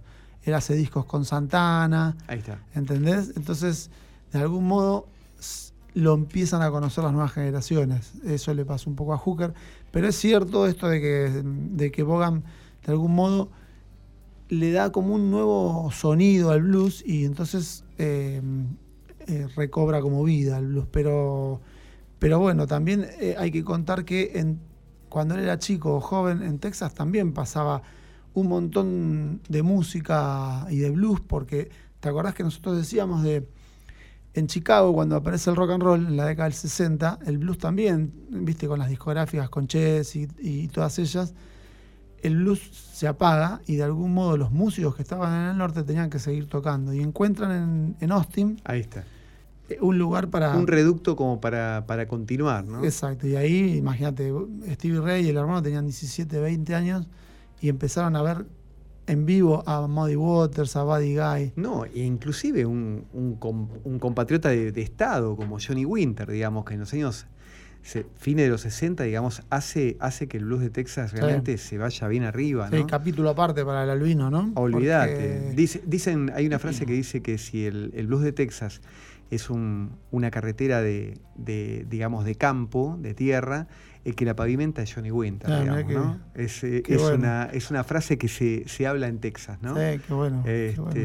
Él 0.44 0.54
hace 0.54 0.76
discos 0.76 1.06
con 1.06 1.26
Santana, 1.26 2.18
Ahí 2.28 2.40
está. 2.40 2.60
¿entendés? 2.76 3.34
Entonces, 3.36 3.90
de 4.32 4.40
algún 4.40 4.68
modo 4.68 5.08
lo 5.96 6.14
empiezan 6.14 6.62
a 6.62 6.70
conocer 6.70 7.04
las 7.06 7.14
nuevas 7.14 7.32
generaciones. 7.32 8.12
Eso 8.26 8.54
le 8.54 8.66
pasó 8.66 8.90
un 8.90 8.98
poco 8.98 9.14
a 9.14 9.18
Hooker. 9.18 9.54
Pero 9.92 10.08
es 10.10 10.16
cierto 10.18 10.68
esto 10.68 10.90
de 10.90 11.00
que, 11.00 11.42
de 11.44 11.90
que 11.90 12.04
Bogan, 12.04 12.44
de 12.86 12.92
algún 12.92 13.16
modo, 13.16 13.50
le 14.50 14.72
da 14.72 14.92
como 14.92 15.16
un 15.16 15.32
nuevo 15.32 15.90
sonido 15.92 16.52
al 16.52 16.64
blues 16.64 17.02
y 17.06 17.26
entonces 17.26 17.86
eh, 17.98 18.42
eh, 19.28 19.48
recobra 19.56 20.02
como 20.02 20.24
vida 20.24 20.58
el 20.58 20.68
blues. 20.68 20.88
Pero, 20.92 21.62
pero 22.20 22.40
bueno, 22.40 22.68
también 22.68 23.06
eh, 23.20 23.36
hay 23.38 23.52
que 23.52 23.64
contar 23.64 24.06
que 24.06 24.34
en, 24.36 24.60
cuando 25.10 25.36
él 25.36 25.42
era 25.42 25.60
chico 25.60 25.96
o 25.96 26.02
joven 26.02 26.44
en 26.44 26.60
Texas 26.60 26.94
también 26.94 27.34
pasaba 27.34 27.82
un 28.34 28.48
montón 28.48 29.42
de 29.48 29.64
música 29.64 30.68
y 30.70 30.78
de 30.78 30.90
blues, 30.92 31.22
porque 31.22 31.70
te 32.00 32.10
acordás 32.10 32.34
que 32.36 32.44
nosotros 32.44 32.78
decíamos 32.78 33.24
de 33.24 33.48
en 34.34 34.48
Chicago, 34.48 34.94
cuando 34.94 35.16
aparece 35.16 35.50
el 35.50 35.56
rock 35.56 35.72
and 35.72 35.84
roll 35.84 36.06
en 36.06 36.18
la 36.18 36.26
década 36.26 36.50
del 36.50 36.54
60, 36.54 37.20
el 37.26 37.38
blues 37.38 37.58
también, 37.58 38.12
viste, 38.30 38.68
con 38.68 38.80
las 38.80 38.90
discográficas, 38.90 39.50
con 39.50 39.68
Chess 39.68 40.18
y, 40.18 40.28
y 40.40 40.68
todas 40.68 41.00
ellas, 41.00 41.34
el 42.22 42.36
blues 42.36 42.60
se 42.94 43.08
apaga 43.08 43.62
y 43.66 43.76
de 43.76 43.84
algún 43.84 44.14
modo 44.14 44.36
los 44.36 44.52
músicos 44.52 44.96
que 44.96 45.04
estaban 45.04 45.44
en 45.44 45.52
el 45.52 45.58
norte 45.58 45.84
tenían 45.84 46.10
que 46.10 46.20
seguir 46.20 46.48
tocando. 46.48 46.94
Y 46.94 47.00
encuentran 47.00 47.52
en, 47.52 47.96
en 48.00 48.12
Austin 48.12 48.60
Ahí 48.66 48.82
está. 48.82 49.06
Un 49.82 49.98
lugar 49.98 50.30
para... 50.30 50.56
Un 50.58 50.68
reducto 50.68 51.16
como 51.16 51.42
para, 51.42 51.86
para 51.88 52.08
continuar, 52.08 52.66
¿no? 52.66 52.84
Exacto, 52.84 53.28
y 53.28 53.36
ahí, 53.36 53.78
imagínate, 53.78 54.32
Stevie 54.74 55.02
Ray 55.02 55.26
y 55.26 55.30
el 55.30 55.38
hermano 55.38 55.62
tenían 55.62 55.86
17, 55.86 56.40
20 56.40 56.76
años 56.76 57.08
y 57.62 57.70
empezaron 57.70 58.16
a 58.16 58.22
ver 58.22 58.46
en 59.08 59.26
vivo 59.26 59.64
a 59.68 59.88
Muddy 59.88 60.16
Waters, 60.16 60.76
a 60.76 60.84
Buddy 60.84 61.16
Guy. 61.16 61.54
No, 61.56 61.86
e 61.86 62.00
inclusive 62.04 62.66
un, 62.66 63.06
un 63.14 63.36
com- 63.36 63.70
un 63.84 64.00
compatriota 64.00 64.50
de, 64.50 64.72
de 64.72 64.82
Estado 64.82 65.36
como 65.36 65.58
Johnny 65.60 65.86
Winter, 65.86 66.30
digamos, 66.32 66.66
que 66.66 66.74
en 66.74 66.80
los 66.82 66.94
años 66.94 67.28
fines 68.16 68.46
de 68.46 68.50
los 68.50 68.62
60, 68.62 69.04
digamos, 69.04 69.44
hace, 69.52 69.96
hace 70.00 70.28
que 70.28 70.38
el 70.38 70.46
blues 70.46 70.62
de 70.62 70.72
Texas 70.72 71.12
Sí. 71.12 71.18
realmente 71.18 71.56
se 71.60 71.78
vaya 71.78 72.08
bien 72.08 72.24
arriba, 72.24 72.68
Sí, 72.72 72.78
¿no? 72.80 72.88
capítulo 72.88 73.30
aparte 73.30 73.64
para 73.64 73.84
el 73.84 73.92
albino, 73.92 74.32
¿no? 74.32 74.52
Olvídate. 74.56 75.12
Porque- 75.12 75.54
Dice- 75.56 75.84
dicen, 75.86 76.32
hay 76.36 76.48
una 76.48 76.58
frase 76.58 76.88
que 76.88 76.94
dice 76.94 77.22
que 77.22 77.38
si 77.38 77.66
el, 77.68 77.92
el 77.96 78.08
blues 78.08 78.24
de 78.24 78.32
Texas 78.32 78.82
es 79.36 79.50
un- 79.50 79.92
una 80.12 80.32
carretera 80.32 80.82
de, 80.82 81.18
de, 81.36 81.86
digamos, 81.90 82.26
de 82.26 82.36
campo, 82.36 82.98
de 83.02 83.14
tierra, 83.14 83.68
el 84.04 84.14
que 84.16 84.24
la 84.26 84.36
pavimenta 84.36 84.82
es 84.84 84.94
Johnny 84.94 85.10
Winter, 85.12 85.52
Ah, 85.52 85.60
digamos, 85.62 85.84
que- 85.86 85.94
¿no? 85.94 86.20
Es, 86.36 86.64
eh, 86.64 86.82
qué 86.86 86.96
es 86.96 87.02
bueno. 87.02 87.18
una, 87.18 87.46
es 87.52 87.72
una 87.72 87.84
frase 87.84 88.18
que 88.18 88.28
se, 88.28 88.64
se 88.68 88.86
habla 88.88 89.08
en 89.08 89.20
Texas, 89.20 89.58
¿no? 89.62 89.76
Sí, 89.76 90.00
qué 90.08 90.14
bueno. 90.14 90.42
qué 90.46 90.68
Este, 90.70 90.82
bueno. 90.82 91.00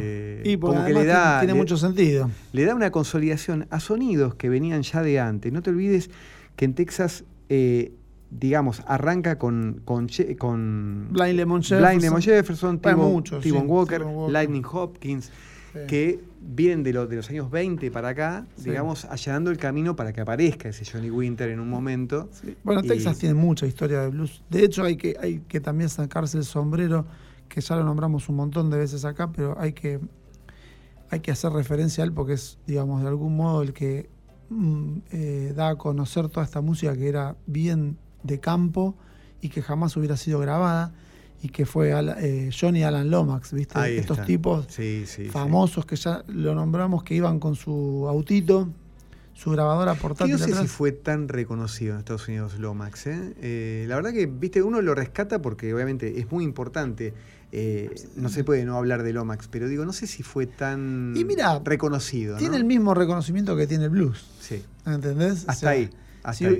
Y 0.44 0.56
como 0.58 0.84
que 0.84 0.92
le 0.94 1.04
da- 1.06 1.40
tiene, 1.40 1.54
le- 1.54 1.58
mucho 1.58 1.76
sentido. 1.76 2.30
le 2.52 2.64
da 2.64 2.74
una 2.74 2.90
consolidación 2.90 3.66
a 3.70 3.80
sonidos 3.80 4.34
que 4.34 4.48
venían 4.48 4.82
ya 4.82 5.02
de 5.02 5.18
antes. 5.20 5.50
No 5.52 5.62
te 5.62 5.70
olvides 5.70 6.10
que 6.56 6.66
en 6.66 6.74
Texas, 6.74 7.24
eh, 7.48 7.92
digamos, 8.30 8.82
arranca 8.86 9.38
con, 9.38 9.80
con, 9.84 10.06
con 10.38 11.08
Blind 11.10 11.36
Lemon 11.36 11.62
Jefferson. 11.62 11.88
Blind 11.88 12.02
Lemon 12.02 12.22
Jefferson, 12.22 12.78
T-Bone 12.80 13.22
sí, 13.42 13.50
Walker. 13.50 14.04
Lightning 14.28 14.64
Hopkins, 14.70 15.32
Sí. 15.72 15.78
que 15.88 16.20
vienen 16.40 16.82
de, 16.82 16.92
lo- 16.92 17.06
de 17.06 17.16
los 17.16 17.28
años 17.30 17.50
20 17.50 17.90
para 17.90 18.08
acá, 18.08 18.46
Sí. 18.56 18.70
digamos, 18.70 19.04
allanando 19.04 19.50
el 19.50 19.58
camino 19.58 19.94
para 19.94 20.12
que 20.12 20.20
aparezca 20.22 20.68
ese 20.70 20.84
Johnny 20.90 21.10
Winter 21.10 21.50
en 21.50 21.60
un 21.60 21.68
momento. 21.68 22.28
Sí. 22.32 22.56
Bueno, 22.64 22.80
Y- 22.84 22.88
Texas 22.88 23.18
tiene 23.18 23.34
mucha 23.34 23.66
historia 23.66 24.00
de 24.00 24.08
blues. 24.08 24.42
De 24.50 24.64
hecho, 24.64 24.84
hay 24.84 24.96
que, 24.96 25.16
hay 25.20 25.40
que 25.40 25.60
también 25.60 25.88
sacarse 25.90 26.38
el 26.38 26.44
sombrero, 26.44 27.04
que 27.48 27.60
ya 27.60 27.76
lo 27.76 27.84
nombramos 27.84 28.28
un 28.28 28.36
montón 28.36 28.70
de 28.70 28.78
veces 28.78 29.04
acá, 29.04 29.30
pero 29.32 29.58
hay 29.60 29.72
que, 29.72 30.00
hay 31.10 31.20
que 31.20 31.30
hacer 31.32 31.52
referencia 31.52 32.02
a 32.02 32.06
él 32.06 32.12
porque 32.12 32.34
es, 32.34 32.58
digamos, 32.66 33.02
de 33.02 33.08
algún 33.08 33.36
modo 33.36 33.62
el 33.62 33.72
que 33.72 34.08
mm, 34.48 34.96
eh, 35.10 35.52
da 35.54 35.70
a 35.70 35.76
conocer 35.76 36.28
toda 36.28 36.44
esta 36.44 36.60
música 36.60 36.94
que 36.96 37.08
era 37.08 37.36
bien 37.46 37.98
de 38.22 38.38
campo 38.40 38.96
y 39.40 39.48
que 39.48 39.62
jamás 39.62 39.96
hubiera 39.96 40.16
sido 40.16 40.38
grabada 40.38 40.92
y 41.42 41.48
que 41.48 41.64
fue 41.66 41.92
eh, 42.18 42.50
Johnny 42.58 42.82
Alan 42.82 43.10
Lomax, 43.10 43.52
¿viste? 43.52 43.78
Ahí 43.78 43.96
Estos 43.96 44.18
está. 44.18 44.26
tipos 44.26 44.66
Sí, 44.68 45.04
sí, 45.06 45.24
sí. 45.24 45.30
famosos 45.30 45.86
que 45.86 45.96
ya 45.96 46.22
lo 46.28 46.54
nombramos 46.54 47.02
que 47.02 47.14
iban 47.14 47.40
con 47.40 47.54
su 47.54 48.06
autito, 48.08 48.68
su 49.32 49.50
grabadora 49.50 49.94
portátil. 49.94 50.36
Yo 50.36 50.38
no 50.38 50.54
sé 50.54 50.60
si 50.62 50.68
fue 50.68 50.92
tan 50.92 51.28
reconocido 51.28 51.94
en 51.94 52.00
Estados 52.00 52.28
Unidos 52.28 52.58
Lomax. 52.58 53.06
¿eh? 53.06 53.34
¿eh? 53.40 53.84
la 53.88 53.96
verdad 53.96 54.12
que, 54.12 54.26
viste, 54.26 54.62
uno 54.62 54.82
lo 54.82 54.94
rescata 54.94 55.40
porque 55.40 55.72
obviamente 55.72 56.20
es 56.20 56.30
muy 56.30 56.44
importante. 56.44 57.14
Eh, 57.52 57.90
no 58.16 58.28
se 58.28 58.44
puede 58.44 58.64
no 58.64 58.76
hablar 58.76 59.02
de 59.02 59.12
Lomax, 59.12 59.48
pero 59.48 59.66
digo, 59.66 59.84
no 59.84 59.92
sé 59.92 60.06
si 60.06 60.22
fue 60.22 60.46
tan 60.46 61.14
reconocido. 61.64 62.36
Tiene 62.36 62.56
el 62.56 62.64
mismo 62.64 62.92
reconocimiento 62.94 63.56
que 63.56 63.66
tiene 63.66 63.84
el 63.84 63.90
blues. 63.90 64.26
Sí. 64.40 64.62
¿Entendés? 64.84 65.44
Hasta 65.48 65.70
ahí. 65.70 65.90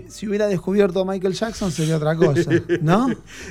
Si, 0.09 0.27
hubiera 0.27 0.47
descubierto 0.47 1.01
a 1.01 1.05
Michael 1.05 1.35
Jackson 1.35 1.71
sería 1.71 1.97
otra 1.97 2.17
cosa, 2.17 2.51
¿no? 2.83 3.09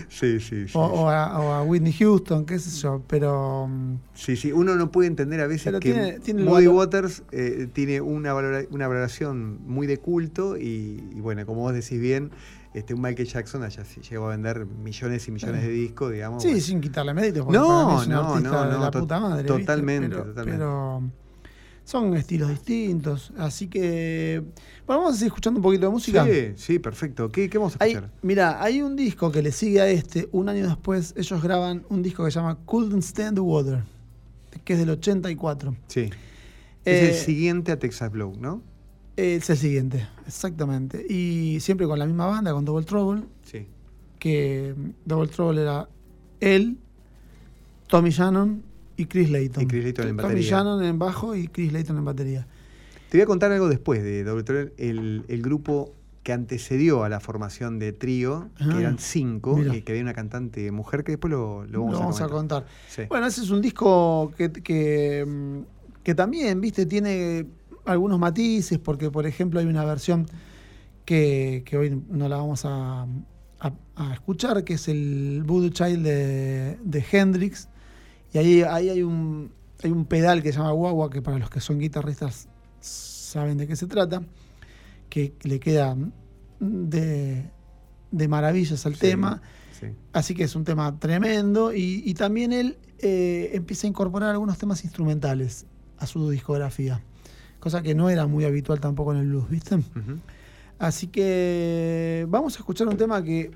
sí, 0.08 0.40
sí, 0.40 0.68
sí. 0.68 0.74
O, 0.74 1.10
a, 1.10 1.64
Whitney 1.64 1.94
Houston, 1.94 2.46
qué 2.46 2.60
sé 2.60 2.76
yo, 2.82 3.04
pero... 3.08 3.68
Mm, 3.68 4.00
sí, 4.14 4.36
sí, 4.36 4.52
uno 4.52 4.76
no 4.76 4.92
puede 4.92 5.08
entender 5.08 5.40
a 5.42 5.48
veces 5.48 5.74
que 5.80 6.20
tiene, 6.24 6.44
Waters 6.46 7.24
eh, 7.32 7.68
tiene 7.72 8.02
una, 8.02 8.34
una 8.36 8.88
valoración 8.88 9.60
muy 9.68 9.88
de 9.88 9.98
culto 9.98 10.58
y, 10.58 10.98
bueno, 11.16 11.46
como 11.46 11.62
vos 11.62 11.74
decís 11.74 12.00
bien, 12.00 12.32
este, 12.74 12.94
un 12.94 13.02
Michael 13.02 13.28
Jackson 13.28 13.64
allá 13.64 13.84
sí 13.84 14.02
llegó 14.02 14.28
a 14.28 14.30
vender 14.30 14.66
millones 14.66 15.28
y 15.28 15.32
millones 15.32 15.64
de 15.64 15.70
discos, 15.70 16.12
digamos. 16.12 16.44
Sí, 16.44 16.62
sin 16.62 16.82
quitarle 16.82 17.14
mérito. 17.14 17.46
No, 17.50 18.06
no, 18.06 18.40
no, 18.40 18.66
no, 18.66 18.80
la 18.80 18.92
puta 18.92 19.20
madre. 19.20 19.48
Totalmente, 19.48 20.16
totalmente. 20.16 20.52
Pero 20.52 21.04
son 21.90 22.16
estilos 22.16 22.52
distintos, 22.52 23.34
así 23.36 23.68
que 23.68 24.44
bueno, 24.86 25.02
vamos 25.02 25.16
a 25.16 25.18
seguir 25.18 25.30
escuchando 25.30 25.58
un 25.58 25.64
poquito 25.64 25.88
de 25.88 25.92
música. 25.92 26.24
Sí, 26.24 26.54
sí, 26.56 26.78
perfecto. 26.78 27.32
¿Qué, 27.32 27.50
vamos 27.56 27.78
a 27.80 27.84
escuchar? 27.84 28.12
mira, 28.22 28.62
hay 28.64 28.84
un 28.84 28.96
disco 28.96 29.32
que 29.32 29.42
le 29.42 29.52
sigue 29.52 29.82
a 29.82 29.88
este. 29.88 30.30
Un 30.32 30.50
año 30.50 30.68
después, 30.68 31.16
ellos 31.18 31.42
graban 31.42 31.84
un 31.90 32.04
disco 32.04 32.24
que 32.24 32.30
se 32.30 32.36
llama 32.40 32.60
Couldn't 32.66 33.02
Stand 33.02 33.38
the 33.38 33.42
Water, 33.42 33.84
que 34.64 34.74
es 34.74 34.80
del 34.80 34.92
84. 34.92 35.76
Sí. 35.88 36.12
es 36.86 37.04
el 37.04 37.10
eh, 37.10 37.14
siguiente 37.16 37.72
a 37.72 37.80
Texas 37.80 38.12
Blow, 38.12 38.36
¿no? 38.40 38.62
Es 39.18 39.50
el 39.50 39.58
siguiente, 39.58 40.08
exactamente. 40.28 41.04
Y 41.10 41.58
siempre 41.60 41.88
con 41.88 41.98
la 41.98 42.06
misma 42.06 42.28
banda, 42.28 42.54
con 42.54 42.66
Double 42.66 42.86
Trouble. 42.86 43.24
Sí. 43.42 43.66
Que 44.20 44.76
Double 45.06 45.28
Trouble 45.28 45.64
era 45.64 45.90
él, 46.40 46.78
Tommy 47.88 48.12
Shannon 48.12 48.69
y 49.00 49.06
Chris 49.06 49.30
Layton. 49.30 49.64
Y 49.64 49.68
Chris 49.68 49.84
Layton 49.84 50.08
en 50.08 50.18
batería. 50.18 50.36
Tommy 50.36 50.50
Shannon 50.50 50.84
en 50.84 51.00
bajo 51.00 51.36
y 51.36 51.48
Chris 51.48 51.74
Layton 51.74 51.98
en 51.98 52.06
batería. 52.06 52.48
Te 53.10 53.18
voy 53.18 53.24
a 53.24 53.26
contar 53.26 53.52
algo 53.52 53.70
después 53.70 54.04
de 54.04 54.24
Double 54.24 54.44
Trouble. 54.44 54.74
El, 54.78 55.42
grupo 55.42 55.94
que 56.24 56.34
antecedió 56.34 57.04
a 57.04 57.10
la 57.10 57.20
formación 57.20 57.80
de 57.80 57.94
trío, 57.94 58.50
que 58.58 58.64
ah, 58.66 58.80
eran 58.80 59.00
cinco, 59.00 59.60
y 59.60 59.82
que 59.82 59.94
había 59.94 60.04
una 60.04 60.14
cantante 60.14 60.70
mujer 60.72 61.04
que 61.04 61.14
después 61.14 61.32
lo, 61.32 61.66
vamos, 61.72 62.22
a, 62.22 62.28
contar. 62.28 62.66
Bueno, 63.08 63.26
ese 63.26 63.42
es 63.42 63.50
un 63.50 63.62
disco 63.62 64.32
que, 64.38 64.52
que, 64.52 65.64
que 66.04 66.16
también, 66.16 66.62
viste, 66.62 66.86
tiene 66.86 67.48
algunos 67.86 68.20
matices, 68.20 68.78
porque 68.78 69.10
por 69.10 69.26
ejemplo 69.26 69.60
hay 69.60 69.66
una 69.66 69.84
versión 69.86 70.28
que, 71.06 71.64
hoy 71.74 72.04
no 72.10 72.30
la 72.30 72.38
vamos 72.38 72.62
a, 72.66 73.08
escuchar, 74.14 74.64
que 74.64 74.76
es 74.76 74.88
el 74.88 75.44
Voodoo 75.46 75.70
Child 75.70 76.04
de, 76.04 77.06
Hendrix, 77.12 77.68
y 78.34 78.38
ahí, 78.38 78.62
ahí 78.64 78.90
hay, 78.90 79.04
un, 79.04 79.52
hay 79.84 79.92
un 79.92 80.06
pedal 80.06 80.44
que 80.44 80.52
se 80.52 80.58
llama 80.58 80.72
guagua, 80.72 81.10
que 81.10 81.22
para 81.22 81.38
los 81.38 81.50
que 81.50 81.60
son 81.60 81.80
guitarristas 81.80 82.48
saben 82.80 83.58
de 83.58 83.68
qué 83.68 83.76
se 83.76 83.88
trata, 83.88 84.22
que 85.10 85.34
le 85.44 85.60
queda 85.60 85.96
de, 86.60 87.50
de 88.12 88.28
maravillas 88.28 88.86
al 88.86 88.98
tema. 88.98 89.42
Así 90.12 90.36
que 90.36 90.44
es 90.44 90.56
un 90.56 90.66
tema 90.66 91.00
tremendo. 91.00 91.74
Y, 91.74 92.14
también 92.16 92.52
él 92.52 92.78
eh, 93.00 93.52
empieza 93.54 93.88
a 93.88 93.90
incorporar 93.90 94.32
algunos 94.32 94.58
temas 94.58 94.84
instrumentales 94.84 95.66
a 95.98 96.06
su 96.06 96.30
discografía 96.30 97.02
cosa 97.60 97.82
que 97.82 97.94
no 97.94 98.10
era 98.10 98.26
muy 98.26 98.46
habitual 98.46 98.80
tampoco 98.80 99.14
en 99.14 99.20
el 99.20 99.28
blues, 99.28 99.50
¿viste? 99.50 99.80
Así 100.80 101.08
que 101.08 102.26
vamos 102.30 102.56
a 102.56 102.60
escuchar 102.60 102.88
un 102.88 102.98
tema 102.98 103.22
que 103.22 103.52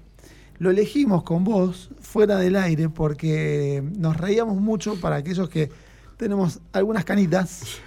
lo 0.60 0.72
elegimos 0.72 1.24
con 1.24 1.44
vos 1.44 1.89
fuera 2.00 2.38
del 2.38 2.56
aire 2.56 2.89
porque 2.89 3.84
nos 3.98 4.18
reíamos 4.18 4.58
mucho 4.58 5.00
para 5.00 5.18
aquellos 5.18 5.50
que 5.50 5.70
tenemos 6.18 6.60
algunas 6.72 7.06
canitas. 7.06 7.80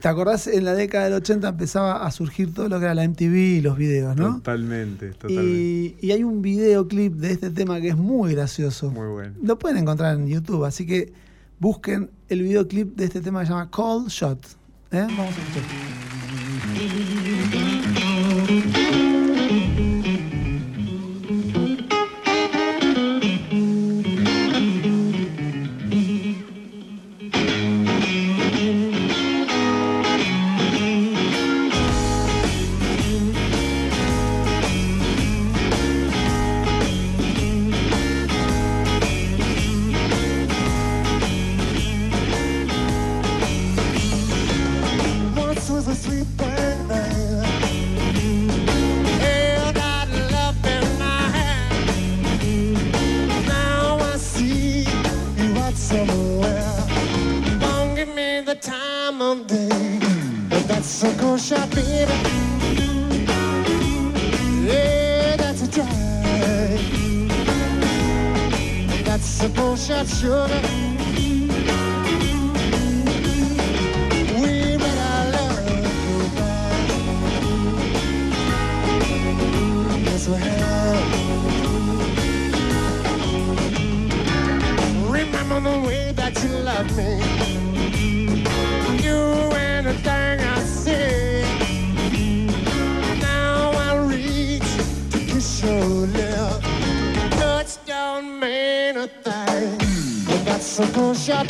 ¿Te 0.00 0.08
acordás? 0.08 0.46
En 0.46 0.64
la 0.64 0.72
década 0.72 1.04
del 1.04 1.14
80 1.14 1.48
empezaba 1.48 2.06
a 2.06 2.10
surgir 2.10 2.54
todo 2.54 2.68
lo 2.68 2.78
que 2.78 2.86
era 2.86 2.94
la 2.94 3.06
MTV 3.06 3.34
y 3.34 3.60
los 3.60 3.76
videos, 3.76 4.16
¿no? 4.16 4.36
Totalmente, 4.36 5.10
totalmente. 5.10 5.52
Y, 5.52 5.96
y, 6.00 6.12
hay 6.12 6.24
un 6.24 6.40
videoclip 6.40 7.14
de 7.16 7.32
este 7.32 7.50
tema 7.50 7.80
que 7.82 7.88
es 7.88 7.96
muy 7.98 8.32
gracioso. 8.32 8.90
Muy 8.90 9.08
bueno. 9.08 9.34
Lo 9.42 9.58
pueden 9.58 9.76
encontrar 9.76 10.16
en 10.16 10.26
YouTube, 10.26 10.64
así 10.64 10.86
que 10.86 11.12
busquen 11.58 12.10
el 12.30 12.42
videoclip 12.42 12.96
de 12.96 13.04
este 13.04 13.20
tema 13.20 13.40
que 13.40 13.46
se 13.46 13.52
llama 13.52 13.70
Cold 13.70 14.08
Shot. 14.08 14.60
É? 14.92 15.02
Vamos 15.02 15.36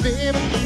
baby. 0.03 0.60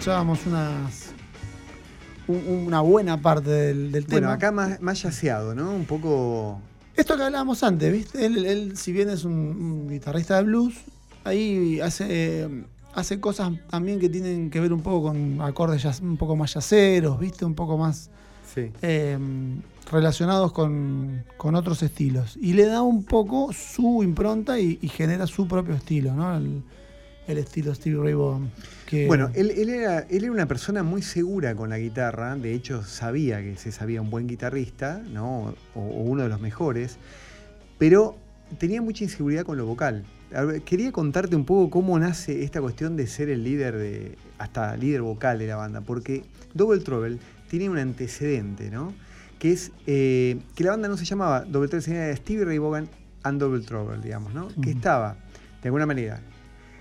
Escuchábamos 0.00 0.46
unas 0.46 1.12
una 2.26 2.80
buena 2.80 3.20
parte 3.20 3.50
del, 3.50 3.92
tema. 3.92 4.04
Bueno, 4.08 4.30
acá 4.30 4.50
más, 4.50 4.80
más 4.80 5.02
yaceado, 5.02 5.54
¿no? 5.54 5.74
Un 5.74 5.84
poco. 5.84 6.58
Esto 6.96 7.18
que 7.18 7.24
hablábamos 7.24 7.62
antes, 7.62 7.92
¿viste? 7.92 8.24
Él, 8.24 8.78
si 8.78 8.92
bien 8.92 9.10
es 9.10 9.24
un, 9.24 9.90
guitarrista 9.90 10.38
de 10.38 10.44
blues, 10.44 10.74
ahí 11.24 11.80
hace, 11.80 12.48
hace 12.94 13.20
cosas 13.20 13.52
también 13.68 14.00
que 14.00 14.08
tienen 14.08 14.48
que 14.48 14.60
ver 14.60 14.72
un 14.72 14.80
poco 14.80 15.08
con 15.08 15.42
acordes 15.42 15.84
un 16.00 16.16
poco 16.16 16.34
más 16.34 16.54
yaceros, 16.54 17.20
¿viste? 17.20 17.44
Un 17.44 17.54
poco 17.54 17.76
más 17.76 18.08
em, 18.56 19.60
relacionados 19.92 20.52
con, 20.52 21.24
otros 21.36 21.82
estilos. 21.82 22.38
Y 22.40 22.54
le 22.54 22.64
da 22.64 22.80
un 22.80 23.04
poco 23.04 23.52
su 23.52 24.02
impronta 24.02 24.58
y, 24.58 24.76
genera 24.88 25.26
su 25.26 25.46
propio 25.46 25.74
estilo, 25.74 26.14
¿no? 26.14 26.34
El, 26.38 26.62
estilo 27.38 27.74
Stevie 27.74 28.00
Ray 28.00 28.14
Vaughan. 28.14 28.50
Bueno, 29.06 29.30
él, 29.34 29.50
era, 29.50 30.00
él 30.00 30.24
era 30.24 30.32
una 30.32 30.46
persona 30.46 30.82
muy 30.82 31.02
segura 31.02 31.54
con 31.54 31.70
la 31.70 31.78
guitarra, 31.78 32.34
de 32.34 32.54
hecho 32.54 32.82
sabía 32.82 33.40
que 33.40 33.56
se 33.56 33.70
sabía 33.70 34.02
un 34.02 34.10
buen 34.10 34.26
guitarrista, 34.26 35.00
¿no? 35.12 35.54
o, 35.74 35.80
uno 35.80 36.24
de 36.24 36.28
los 36.28 36.40
mejores, 36.40 36.98
pero 37.78 38.16
tenía 38.58 38.82
mucha 38.82 39.04
inseguridad 39.04 39.44
con 39.44 39.56
lo 39.56 39.66
vocal. 39.66 40.04
quería 40.64 40.90
contarte 40.90 41.36
un 41.36 41.44
poco 41.44 41.70
cómo 41.70 41.98
nace 41.98 42.42
esta 42.42 42.60
cuestión 42.60 42.96
de 42.96 43.06
ser 43.06 43.28
el 43.28 43.44
líder 43.44 43.76
de, 43.76 44.18
hasta 44.38 44.76
líder 44.76 45.02
vocal 45.02 45.38
de 45.38 45.46
la 45.46 45.56
banda, 45.56 45.80
porque 45.82 46.24
Double 46.54 46.80
Trouble 46.80 47.18
tiene 47.48 47.68
un 47.68 47.78
antecedente, 47.78 48.70
¿no? 48.70 48.92
Que 49.38 49.52
es 49.52 49.72
eh, 49.86 50.38
que 50.54 50.64
la 50.64 50.72
banda 50.72 50.88
no 50.88 50.96
se 50.96 51.04
llamaba 51.04 51.42
Double 51.42 51.68
Trouble, 51.68 51.84
sino 51.84 52.16
Stevie 52.16 52.44
Ray 52.44 52.58
Vaughan 52.58 52.88
and 53.22 53.40
Double 53.40 53.60
Trouble, 53.60 53.98
digamos, 54.02 54.34
¿no? 54.34 54.48
Que 54.62 54.70
estaba, 54.70 55.16
de 55.62 55.68
alguna 55.68 55.86
manera, 55.86 56.20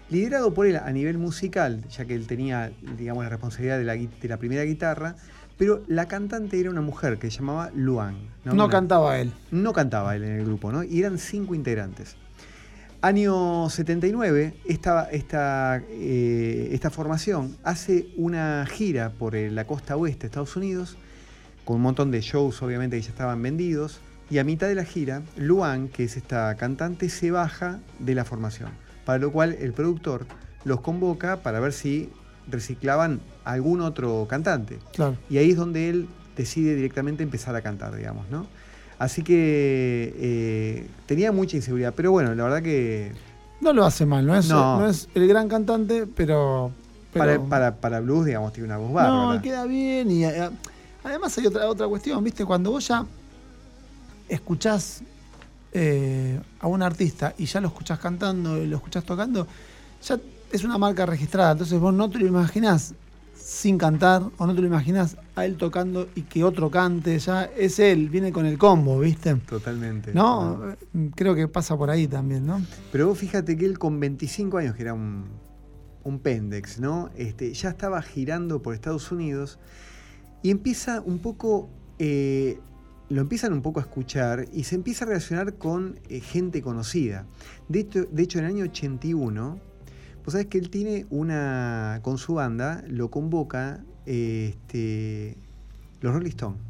liderado 0.10 0.54
por 0.54 0.68
él 0.68 0.78
a 0.78 0.92
nivel 0.92 1.18
musical, 1.18 1.84
ya 1.90 2.06
que 2.06 2.16
él 2.16 2.28
tenía, 2.28 2.72
digamos, 2.98 3.24
la 3.24 3.30
responsabilidad 3.30 3.78
de 3.78 4.28
la, 4.28 4.38
primera 4.38 4.64
guitarra, 4.64 5.16
pero 5.58 5.84
la 5.88 6.08
cantante 6.08 6.60
era 6.60 6.70
una 6.70 6.82
mujer 6.82 7.20
que 7.20 7.30
se 7.30 7.38
llamaba 7.38 7.72
Luan. 7.76 8.16
No, 8.44 8.70
cantaba 8.70 9.20
él. 9.20 9.32
No 9.52 9.74
cantaba 9.74 10.16
él 10.16 10.24
en 10.24 10.40
el 10.40 10.46
grupo, 10.46 10.72
¿no? 10.72 10.84
Y 10.84 11.00
eran 11.00 11.18
cinco 11.18 11.54
integrantes. 11.54 12.16
Año 13.02 13.70
79, 13.70 14.56
esta, 14.66 15.10
esta, 15.10 15.82
eh, 15.90 16.70
esta 16.74 16.90
formación 16.90 17.56
hace 17.64 18.10
una 18.18 18.66
gira 18.66 19.12
por 19.12 19.36
la 19.36 19.66
costa 19.66 19.96
oeste 19.96 20.22
de 20.22 20.28
Estados 20.28 20.56
Unidos, 20.58 20.98
con 21.64 21.78
un 21.78 21.84
montón 21.84 22.12
de 22.12 22.20
shows 22.20 22.62
obviamente 22.62 22.98
que 22.98 23.04
ya 23.04 23.10
estaban 23.10 23.42
vendidos, 23.42 24.02
y 24.30 24.38
a 24.38 24.44
mitad 24.44 24.68
de 24.68 24.76
la 24.76 24.84
gira, 24.84 25.24
Luan, 25.38 25.88
que 25.88 26.04
es 26.04 26.18
esta 26.18 26.56
cantante, 26.56 27.10
se 27.10 27.32
baja 27.32 27.80
de 28.00 28.16
la 28.16 28.26
formación 28.26 28.70
para 29.10 29.18
lo 29.18 29.32
cual 29.32 29.58
el 29.60 29.74
productor 29.74 30.28
los 30.66 30.82
convoca 30.82 31.38
para 31.38 31.60
ver 31.60 31.74
si 31.74 32.12
reciclaban 32.48 33.22
algún 33.44 33.82
otro 33.82 34.28
cantante. 34.30 34.78
Y 35.32 35.40
ahí 35.40 35.50
es 35.50 35.58
donde 35.58 35.90
él 35.90 36.08
decide 36.38 36.76
directamente 36.76 37.24
empezar 37.24 37.56
a 37.56 37.64
cantar, 37.64 37.96
digamos, 37.96 38.30
¿no? 38.30 38.46
Así 39.00 39.24
que 39.24 40.14
eh, 40.16 40.88
tenía 41.08 41.32
mucha 41.32 41.58
inseguridad, 41.58 41.92
pero 41.96 42.12
bueno, 42.12 42.36
la 42.36 42.44
verdad 42.44 42.62
que... 42.62 43.14
No 43.62 43.74
lo 43.74 43.84
hace 43.84 44.06
mal, 44.06 44.28
no 44.28 44.36
es, 44.36 44.48
no. 44.48 44.88
es 44.88 45.10
el 45.16 45.28
gran 45.28 45.50
cantante, 45.50 46.06
pero... 46.06 46.72
Para, 47.12 47.78
para, 47.78 48.00
blues, 48.00 48.28
digamos, 48.28 48.54
tiene 48.54 48.68
una 48.68 48.78
voz 48.78 48.94
bárbara. 48.94 49.34
No, 49.34 49.42
queda 49.42 49.66
bien 49.66 50.12
y 50.12 50.24
eh, 50.24 50.52
además 51.04 51.36
hay 51.36 51.48
otra, 51.48 51.68
otra 51.68 51.88
cuestión, 51.88 52.24
¿viste? 52.24 52.46
Cuando 52.46 52.70
vos 52.70 52.88
ya 52.88 53.08
escuchás 54.28 55.02
eh, 55.72 56.40
a 56.60 56.68
un 56.68 56.82
artista 56.82 57.34
y 57.38 57.46
ya 57.46 57.62
lo 57.62 57.68
escuchás 57.68 58.00
cantando 58.00 58.58
y 58.58 58.68
lo 58.68 58.78
escuchás 58.78 59.04
tocando, 59.04 59.48
ya 60.02 60.20
es 60.52 60.64
una 60.64 60.78
marca 60.78 61.06
registrada. 61.06 61.52
Entonces 61.52 61.80
vos 61.80 61.94
no 61.94 62.10
te 62.10 62.20
lo 62.20 62.28
imaginás 62.28 62.94
sin 63.36 63.78
cantar 63.78 64.24
o 64.38 64.46
no 64.46 64.54
te 64.54 64.62
lo 64.62 64.68
imaginás 64.68 65.18
a 65.36 65.46
él 65.46 65.58
tocando 65.58 66.08
y 66.16 66.24
que 66.24 66.44
otro 66.44 66.70
cante. 66.70 67.18
Ya 67.20 67.44
es 67.44 67.80
él, 67.80 68.10
viene 68.10 68.32
con 68.32 68.46
el 68.46 68.58
combo, 68.58 69.00
¿viste? 69.00 69.36
Totalmente. 69.36 70.14
¿No? 70.14 70.76
Creo 71.16 71.36
que 71.36 71.48
pasa 71.48 71.78
por 71.78 71.90
ahí 71.90 72.08
también, 72.08 72.46
¿no? 72.46 72.62
Pero 72.92 73.08
vos 73.08 73.18
fíjate 73.18 73.58
que 73.58 73.66
él 73.66 73.80
con 73.80 74.00
25 74.00 74.58
años, 74.58 74.76
que 74.76 74.84
era 74.84 74.94
un, 74.94 75.26
un 76.04 76.20
pendex, 76.20 76.80
¿no? 76.80 77.10
Este, 77.16 77.54
ya 77.54 77.70
estaba 77.70 78.02
girando 78.02 78.62
por 78.62 78.74
Estados 78.74 79.12
Unidos 79.12 79.60
y 80.42 80.52
empieza 80.52 81.02
un 81.02 81.20
poco 81.20 81.70
eh, 81.98 82.60
lo 83.10 83.22
empiezan 83.22 83.54
un 83.54 83.62
poco 83.62 83.80
a 83.80 83.84
escuchar 83.84 84.46
y 84.54 84.64
se 84.64 84.76
empieza 84.76 85.06
a 85.06 85.08
relacionar 85.08 85.56
con 85.56 86.00
eh, 86.10 86.20
gente 86.20 86.62
conocida. 86.62 87.26
De 87.68 87.80
hecho, 87.80 88.06
de 88.06 88.24
hecho, 88.24 88.40
en 88.40 88.46
el 88.46 88.52
año 88.52 88.64
81, 88.66 89.60
pues 90.24 90.34
sabes 90.34 90.48
que 90.48 90.60
él 90.60 90.70
tiene 90.70 91.08
una, 91.10 92.00
con 92.04 92.18
su 92.18 92.36
banda, 92.36 92.84
lo 92.88 93.10
convoca 93.10 93.84
este, 94.06 95.36
los 96.02 96.14
Rolling 96.14 96.30
Stones. 96.30 96.62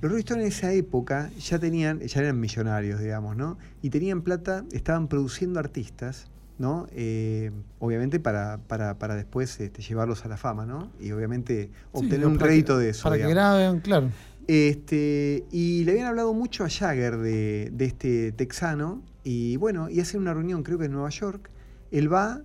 Los 0.00 0.10
Rolling 0.10 0.24
Stones 0.24 0.44
en 0.44 0.48
esa 0.48 0.72
época 0.72 1.30
ya 1.38 1.58
tenían, 1.58 2.00
ya 2.00 2.20
eran 2.20 2.38
millonarios, 2.38 3.00
digamos, 3.00 3.36
¿no? 3.36 3.58
Y 3.82 3.90
tenían 3.90 4.22
plata, 4.22 4.64
estaban 4.72 5.08
produciendo 5.08 5.60
artistas, 5.60 6.30
¿no? 6.58 6.86
Eh, 6.92 7.50
obviamente 7.78 8.20
para, 8.20 8.58
para, 8.66 8.98
para 8.98 9.14
después 9.14 9.58
este, 9.60 9.80
llevarlos 9.80 10.26
a 10.26 10.28
la 10.28 10.36
fama, 10.36 10.66
¿no? 10.66 10.90
Y 11.00 11.12
obviamente 11.12 11.70
obtener 11.92 12.26
un 12.26 12.36
crédito 12.36 12.76
de 12.76 12.90
eso. 12.90 13.04
Para 13.04 13.16
que 13.16 13.28
graben, 13.28 13.80
claro. 13.80 14.10
Este, 14.50 15.44
y 15.52 15.84
le 15.84 15.92
habían 15.92 16.08
hablado 16.08 16.34
mucho 16.34 16.64
a 16.64 16.68
Jagger 16.68 17.18
de, 17.18 17.72
este 17.78 18.32
texano. 18.32 19.00
Y 19.22 19.56
bueno, 19.58 19.88
y 19.88 20.00
hacen 20.00 20.20
una 20.20 20.34
reunión, 20.34 20.64
creo 20.64 20.76
que 20.76 20.86
en 20.86 20.92
Nueva 20.92 21.10
York. 21.10 21.48
Él 21.92 22.12
va, 22.12 22.40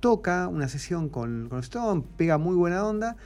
toca 0.00 0.48
una 0.48 0.68
sesión 0.68 1.10
con, 1.10 1.50
Stone, 1.60 2.02
pega 2.16 2.38
muy 2.38 2.56
buena 2.56 2.82
onda, 2.86 3.18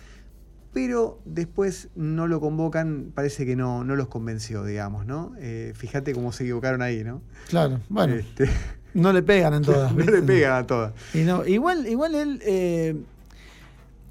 pero 0.72 1.20
después 1.24 1.90
no 1.94 2.26
lo 2.26 2.40
convocan, 2.40 3.12
parece 3.14 3.46
que 3.46 3.54
no, 3.54 3.84
no 3.84 3.94
los 3.94 4.08
convenció, 4.08 4.64
digamos, 4.64 5.06
¿no? 5.06 5.34
Eh, 5.38 5.72
fíjate 5.76 6.12
cómo 6.12 6.32
se 6.32 6.42
equivocaron 6.42 6.82
ahí, 6.82 7.04
¿no? 7.04 7.22
Claro, 7.48 7.78
bueno. 7.88 8.14
Este, 8.14 8.50
no 8.94 9.12
le 9.12 9.22
pegan 9.22 9.54
en 9.54 9.62
todas. 9.62 9.94
no 9.94 10.04
le 10.04 10.22
pegan 10.22 10.54
a 10.54 10.66
todas. 10.66 10.92
Y 11.14 11.18
no, 11.22 11.46
igual, 11.46 11.86
igual 11.86 12.16
él. 12.16 12.40
Eh, 12.44 12.96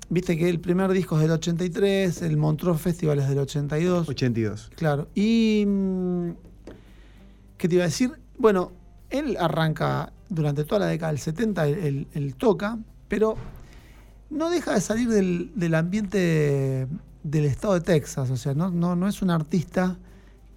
Viste 0.10 0.38
que 0.38 0.50
el 0.50 0.60
primer 0.60 0.92
disco 0.92 1.16
es 1.16 1.22
del 1.24 1.32
83, 1.32 2.22
el 2.22 2.38
Montreux 2.38 2.80
Festival 2.80 3.20
es 3.20 3.30
del 3.30 3.40
82. 3.40 4.10
82. 4.10 4.72
Claro. 4.76 5.08
Y. 5.16 5.64
Mm, 5.66 6.32
¿Qué 7.58 7.70
te 7.70 7.76
iba 7.76 7.84
a 7.84 7.88
decir? 7.88 8.12
Bueno, 8.38 8.72
él 9.10 9.38
arranca 9.40 10.12
durante 10.28 10.66
toda 10.66 10.80
la 10.80 10.88
década 10.88 11.12
del 11.12 11.22
70, 11.22 11.68
él, 11.68 12.36
toca, 12.38 12.78
pero 13.08 13.36
no 14.30 14.50
deja 14.50 14.74
de 14.74 14.82
salir 14.82 15.08
del, 15.08 15.76
ambiente 15.76 16.88
del 17.24 17.46
estado 17.46 17.76
de 17.76 17.82
Texas. 17.82 18.30
O 18.32 18.38
sea, 18.38 18.54
no, 18.54 18.70
no, 18.70 18.96
no, 18.96 19.08
es 19.08 19.22
un 19.22 19.30
artista 19.30 19.98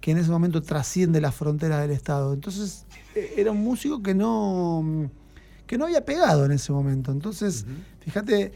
que 0.01 0.11
en 0.11 0.17
ese 0.17 0.31
momento 0.31 0.61
trasciende 0.61 1.21
las 1.21 1.35
fronteras 1.35 1.81
del 1.81 1.91
estado. 1.91 2.33
Entonces, 2.33 2.85
e, 3.15 3.35
era 3.37 3.51
un 3.51 3.63
músico 3.63 4.01
que 4.01 4.13
no, 4.13 5.09
que 5.65 5.77
no 5.77 5.85
había 5.85 6.03
pegado 6.03 6.45
en 6.45 6.51
ese 6.51 6.73
momento. 6.73 7.11
Entonces, 7.11 7.65
fíjate 8.01 8.51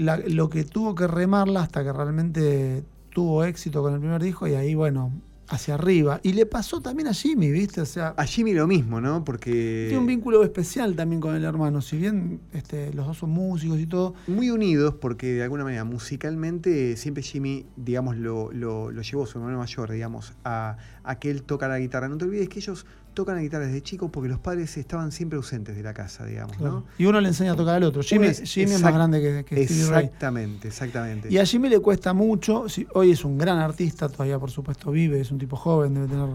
lo 0.00 0.50
que 0.50 0.64
tuvo 0.64 0.94
que 0.94 1.06
remarla 1.06 1.62
hasta 1.62 1.84
que 1.84 1.92
realmente 1.92 2.84
tuvo 3.10 3.44
éxito 3.44 3.82
con 3.82 3.94
el 3.94 4.00
primer 4.00 4.22
disco 4.22 4.46
y 4.46 4.54
ahí, 4.54 4.74
bueno, 4.74 5.12
hacia 5.50 5.74
arriba. 5.74 6.20
Y 6.22 6.32
le 6.32 6.46
pasó 6.46 6.80
también 6.80 7.08
a 7.08 7.12
Jimmy, 7.12 7.50
¿viste? 7.50 7.80
O 7.80 7.86
sea, 7.86 8.14
a 8.16 8.24
Jimmy 8.24 8.54
lo 8.54 8.66
mismo, 8.66 9.00
¿no? 9.00 9.24
Porque. 9.24 9.86
Tiene 9.88 9.98
un 9.98 10.06
vínculo 10.06 10.42
especial 10.42 10.94
también 10.94 11.20
con 11.20 11.34
el 11.34 11.44
hermano. 11.44 11.82
Si 11.82 11.96
bien 11.96 12.40
este, 12.52 12.94
los 12.94 13.06
dos 13.06 13.18
son 13.18 13.30
músicos 13.30 13.78
y 13.78 13.86
todo. 13.86 14.14
Muy 14.28 14.50
unidos, 14.50 14.94
porque 15.00 15.34
de 15.34 15.42
alguna 15.42 15.64
manera 15.64 15.84
musicalmente 15.84 16.96
siempre 16.96 17.22
Jimmy, 17.22 17.66
digamos, 17.76 18.16
lo, 18.16 18.52
lo, 18.52 18.90
lo 18.90 19.02
llevó 19.02 19.26
su 19.26 19.38
hermano 19.38 19.58
mayor, 19.58 19.90
digamos, 19.90 20.32
a, 20.44 20.78
a 21.02 21.18
que 21.18 21.30
él 21.30 21.42
toca 21.42 21.68
la 21.68 21.78
guitarra. 21.78 22.08
No 22.08 22.16
te 22.16 22.24
olvides 22.24 22.48
que 22.48 22.60
ellos 22.60 22.86
tocan 23.14 23.36
la 23.36 23.42
guitarra 23.42 23.66
desde 23.66 23.82
chicos 23.82 24.10
porque 24.10 24.28
los 24.28 24.38
padres 24.38 24.76
estaban 24.76 25.12
siempre 25.12 25.36
ausentes 25.36 25.76
de 25.76 25.82
la 25.82 25.92
casa, 25.92 26.24
digamos, 26.24 26.58
¿no? 26.60 26.84
Y 26.98 27.06
uno 27.06 27.20
le 27.20 27.28
enseña 27.28 27.52
a 27.52 27.56
tocar 27.56 27.76
al 27.76 27.82
otro. 27.82 28.02
Jimmy, 28.02 28.28
es, 28.28 28.82
más 28.82 28.94
grande 28.94 29.20
que, 29.20 29.44
que 29.44 29.62
Exactamente, 29.62 30.68
exactamente. 30.68 31.28
Y 31.30 31.38
a 31.38 31.44
Jimmy 31.44 31.68
le 31.68 31.80
cuesta 31.80 32.12
mucho, 32.12 32.66
hoy 32.94 33.10
es 33.10 33.24
un 33.24 33.38
gran 33.38 33.58
artista, 33.58 34.08
todavía 34.08 34.38
por 34.38 34.50
supuesto 34.50 34.90
vive, 34.90 35.20
es 35.20 35.30
un 35.30 35.38
tipo 35.38 35.56
joven, 35.56 35.94
debe 35.94 36.08
tener 36.08 36.28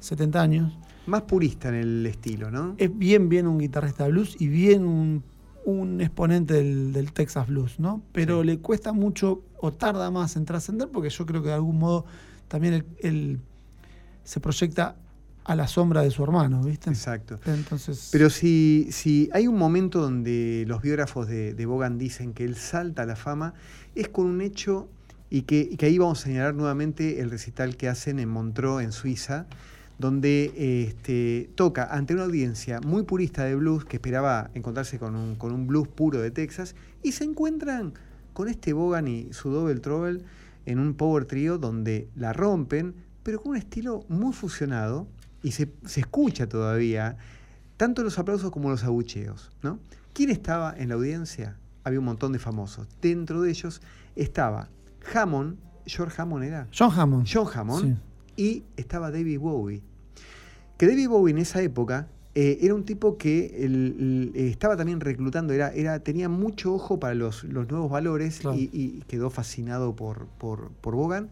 70 0.00 0.40
años. 0.40 0.78
Más 1.06 1.22
purista 1.22 1.68
en 1.68 1.74
el 1.74 2.06
estilo, 2.06 2.50
¿no? 2.50 2.74
Es 2.78 2.96
bien, 2.96 3.28
bien 3.28 3.46
un 3.46 3.58
guitarrista 3.58 4.04
de 4.04 4.10
blues 4.10 4.36
y 4.38 4.48
bien 4.48 5.22
un, 5.64 6.00
exponente 6.00 6.54
del, 6.54 7.12
Texas 7.12 7.46
Blues, 7.48 7.78
¿no? 7.78 8.02
Pero 8.12 8.42
le 8.42 8.58
cuesta 8.58 8.92
mucho 8.92 9.42
o 9.58 9.72
tarda 9.72 10.10
más 10.10 10.36
en 10.36 10.44
trascender 10.44 10.88
porque 10.88 11.10
yo 11.10 11.26
creo 11.26 11.42
que 11.42 11.48
de 11.48 11.54
algún 11.54 11.78
modo 11.78 12.04
también 12.48 12.84
él 13.00 13.40
se 14.24 14.40
proyecta 14.40 14.96
a 15.44 15.54
la 15.54 15.68
sombra 15.68 16.02
de 16.02 16.10
su 16.10 16.24
hermano, 16.24 16.62
¿viste? 16.62 16.90
Exacto. 16.90 17.38
Entonces... 17.46 18.08
Pero 18.10 18.30
si, 18.30 18.88
si 18.90 19.28
hay 19.32 19.46
un 19.46 19.58
momento 19.58 20.00
donde 20.00 20.64
los 20.66 20.80
biógrafos 20.80 21.28
de, 21.28 21.52
de, 21.52 21.66
Bogan 21.66 21.98
dicen 21.98 22.32
que 22.32 22.44
él 22.44 22.56
salta 22.56 23.02
a 23.02 23.06
la 23.06 23.16
fama, 23.16 23.54
es 23.94 24.08
con 24.08 24.26
un 24.26 24.40
hecho, 24.40 24.88
y 25.28 25.42
que, 25.42 25.76
ahí 25.82 25.98
vamos 25.98 26.20
a 26.20 26.24
señalar 26.24 26.54
nuevamente 26.54 27.20
el 27.20 27.30
recital 27.30 27.76
que 27.76 27.88
hacen 27.88 28.18
en 28.18 28.28
Montreux, 28.28 28.82
en 28.82 28.92
Suiza, 28.92 29.46
donde 29.98 30.86
este, 30.88 31.50
toca 31.54 31.84
ante 31.84 32.14
una 32.14 32.24
audiencia 32.24 32.80
muy 32.80 33.02
purista 33.02 33.44
de 33.44 33.54
blues, 33.54 33.84
que 33.84 33.96
esperaba 33.96 34.50
encontrarse 34.54 34.98
con 34.98 35.14
un, 35.14 35.36
con 35.36 35.52
un 35.52 35.66
blues 35.66 35.88
puro 35.88 36.20
de 36.20 36.30
Texas, 36.30 36.74
y 37.02 37.12
se 37.12 37.24
encuentran 37.24 37.94
con 38.32 38.48
este 38.48 38.72
Bogan 38.72 39.08
y 39.08 39.32
su 39.32 39.50
Double 39.50 39.78
Trouble 39.80 40.22
en 40.66 40.78
un 40.78 40.94
power 40.94 41.26
trio 41.26 41.58
donde 41.58 42.08
la 42.16 42.32
rompen, 42.32 42.94
pero 43.22 43.40
con 43.40 43.52
un 43.52 43.56
estilo 43.56 44.04
muy 44.08 44.32
fusionado 44.32 45.06
y 45.44 45.52
se, 45.52 45.68
escucha 45.94 46.48
todavía 46.48 47.18
tanto 47.76 48.02
los 48.02 48.18
aplausos 48.18 48.50
como 48.50 48.70
los 48.70 48.82
abucheos. 48.82 49.52
¿no? 49.62 49.78
¿Quién 50.14 50.30
estaba 50.30 50.74
en 50.76 50.88
la 50.88 50.94
audiencia? 50.94 51.58
Había 51.84 51.98
un 51.98 52.06
montón 52.06 52.32
de 52.32 52.38
famosos. 52.38 52.88
Dentro 53.02 53.42
de 53.42 53.50
ellos 53.50 53.82
estaba 54.16 54.70
Hammond, 55.14 55.58
George 55.84 56.20
Hammond 56.20 56.44
era. 56.44 56.66
John 56.76 56.90
Hammond. 56.98 57.28
John 57.30 57.46
Hammond. 57.54 57.98
Y 58.36 58.64
estaba 58.78 59.10
David 59.10 59.38
Bowie. 59.38 59.82
Que 60.78 60.88
David 60.88 61.08
Bowie 61.08 61.32
en 61.32 61.38
esa 61.38 61.60
época 61.60 62.08
eh, 62.34 62.58
era 62.62 62.74
un 62.74 62.84
tipo 62.84 63.18
que 63.18 64.32
estaba 64.34 64.78
también 64.78 65.00
reclutando, 65.00 65.52
era, 65.52 65.72
era, 65.72 66.00
tenía 66.00 66.30
mucho 66.30 66.74
ojo 66.74 66.98
para 66.98 67.14
los, 67.14 67.44
nuevos 67.44 67.90
valores 67.90 68.40
y, 68.56 69.02
quedó 69.06 69.28
fascinado 69.28 69.94
por, 69.94 70.26
por, 70.38 70.70
por 70.80 70.94
Bogan. 70.94 71.28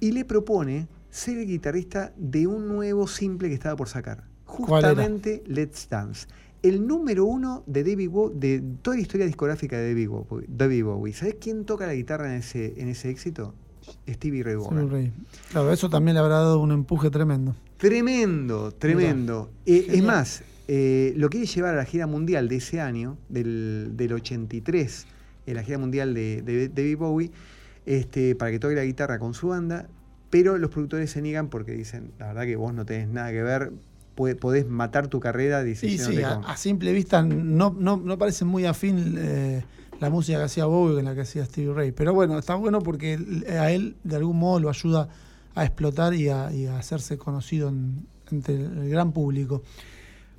Y 0.00 0.12
le 0.12 0.26
propone 0.26 0.86
ser 1.10 1.38
el 1.38 1.46
guitarrista 1.46 2.12
de 2.16 2.46
un 2.46 2.68
nuevo 2.68 3.06
simple 3.06 3.48
que 3.48 3.54
estaba 3.54 3.76
por 3.76 3.88
sacar. 3.88 4.24
Justamente 4.44 5.42
Let's 5.46 5.88
Dance. 5.88 6.26
El 6.62 6.86
número 6.86 7.24
uno 7.24 7.62
de 7.66 7.84
David 7.84 8.10
Bowie, 8.10 8.38
de 8.38 8.62
toda 8.82 8.96
la 8.96 9.02
historia 9.02 9.26
discográfica 9.26 9.78
de 9.78 9.88
David 9.88 10.08
Bowie. 10.08 10.46
David 10.48 10.84
Bowie. 10.84 11.14
¿Sabes 11.14 11.36
quién 11.40 11.64
toca 11.64 11.86
la 11.86 11.94
guitarra 11.94 12.32
en 12.32 12.40
ese, 12.40 12.74
en 12.76 12.88
ese 12.88 13.10
éxito? 13.10 13.54
Stevie 14.08 14.42
Ray 14.42 14.56
Vaughan. 14.56 15.12
Claro, 15.50 15.72
eso 15.72 15.88
también 15.88 16.14
le 16.14 16.20
habrá 16.20 16.36
dado 16.36 16.60
un 16.60 16.72
empuje 16.72 17.10
tremendo. 17.10 17.54
Tremendo, 17.78 18.72
tremendo. 18.72 19.50
Eh, 19.64 19.86
es 19.88 20.02
más, 20.02 20.42
eh, 20.68 21.14
lo 21.16 21.30
quiere 21.30 21.46
llevar 21.46 21.74
a 21.74 21.78
la 21.78 21.84
gira 21.84 22.06
mundial 22.06 22.48
de 22.48 22.56
ese 22.56 22.80
año, 22.80 23.16
del, 23.28 23.92
del 23.94 24.12
83, 24.12 25.06
en 25.46 25.54
la 25.54 25.62
gira 25.62 25.78
mundial 25.78 26.14
de, 26.14 26.42
de, 26.42 26.68
David 26.68 26.98
Bowie, 26.98 27.30
este, 27.86 28.34
para 28.34 28.50
que 28.50 28.58
toque 28.58 28.74
la 28.74 28.84
guitarra 28.84 29.18
con 29.18 29.34
su 29.34 29.48
banda, 29.48 29.88
pero 30.30 30.56
los 30.56 30.70
productores 30.70 31.10
se 31.10 31.20
niegan 31.20 31.48
porque 31.48 31.72
dicen, 31.72 32.12
la 32.18 32.28
verdad 32.28 32.44
que 32.44 32.56
vos 32.56 32.72
no 32.72 32.86
tenés 32.86 33.08
nada 33.08 33.30
que 33.30 33.42
ver, 33.42 33.72
podés 34.14 34.66
matar 34.66 35.08
tu 35.08 35.20
carrera. 35.20 35.64
Sí, 35.74 35.98
sí, 35.98 36.22
a, 36.22 36.56
simple 36.56 36.92
vista 36.92 37.22
no, 37.22 37.74
no, 37.78 37.96
no 37.96 38.18
parece 38.18 38.44
muy 38.44 38.64
afín 38.64 39.16
eh, 39.18 39.64
la 40.00 40.10
música 40.10 40.38
que 40.38 40.44
hacía 40.44 40.66
Bowie 40.66 40.96
con 40.96 41.04
la 41.04 41.14
que 41.14 41.22
hacía 41.22 41.44
Stevie 41.44 41.72
Ray. 41.72 41.92
Pero 41.92 42.14
bueno, 42.14 42.38
está 42.38 42.54
bueno 42.54 42.80
porque 42.80 43.18
a 43.48 43.70
él 43.70 43.96
de 44.04 44.16
algún 44.16 44.38
modo 44.38 44.60
lo 44.60 44.68
ayuda 44.68 45.08
a 45.54 45.64
explotar 45.64 46.14
y 46.14 46.28
a, 46.28 46.48
hacerse 46.78 47.18
conocido 47.18 47.72
entre 48.30 48.54
el 48.54 48.88
gran 48.88 49.12
público. 49.12 49.62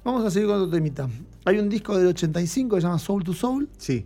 Vamos 0.03 0.25
a 0.25 0.31
seguir 0.31 0.47
con 0.47 0.57
otro 0.57 0.71
temita. 0.71 1.09
Hay 1.45 1.59
un 1.59 1.69
disco 1.69 1.97
del 1.97 2.07
85 2.07 2.75
que 2.75 2.81
se 2.81 2.87
llama 2.87 2.97
Soul 2.97 3.23
to 3.23 3.33
Soul. 3.33 3.69
Sí. 3.77 4.05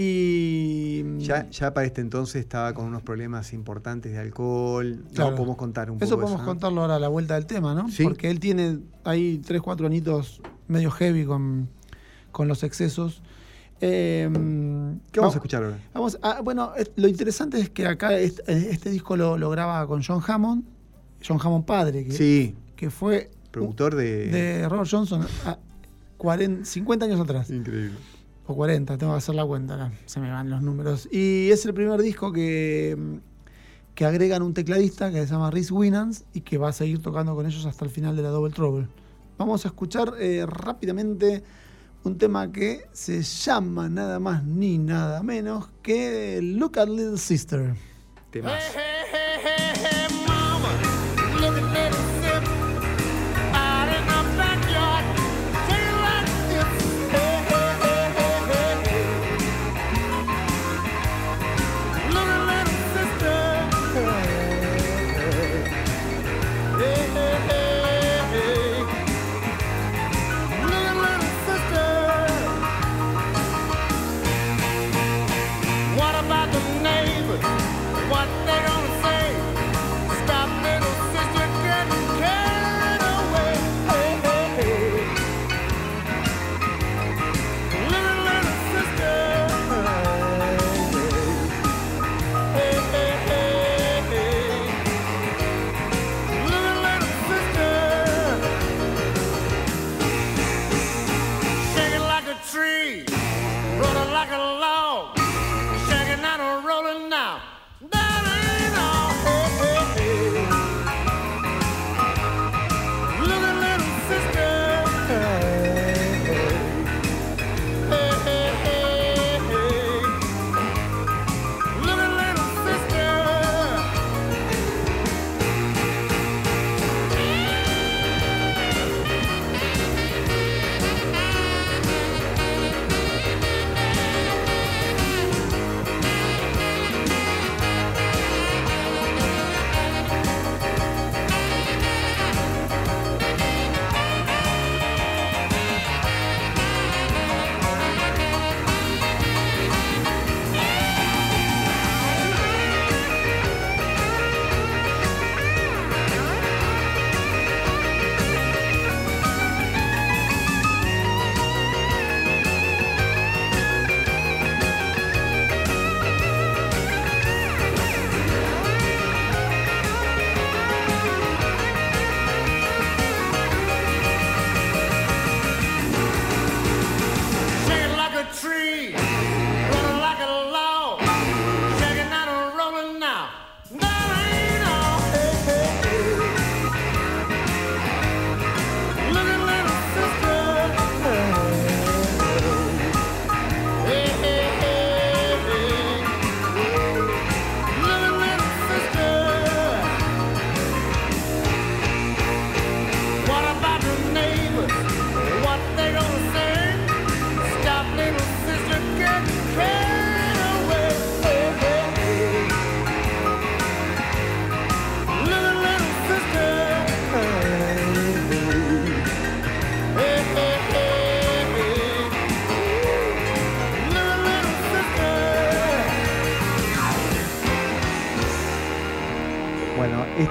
Y. 0.00 1.02
Ya, 1.18 1.50
ya 1.50 1.74
para 1.74 1.84
este 1.84 2.00
entonces 2.00 2.36
estaba 2.36 2.72
con 2.72 2.84
unos 2.84 3.02
problemas 3.02 3.52
importantes 3.52 4.12
de 4.12 4.18
alcohol. 4.18 5.02
Claro. 5.12 5.34
podemos 5.34 5.56
contar 5.56 5.90
un 5.90 5.98
poco. 5.98 6.04
Eso 6.04 6.20
podemos 6.20 6.42
contarlo 6.42 6.82
ahora 6.82 6.96
a 6.96 6.98
la 7.00 7.08
vuelta 7.08 7.34
del 7.34 7.46
tema, 7.46 7.74
¿no? 7.74 7.90
¿Sí? 7.90 8.04
Porque 8.04 8.30
él 8.30 8.38
tiene 8.38 8.78
ahí 9.02 9.42
3, 9.44 9.60
4 9.60 9.88
añitos 9.88 10.40
medio 10.68 10.92
heavy 10.92 11.24
con, 11.24 11.68
con 12.30 12.46
los 12.46 12.62
excesos. 12.62 13.22
Em, 13.80 15.00
¿Qué 15.10 15.18
vamos, 15.18 15.34
a 15.34 15.38
escuchar 15.38 15.64
ahora? 15.64 15.78
Vamos 15.92 16.16
bueno, 16.44 16.74
lo 16.94 17.08
interesante 17.08 17.58
es 17.58 17.68
que 17.68 17.84
acá 17.84 18.16
este, 18.16 18.90
disco 18.90 19.16
lo, 19.16 19.50
graba 19.50 19.84
con 19.88 20.04
John 20.04 20.22
Hammond, 20.24 20.62
John 21.26 21.40
Hammond 21.42 21.64
padre, 21.64 22.04
que, 22.04 22.12
sí. 22.12 22.54
que 22.76 22.90
fue 22.90 23.32
productor 23.50 23.96
de... 23.96 24.28
de 24.28 24.68
Robert 24.68 24.88
Johnson 24.88 25.26
a 25.44 25.58
50 26.62 27.04
años 27.04 27.18
atrás. 27.18 27.50
Increíble. 27.50 27.96
O 28.50 28.56
40, 28.56 28.96
tengo 28.96 29.12
que 29.12 29.18
hacer 29.18 29.34
la 29.34 29.44
cuenta, 29.44 29.92
se 30.06 30.20
me 30.20 30.30
van 30.30 30.48
los 30.48 30.62
números. 30.62 31.06
Y 31.12 31.50
es 31.50 31.66
el 31.66 31.74
primer 31.74 32.00
disco 32.00 32.32
que, 32.32 32.96
que 33.94 34.06
agregan 34.06 34.40
un 34.40 34.54
tecladista 34.54 35.10
que 35.10 35.26
se 35.26 35.32
llama 35.34 35.50
Rhys 35.50 35.70
Winans 35.70 36.24
y 36.32 36.40
que 36.40 36.56
va 36.56 36.70
a 36.70 36.72
seguir 36.72 37.02
tocando 37.02 37.34
con 37.34 37.44
ellos 37.44 37.66
hasta 37.66 37.84
el 37.84 37.90
final 37.90 38.16
de 38.16 38.22
la 38.22 38.30
Double 38.30 38.54
Trouble. 38.54 38.88
Vamos 39.36 39.66
a 39.66 39.68
escuchar 39.68 40.14
eh, 40.18 40.46
rápidamente 40.46 41.44
un 42.04 42.16
tema 42.16 42.50
que 42.50 42.86
se 42.92 43.22
llama 43.22 43.90
nada 43.90 44.18
más 44.18 44.42
ni 44.44 44.78
nada 44.78 45.22
menos 45.22 45.68
que 45.82 46.40
Look 46.40 46.78
at 46.78 46.88
Little 46.88 47.18
Sister. 47.18 47.74
Temas. 48.30 48.62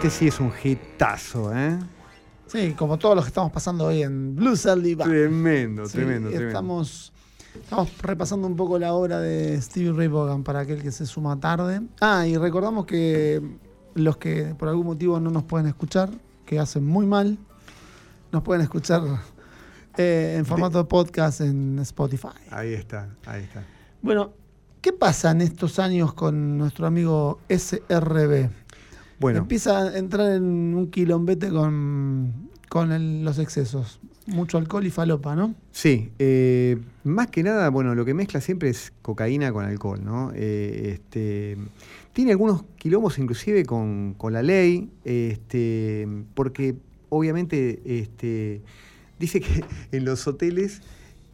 Este 0.07 0.19
sí 0.19 0.27
es 0.27 0.39
un 0.39 0.53
hitazo, 0.63 1.53
¿eh? 1.53 1.77
Sí, 2.45 2.73
como 2.77 2.97
todos 2.97 3.13
los 3.13 3.25
que 3.25 3.29
estamos 3.29 3.51
pasando 3.51 3.87
hoy 3.87 4.03
en 4.03 4.37
Blue 4.37 4.55
Sally 4.55 4.95
Tremendo, 4.95 5.83
tremendo, 5.83 6.29
tremendo. 6.29 6.47
Estamos, 6.47 7.11
estamos 7.53 7.89
repasando 8.01 8.47
un 8.47 8.55
poco 8.55 8.79
la 8.79 8.93
obra 8.93 9.19
de 9.19 9.61
Stevie 9.61 9.91
Ray 9.91 10.07
Vaughan 10.07 10.43
para 10.43 10.61
aquel 10.61 10.81
que 10.81 10.93
se 10.93 11.05
suma 11.05 11.37
tarde. 11.37 11.81
Ah, 11.99 12.25
y 12.25 12.37
recordamos 12.37 12.85
que 12.85 13.41
los 13.95 14.15
que 14.15 14.55
por 14.57 14.69
algún 14.69 14.85
motivo 14.85 15.19
no 15.19 15.29
nos 15.29 15.43
pueden 15.43 15.67
escuchar, 15.67 16.09
que 16.45 16.57
hacen 16.57 16.85
muy 16.85 17.05
mal, 17.05 17.37
nos 18.31 18.43
pueden 18.43 18.61
escuchar 18.61 19.01
eh, 19.97 20.35
en 20.37 20.45
formato 20.45 20.77
de 20.77 20.85
podcast 20.85 21.41
en 21.41 21.79
Spotify. 21.79 22.29
Ahí 22.49 22.73
está, 22.73 23.09
ahí 23.25 23.43
está. 23.43 23.65
Bueno, 24.01 24.31
¿qué 24.81 24.93
pasa 24.93 25.31
en 25.31 25.41
estos 25.41 25.79
años 25.79 26.13
con 26.13 26.57
nuestro 26.57 26.87
amigo 26.87 27.41
SRB? 27.49 28.49
Bueno. 29.19 29.39
Empieza 29.39 29.79
a 29.79 29.97
entrar 29.97 30.33
en 30.33 30.43
un 30.43 30.91
quilombete 30.91 31.49
con, 31.49 32.49
con 32.69 33.23
los 33.23 33.39
excesos. 33.39 33.99
Mucho 34.27 34.57
alcohol 34.57 34.85
y 34.85 34.91
falopa, 34.91 35.35
¿no? 35.35 35.55
Sí, 35.71 36.11
eh, 36.19 36.77
más 37.05 37.27
que 37.27 37.43
nada, 37.43 37.69
bueno, 37.69 37.95
lo 37.95 38.03
que 38.03 38.13
mezcla 38.13 38.41
siempre 38.41 38.69
es 38.69 38.91
cocaína 39.01 39.53
con 39.53 39.65
alcohol, 39.65 40.03
¿no? 40.03 40.31
Eh, 40.35 40.91
este, 40.93 41.57
tiene 42.11 42.31
algunos 42.31 42.63
quilombos 42.75 43.17
inclusive 43.19 43.65
con, 43.65 44.15
con 44.15 44.33
la 44.33 44.43
ley, 44.43 44.89
este, 45.05 46.07
porque 46.33 46.75
obviamente 47.09 47.81
este, 47.85 48.61
dice 49.17 49.39
que 49.39 49.63
en 49.91 50.03
los 50.03 50.27
hoteles 50.27 50.81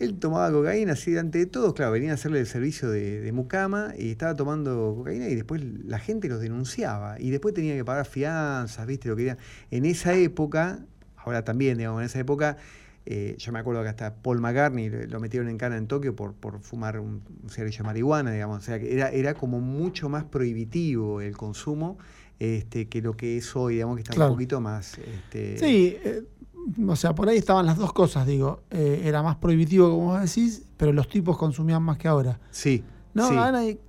él 0.04 0.20
tomaba 0.20 0.52
cocaína 0.52 0.94
así 0.94 1.12
delante 1.12 1.40
de 1.40 1.46
todos, 1.46 1.74
claro, 1.74 1.92
venían 1.92 2.12
a 2.12 2.14
hacerle 2.16 2.40
el 2.40 2.48
servicio 2.48 2.90
de, 2.90 3.32
mucama 3.34 3.94
y 3.98 4.12
estaba 4.12 4.36
tomando 4.36 4.94
cocaína 4.98 5.28
y 5.28 5.36
después 5.36 5.64
la 5.86 5.98
gente 5.98 6.28
los 6.30 6.40
denunciaba 6.40 7.20
y 7.20 7.32
después 7.32 7.54
tenía 7.54 7.76
que 7.76 7.84
pagar 7.84 8.06
fianzas, 8.06 8.86
¿viste? 8.86 9.10
Lo 9.10 9.16
que 9.16 9.36
En 9.72 9.86
esa 9.86 10.14
época, 10.14 10.80
ahora 11.18 11.44
también, 11.44 11.78
digamos, 11.78 12.02
en 12.02 12.06
esa 12.06 12.20
época, 12.20 12.58
eh, 13.06 13.36
yo 13.38 13.52
me 13.52 13.60
acuerdo 13.60 13.82
que 13.82 13.90
hasta 13.90 14.16
Paul 14.16 14.40
McCartney 14.40 14.90
lo 14.90 15.20
metieron 15.20 15.50
en 15.50 15.58
cana 15.58 15.78
en 15.78 15.88
Tokio 15.88 16.16
por, 16.16 16.34
por 16.34 16.62
fumar 16.62 17.00
un, 17.00 17.22
cigarrillo 17.50 17.80
de 17.80 17.84
marihuana, 17.84 18.32
digamos, 18.32 18.60
o 18.60 18.62
sea, 18.62 18.80
que 18.80 18.94
era, 18.94 19.10
era 19.10 19.34
como 19.34 19.60
mucho 19.60 20.10
más 20.10 20.24
prohibitivo 20.24 21.22
el 21.22 21.36
consumo 21.36 21.98
este, 22.40 22.90
que 22.90 23.02
lo 23.02 23.16
que 23.16 23.38
es 23.38 23.56
hoy, 23.56 23.76
digamos, 23.76 23.96
que 23.96 24.02
está 24.04 24.26
un 24.26 24.34
poquito 24.34 24.60
más... 24.60 24.98
Este... 24.98 25.58
Sí, 25.58 25.98
eh, 26.04 26.24
o 26.88 26.96
sea, 26.96 27.14
por 27.14 27.30
ahí 27.30 27.38
estaban 27.38 27.66
las 27.66 27.78
dos 27.78 27.94
cosas, 27.94 28.26
digo. 28.26 28.64
Eh, 28.70 29.02
era 29.06 29.22
más 29.22 29.38
prohibitivo, 29.38 29.90
como 29.90 30.06
vos 30.08 30.22
decís, 30.22 30.64
pero 30.78 30.94
los 30.94 31.08
tipos 31.08 31.38
consumían 31.38 31.84
más 31.84 31.98
que 31.98 32.08
ahora. 32.08 32.40
Sí. 32.52 32.84
No, 33.14 33.26
ahora 33.26 33.60
hay, 33.60 33.80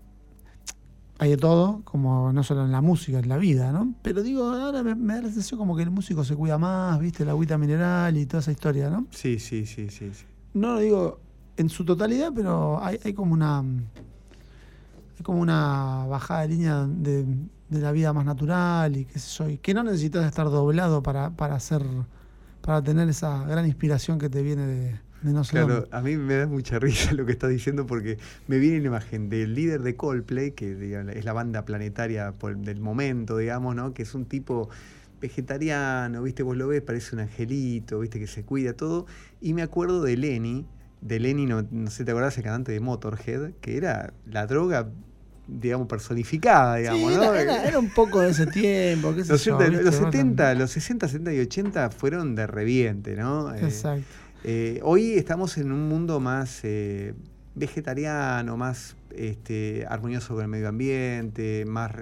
hay, 1.18 1.31
de 1.31 1.37
todo, 1.37 1.83
como 1.85 2.33
no 2.33 2.43
solo 2.43 2.64
en 2.64 2.72
la 2.72 2.81
música, 2.81 3.18
en 3.18 3.29
la 3.29 3.39
vida, 3.39 3.72
¿no? 3.72 3.95
Pero 4.03 4.22
digo, 4.22 4.45
ahora 4.45 4.83
me, 4.83 5.14
da 5.14 5.22
la 5.22 5.29
sensación 5.29 5.59
como 5.59 5.77
que 5.77 5.83
el 5.83 5.91
músico 5.91 6.25
se 6.25 6.37
cuida 6.37 6.59
más, 6.59 6.99
¿viste? 7.01 7.25
La 7.25 7.33
agüita 7.33 7.57
mineral 7.57 8.16
y 8.16 8.27
toda 8.27 8.41
esa 8.41 8.53
historia, 8.53 8.91
¿no? 8.91 9.07
Sí, 9.11 9.39
sí, 9.39 9.66
sí, 9.66 9.89
sí. 9.89 10.11
No 10.53 10.75
lo 10.75 10.81
digo 10.81 11.20
en 11.57 11.68
su 11.68 11.85
totalidad, 11.85 12.33
pero 12.35 12.83
hay, 12.83 12.99
hay 13.03 13.14
como 13.14 13.33
una. 13.35 13.61
Hay 13.61 15.22
como 15.22 15.41
una 15.41 16.07
bajada 16.09 16.43
de 16.43 16.49
línea 16.49 16.85
de, 16.87 17.25
de 17.68 17.81
la 17.81 17.93
vida 17.93 18.12
más 18.12 18.25
natural 18.25 18.97
y 18.97 19.05
qué 19.05 19.18
sé 19.18 19.39
yo, 19.39 19.49
y 19.49 19.59
que 19.59 19.75
no 19.75 19.83
necesitas 19.85 20.27
estar 20.27 20.51
doblado 20.51 21.03
para, 21.03 21.31
para 21.31 21.55
hacer 21.55 21.83
para 22.65 22.83
tener 22.83 23.09
esa 23.09 23.45
gran 23.45 23.67
inspiración 23.67 24.19
que 24.19 24.31
te 24.31 24.43
viene 24.43 24.67
de, 24.67 25.01
no 25.23 25.45
sé 25.45 25.53
Claro, 25.53 25.87
a 25.91 26.01
mí 26.01 26.17
me 26.17 26.35
da 26.35 26.47
mucha 26.47 26.79
risa 26.81 27.12
lo 27.12 27.27
que 27.27 27.33
estás 27.33 27.51
diciendo 27.51 27.87
porque 27.87 28.19
me 28.49 28.59
viene 28.59 28.81
la 28.81 28.87
imagen 28.87 29.29
del 29.29 29.55
líder 29.55 29.83
de 29.83 29.97
Coldplay, 29.97 30.53
que 30.53 30.73
es 31.15 31.25
la 31.25 31.33
banda 31.35 31.67
planetaria 31.67 32.33
del 32.57 32.81
momento, 32.81 33.37
digamos, 33.37 33.77
¿no? 33.77 33.93
Que 33.93 34.03
es 34.03 34.15
un 34.15 34.25
tipo 34.25 34.71
vegetariano, 35.21 36.23
¿viste? 36.23 36.43
Vos 36.43 36.57
lo 36.57 36.69
ves, 36.69 36.81
parece 36.81 37.15
un 37.15 37.21
angelito, 37.21 38.01
¿viste? 38.01 38.19
Que 38.19 38.27
se 38.27 38.45
cuida 38.45 38.73
todo. 38.73 39.07
Y 39.43 39.53
me 39.53 39.62
acuerdo 39.62 40.03
de 40.03 40.17
Lenny, 40.17 40.67
de 41.03 41.21
Lenny, 41.21 41.45
no, 41.45 41.67
no 41.71 41.91
sé, 41.91 42.05
¿te 42.05 42.12
acordás? 42.12 42.39
El 42.39 42.45
cantante 42.45 42.73
de 42.73 42.81
Motorhead, 42.81 43.53
que 43.61 43.77
era 43.77 44.15
la 44.27 44.47
droga 44.47 44.89
digamos, 45.47 45.87
personificada, 45.87 46.77
digamos, 46.77 47.13
¿no? 47.13 47.35
Era, 47.35 47.79
un 47.79 47.91
poco 47.91 48.21
de 48.21 48.31
ese 48.31 48.47
tiempo. 48.47 49.13
los, 49.13 49.29
los 49.29 49.95
70, 49.95 50.55
los 50.55 50.71
60, 50.71 51.09
70 51.09 51.35
y 51.35 51.41
80 51.41 51.91
fueron 51.91 52.35
de 52.35 52.47
reviente, 52.47 53.17
¿no? 53.17 53.55
Eh, 53.55 53.65
Exacto. 53.65 54.07
Eh, 54.45 54.81
hoy 54.83 55.13
estamos 55.13 55.57
en 55.57 55.73
un 55.73 55.89
mundo 55.89 56.21
más 56.21 56.61
eh, 56.65 57.15
vegetariano, 57.55 58.57
más 58.57 58.97
este, 59.17 59.87
armonioso 59.89 60.35
con 60.35 60.43
el 60.43 60.49
medio 60.49 60.69
ambiente, 60.69 61.65
más 61.67 61.93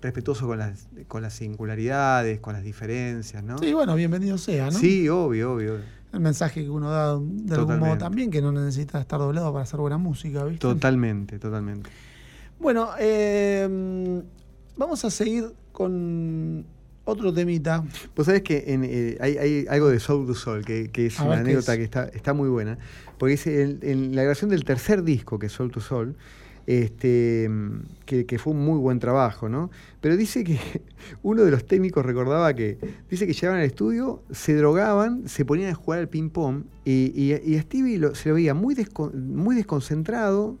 respetuoso 0.00 0.46
con 0.46 0.58
las, 0.58 0.86
con 1.08 1.22
las 1.22 1.34
singularidades, 1.34 2.40
con 2.40 2.54
las 2.54 2.62
diferencias, 2.62 3.42
¿no? 3.42 3.58
Sí, 3.58 3.72
bueno, 3.72 3.94
bienvenido 3.96 4.38
sea, 4.38 4.66
¿no? 4.66 4.78
Sí, 4.78 5.08
obvio, 5.08 5.54
obvio. 5.54 5.78
El 6.12 6.20
mensaje 6.20 6.62
que 6.62 6.70
uno 6.70 6.90
da 6.90 7.18
de 7.18 7.54
algún 7.54 7.78
modo 7.80 7.98
también, 7.98 8.30
que 8.30 8.40
no 8.40 8.52
necesita 8.52 9.00
estar 9.00 9.18
doblado 9.18 9.52
para 9.52 9.64
hacer 9.64 9.80
buena 9.80 9.98
música, 9.98 10.44
¿viste? 10.44 10.60
Totalmente, 10.60 11.38
totalmente. 11.38 11.90
Bueno, 12.58 12.90
em, 12.98 14.22
vamos 14.76 15.04
a 15.04 15.10
seguir 15.10 15.52
con 15.72 16.64
otro 17.04 17.32
temita. 17.32 17.84
Pues 18.14 18.26
sabés 18.26 18.42
que 18.42 18.64
eh, 18.66 19.18
hay, 19.20 19.66
algo 19.68 19.88
de 19.88 20.00
Soul 20.00 20.26
to 20.26 20.34
Soul, 20.34 20.64
que, 20.64 20.90
es 20.94 21.20
una 21.20 21.38
anécdota 21.38 21.76
que 21.76 21.84
está, 21.84 22.04
está 22.04 22.32
muy 22.32 22.48
buena, 22.48 22.78
porque 23.18 23.34
es 23.34 23.46
en 23.46 24.14
la 24.14 24.22
grabación 24.22 24.50
del 24.50 24.64
tercer 24.64 25.02
disco, 25.02 25.38
que 25.38 25.46
es 25.46 25.52
Soul 25.52 25.70
to 25.70 25.80
Soul, 25.80 26.16
este, 26.66 27.50
que, 28.06 28.38
fue 28.38 28.52
un 28.52 28.64
muy 28.64 28.78
buen 28.78 28.98
trabajo, 28.98 29.48
¿no? 29.48 29.70
Pero 30.00 30.16
dice 30.16 30.44
que 30.44 30.58
uno 31.22 31.44
de 31.44 31.50
los 31.50 31.66
técnicos 31.66 32.04
recordaba 32.04 32.54
que, 32.54 32.78
dice 33.10 33.26
que 33.26 33.32
llegaban 33.32 33.60
al 33.60 33.66
estudio, 33.66 34.22
se 34.30 34.54
drogaban, 34.54 35.28
se 35.28 35.44
ponían 35.44 35.70
a 35.70 35.74
jugar 35.74 36.00
al 36.00 36.08
ping-pong 36.08 36.64
y, 36.84 37.32
a 37.32 37.62
Stevie 37.62 38.00
se 38.14 38.28
lo 38.28 38.34
veía 38.36 38.54
muy, 38.54 38.74
muy 39.14 39.56
desconcentrado, 39.56 40.56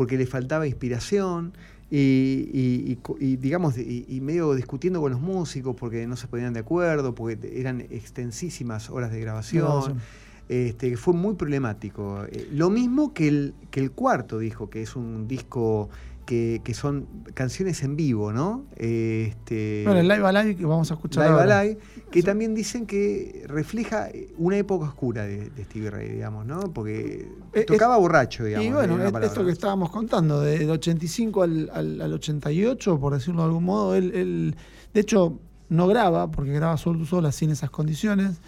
porque 0.00 0.16
le 0.16 0.24
faltaba 0.24 0.66
inspiración 0.66 1.52
y, 1.90 2.96
digamos, 3.36 3.76
y, 3.76 4.18
medio 4.22 4.54
discutiendo 4.54 4.98
con 4.98 5.12
los 5.12 5.20
músicos 5.20 5.76
porque 5.78 6.06
no 6.06 6.16
se 6.16 6.26
ponían 6.26 6.54
de 6.54 6.60
acuerdo, 6.60 7.14
porque 7.14 7.38
eran 7.52 7.82
extensísimas 7.82 8.88
horas 8.88 9.12
de 9.12 9.20
grabación. 9.20 10.00
Este, 10.48 10.96
fue 10.96 11.12
muy 11.12 11.34
problemático. 11.34 12.24
Eh, 12.32 12.48
lo 12.50 12.70
mismo 12.70 13.12
que 13.12 13.28
el, 13.28 13.54
que 13.70 13.80
el 13.80 13.90
cuarto 13.90 14.38
dijo, 14.38 14.70
que 14.70 14.80
es 14.80 14.96
un 14.96 15.28
disco 15.28 15.90
que, 16.30 16.74
son 16.74 17.08
canciones 17.34 17.82
en 17.82 17.96
vivo, 17.96 18.32
¿no? 18.32 18.64
Este, 18.76 19.82
bueno, 19.84 20.00
el 20.00 20.08
Live 20.08 20.26
Alive 20.26 20.56
que 20.56 20.64
vamos 20.64 20.90
a 20.90 20.94
escuchar. 20.94 21.28
Live 21.28 21.52
Alive, 21.52 21.78
que 22.10 22.22
también 22.22 22.54
dicen 22.54 22.86
que 22.86 23.44
refleja 23.48 24.08
una 24.38 24.56
época 24.56 24.86
oscura 24.86 25.24
de, 25.26 25.50
Stevie 25.64 25.90
Ray, 25.90 26.08
digamos, 26.08 26.46
¿no? 26.46 26.72
Porque 26.72 27.28
eh, 27.52 27.64
tocaba 27.64 27.96
borracho, 27.96 28.44
digamos. 28.44 28.66
Y 28.66 28.70
bueno, 28.70 29.02
esto 29.20 29.44
que 29.44 29.50
estábamos 29.50 29.90
contando, 29.90 30.40
del 30.40 30.70
85 30.70 31.42
al, 31.42 31.70
al, 31.72 32.12
88, 32.12 33.00
por 33.00 33.14
decirlo 33.14 33.42
de 33.42 33.46
algún 33.46 33.64
modo, 33.64 33.96
él, 33.96 34.54
de 34.94 35.00
hecho, 35.00 35.40
no 35.68 35.88
graba, 35.88 36.30
porque 36.30 36.52
graba 36.52 36.76
solo 36.76 37.04
sola 37.06 37.32
sin 37.32 37.50
esas 37.50 37.70
condiciones, 37.70 38.40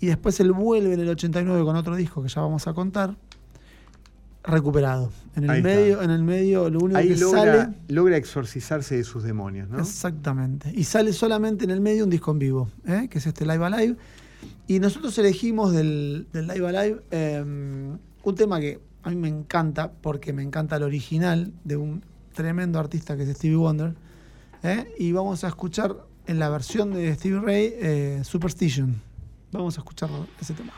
y 0.00 0.06
después 0.06 0.40
él 0.40 0.52
vuelve 0.52 0.94
en 0.94 1.00
el 1.00 1.08
89 1.10 1.64
con 1.64 1.76
otro 1.76 1.96
disco 1.96 2.22
que 2.22 2.28
ya 2.28 2.40
vamos 2.40 2.66
a 2.66 2.72
contar 2.72 3.16
recuperado. 4.46 5.10
En 5.34 5.50
el 5.50 5.62
medio, 5.62 6.02
en 6.02 6.10
el 6.10 6.22
medio, 6.22 6.70
lo 6.70 6.78
único 6.80 7.00
que 7.00 7.16
logra, 7.16 7.64
sale. 7.64 7.76
Logra 7.88 8.16
exorcizarse 8.16 8.96
de 8.96 9.04
sus 9.04 9.22
demonios, 9.22 9.68
¿no? 9.68 9.80
Exactamente. 9.80 10.72
Y 10.74 10.84
sale 10.84 11.12
solamente 11.12 11.64
en 11.64 11.70
el 11.70 11.80
medio 11.80 12.04
un 12.04 12.10
disco 12.10 12.30
en 12.30 12.38
vivo, 12.38 12.70
¿eh? 12.86 13.08
que 13.10 13.18
es 13.18 13.26
este 13.26 13.44
Live 13.44 13.64
Alive. 13.64 13.96
Y 14.68 14.78
nosotros 14.78 15.16
elegimos 15.18 15.72
del, 15.72 16.26
Live 16.32 16.68
Alive 16.68 17.02
em, 17.10 17.98
un 18.22 18.34
tema 18.34 18.60
que 18.60 18.80
a 19.02 19.10
mí 19.10 19.16
me 19.16 19.28
encanta, 19.28 19.92
porque 19.92 20.32
me 20.32 20.42
encanta 20.42 20.76
el 20.76 20.82
original 20.82 21.52
de 21.64 21.76
un 21.76 22.04
tremendo 22.34 22.78
artista 22.78 23.16
que 23.16 23.24
es 23.24 23.36
Stevie 23.36 23.56
Wonder. 23.56 23.94
¿eh? 24.62 24.86
Y 24.98 25.12
vamos 25.12 25.44
a 25.44 25.48
escuchar 25.48 25.96
en 26.26 26.38
la 26.38 26.48
versión 26.48 26.92
de 26.92 27.14
Stevie 27.14 27.40
Ray 27.40 27.74
eh, 27.76 28.20
Superstition. 28.24 29.00
Vamos 29.52 29.76
a 29.78 29.80
escuchar 29.80 30.10
ese 30.40 30.54
tema. 30.54 30.72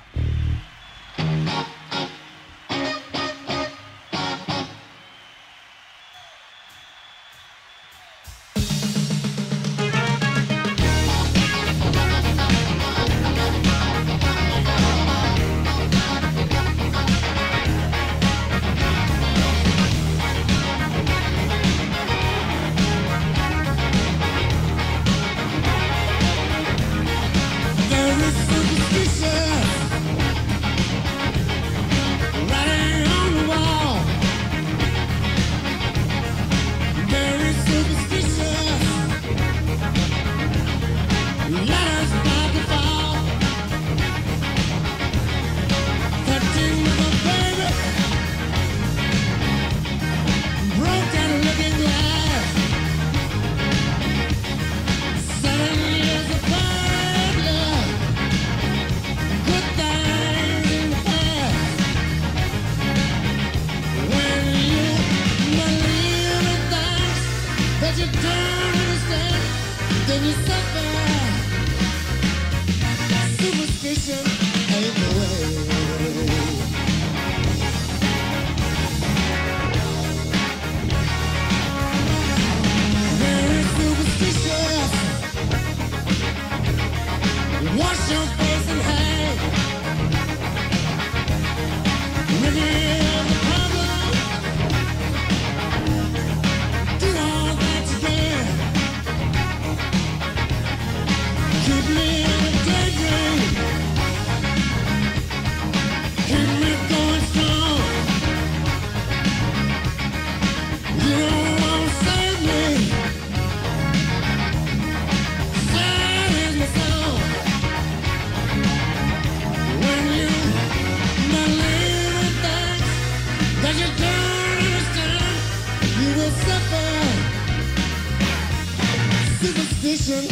listen 130.09 130.25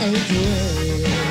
again. 0.00 1.23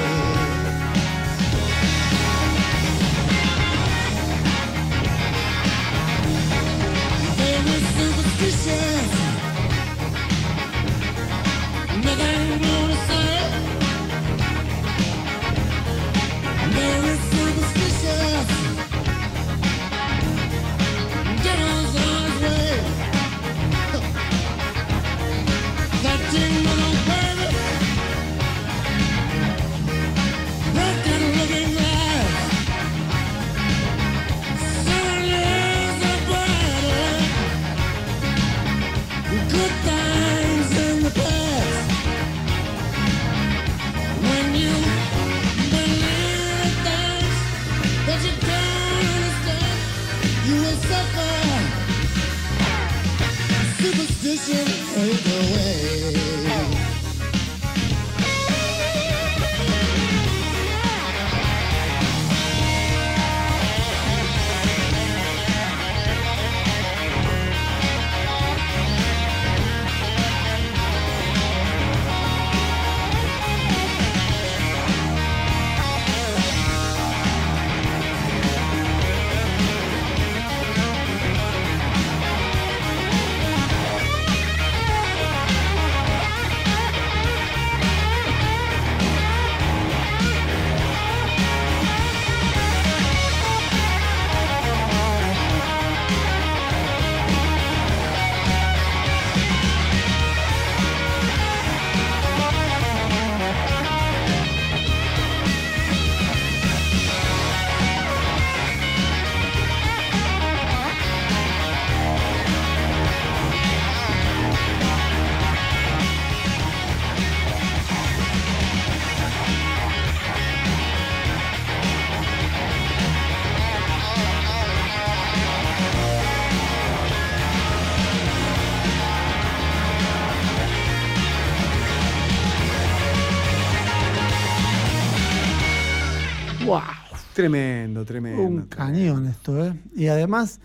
Tremendo, 137.43 138.05
tremendo. 138.05 138.41
Un 138.41 138.61
cañón 138.67 139.27
esto, 139.27 139.65
¿eh? 139.65 139.73
Y 139.93 140.07
además, 140.07 140.61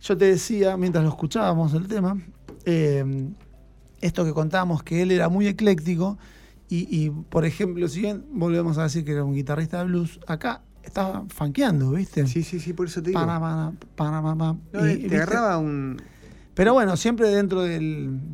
yo 0.00 0.16
te 0.16 0.24
decía, 0.24 0.78
mientras 0.78 1.04
lo 1.04 1.10
escuchábamos 1.10 1.74
el 1.74 1.86
tema, 1.86 2.16
eh, 2.64 3.04
esto 4.00 4.24
que 4.24 4.32
contábamos, 4.32 4.82
que 4.82 5.02
él 5.02 5.10
era 5.10 5.28
muy 5.28 5.46
ecléctico, 5.46 6.16
y, 6.74 7.10
por 7.10 7.44
ejemplo, 7.44 7.86
si 7.86 8.00
bien 8.00 8.24
volvemos 8.32 8.78
a 8.78 8.84
decir 8.84 9.04
que 9.04 9.12
era 9.12 9.24
un 9.24 9.34
guitarrista 9.34 9.80
de 9.80 9.84
blues, 9.84 10.18
acá 10.26 10.62
estaba 10.82 11.22
funkeando, 11.28 11.90
¿viste? 11.90 12.26
Sí, 12.26 12.42
sí, 12.42 12.60
sí, 12.60 12.72
por 12.72 12.86
eso 12.86 13.02
te 13.02 13.10
digo. 13.10 13.20
Para, 13.20 13.72
para, 13.94 14.22
para, 14.22 14.90
y, 14.90 15.06
te 15.06 15.16
agarraba 15.16 15.58
un... 15.58 16.00
Pero 16.54 16.72
bueno, 16.72 16.96
siempre 16.96 17.28
dentro 17.28 17.60
de 17.60 17.78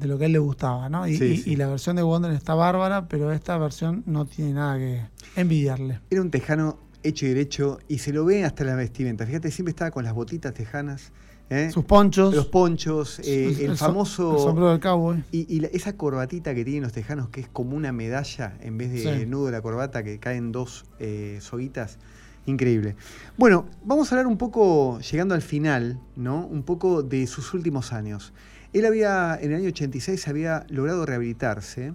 lo 0.03 0.19
que 0.19 0.25
a 0.25 0.27
él 0.27 0.33
le 0.35 0.39
gustaba, 0.39 0.89
¿no? 0.89 1.09
Y, 1.09 1.43
y, 1.45 1.57
la 1.57 1.67
versión 1.67 1.97
de 1.97 2.03
Wonder 2.03 2.31
está 2.31 2.55
bárbara, 2.55 3.09
pero 3.09 3.33
esta 3.33 3.59
versión 3.59 4.05
no 4.07 4.25
tiene 4.25 4.53
nada 4.53 4.79
que 4.79 5.03
envidiarle. 5.35 5.99
Era 6.09 6.23
un 6.23 6.31
tejano 6.31 6.79
hecho 7.03 7.27
y 7.27 7.29
derecho 7.31 7.79
y 7.89 7.99
se 7.99 8.13
lo 8.13 8.25
ve 8.25 8.45
hasta 8.45 8.65
la 8.65 8.75
vestimenta. 8.75 9.27
Fíjate, 9.27 9.51
siempre 9.51 9.71
estaba 9.71 9.91
con 9.91 10.05
las 10.05 10.15
botitas 10.15 10.55
tejanas. 10.55 11.13
¿eh? 11.51 11.71
Sus 11.71 11.85
ponchos. 11.85 12.35
Los 12.35 12.47
ponchos, 12.47 13.21
eh, 13.21 13.65
el, 13.65 13.77
famoso. 13.77 14.33
El 14.33 14.39
sombrero 14.39 14.71
del 14.71 14.81
cabo. 14.81 15.17
Y, 15.33 15.65
esa 15.75 15.97
corbatita 15.97 16.55
que 16.55 16.65
tienen 16.65 16.83
los 16.83 16.93
tejanos, 16.93 17.29
que 17.31 17.41
es 17.41 17.49
como 17.49 17.77
una 17.77 17.93
medalla 17.93 18.57
en 18.61 18.79
vez 18.79 18.93
de 18.93 19.27
nudo 19.27 19.47
de 19.47 19.53
la 19.53 19.63
corbata, 19.63 20.03
que 20.03 20.19
caen 20.19 20.53
dos 20.53 20.85
eh, 20.99 21.39
soguitas. 21.41 21.99
Increíble. 22.47 22.97
Bueno, 23.37 23.67
vamos 23.85 24.11
a 24.11 24.15
hablar 24.15 24.27
un 24.27 24.39
poco, 24.39 25.01
llegando 25.01 25.35
al 25.35 25.43
final, 25.43 26.01
¿no? 26.17 26.47
Un 26.47 26.63
poco 26.63 27.03
de 27.03 27.27
sus 27.27 27.53
últimos 27.53 27.93
años. 27.93 28.33
Él 28.73 28.87
había, 28.87 29.39
en 29.41 29.53
el 29.53 29.59
año 29.59 29.69
86, 29.69 30.29
había 30.29 30.65
logrado 30.71 31.05
rehabilitarse 31.05 31.93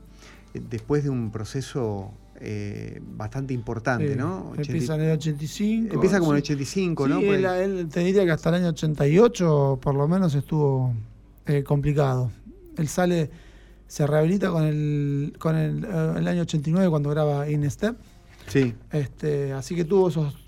después 0.54 1.04
de 1.04 1.10
un 1.10 1.32
proceso 1.32 2.14
eh, 2.46 3.00
bastante 3.02 3.54
importante, 3.54 4.18
¿no? 4.18 4.52
Empieza 4.58 4.96
en 4.96 5.02
el 5.02 5.12
85. 5.12 5.94
Empieza 5.94 6.20
como 6.20 6.32
en 6.32 6.38
el 6.38 6.44
85, 6.44 7.08
¿no? 7.08 7.20
Él, 7.20 7.88
te 7.90 8.02
diría 8.02 8.26
que 8.26 8.32
hasta 8.32 8.50
el 8.50 8.56
año 8.56 8.68
88 8.68 9.80
por 9.82 9.96
lo 9.96 10.10
menos 10.10 10.36
estuvo 10.36 10.94
eh, 11.46 11.64
complicado. 11.64 12.32
Él 12.78 12.90
sale, 12.90 13.30
se 13.88 14.06
rehabilita 14.06 14.50
con 14.50 14.66
el, 14.66 15.34
con 15.40 15.56
el, 15.56 15.86
eh, 15.86 16.14
el 16.18 16.28
año 16.28 16.42
89 16.42 16.90
cuando 16.90 17.10
graba 17.12 17.50
In 17.50 17.70
Step. 17.72 17.96
Sí. 18.48 18.76
Este, 18.92 19.54
así 19.54 19.74
que 19.74 19.86
tuvo 19.86 20.10
esos 20.10 20.43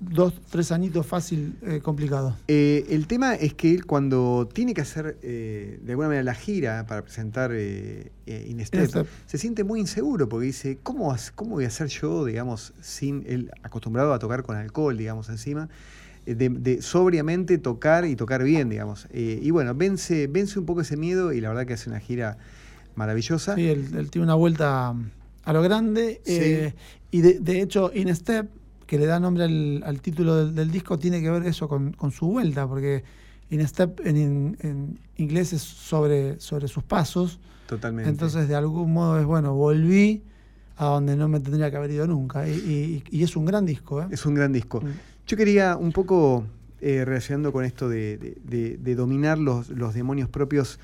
dos, 0.00 0.34
tres 0.50 0.72
añitos 0.72 1.06
fácil, 1.06 1.56
eh, 1.62 1.80
complicado. 1.82 2.36
Eh, 2.48 2.86
el 2.90 3.06
tema 3.06 3.34
es 3.34 3.54
que 3.54 3.72
él 3.74 3.86
cuando 3.86 4.48
tiene 4.52 4.74
que 4.74 4.80
hacer 4.80 5.18
eh, 5.22 5.80
de 5.82 5.92
alguna 5.92 6.08
manera 6.08 6.24
la 6.24 6.34
gira 6.34 6.86
para 6.86 7.02
presentar 7.02 7.52
Inestep, 8.26 9.06
se 9.26 9.38
siente 9.38 9.64
muy 9.64 9.80
inseguro 9.80 10.28
porque 10.28 10.46
dice, 10.46 10.78
¿cómo, 10.82 11.14
¿cómo 11.34 11.56
voy 11.56 11.64
a 11.64 11.68
hacer 11.68 11.88
yo, 11.88 12.24
digamos, 12.24 12.74
sin 12.80 13.24
él 13.26 13.50
acostumbrado 13.62 14.12
a 14.12 14.18
tocar 14.18 14.42
con 14.42 14.56
alcohol, 14.56 14.96
digamos, 14.96 15.28
encima? 15.28 15.68
De, 16.26 16.82
sobriamente 16.82 17.56
tocar 17.56 18.04
y 18.04 18.14
tocar 18.14 18.44
bien, 18.44 18.68
digamos. 18.68 19.06
y 19.14 19.50
bueno, 19.50 19.74
vence, 19.74 20.26
vence 20.26 20.58
un 20.58 20.66
poco 20.66 20.82
ese 20.82 20.98
miedo 20.98 21.32
y 21.32 21.40
la 21.40 21.48
verdad 21.48 21.66
que 21.66 21.72
hace 21.72 21.88
una 21.88 22.00
gira 22.00 22.36
maravillosa. 22.98 23.54
Sí, 23.54 23.66
él, 23.66 24.10
tiene 24.10 24.24
una 24.24 24.34
vuelta 24.34 24.94
a 25.44 25.52
lo 25.52 25.62
grande. 25.62 26.20
Eh, 26.26 26.74
y 27.10 27.22
de, 27.22 27.62
hecho, 27.62 27.90
In 27.94 28.14
Step, 28.14 28.50
que 28.88 28.98
le 28.98 29.04
da 29.04 29.20
nombre 29.20 29.44
al, 29.44 30.00
título 30.00 30.46
del, 30.46 30.70
disco, 30.70 30.98
tiene 30.98 31.20
que 31.20 31.30
ver 31.30 31.42
eso 31.44 31.68
con, 31.68 31.94
su 32.10 32.26
vuelta, 32.26 32.66
porque 32.66 33.04
In 33.50 33.68
Step 33.68 34.00
en, 34.02 34.98
inglés 35.18 35.52
es 35.52 35.60
sobre, 35.60 36.40
sobre 36.40 36.68
sus 36.68 36.82
pasos. 36.84 37.38
Totalmente. 37.66 38.08
Entonces, 38.08 38.48
de 38.48 38.54
algún 38.54 38.94
modo 38.94 39.20
es, 39.20 39.26
bueno, 39.26 39.54
volví 39.54 40.22
a 40.78 40.86
donde 40.86 41.16
no 41.16 41.28
me 41.28 41.38
tendría 41.38 41.70
que 41.70 41.76
haber 41.76 41.90
ido 41.90 42.06
nunca. 42.06 42.48
Y, 42.48 43.02
es 43.12 43.36
un 43.36 43.44
gran 43.44 43.66
disco. 43.66 44.00
¿eh? 44.00 44.06
Es 44.10 44.24
un 44.24 44.34
gran 44.34 44.54
disco. 44.54 44.80
Mm. 44.80 44.86
Yo 45.26 45.36
quería 45.36 45.76
un 45.76 45.92
poco, 45.92 46.46
eh, 46.80 47.04
relacionando 47.04 47.52
con 47.52 47.66
esto 47.66 47.90
de, 47.90 48.38
dominar 48.96 49.36
los, 49.36 49.68
los, 49.68 49.92
demonios 49.92 50.30
propios, 50.30 50.80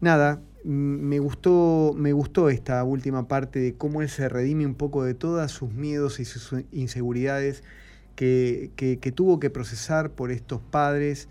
nada, 0.00 0.40
me 0.64 1.18
gustó, 1.18 1.92
me 1.96 2.12
gustó 2.12 2.48
esta 2.48 2.82
última 2.84 3.28
parte 3.28 3.58
de 3.58 3.74
cómo 3.74 4.02
él 4.02 4.08
se 4.08 4.28
redime 4.28 4.66
un 4.66 4.74
poco 4.74 5.04
de 5.04 5.14
todas 5.14 5.52
sus 5.52 5.72
miedos 5.72 6.20
y 6.20 6.24
sus 6.24 6.54
inseguridades 6.72 7.62
que, 8.16 8.70
que 8.76 9.12
tuvo 9.12 9.40
que 9.40 9.50
procesar 9.50 10.10
por 10.10 10.30
estos 10.30 10.60
padres 10.60 11.28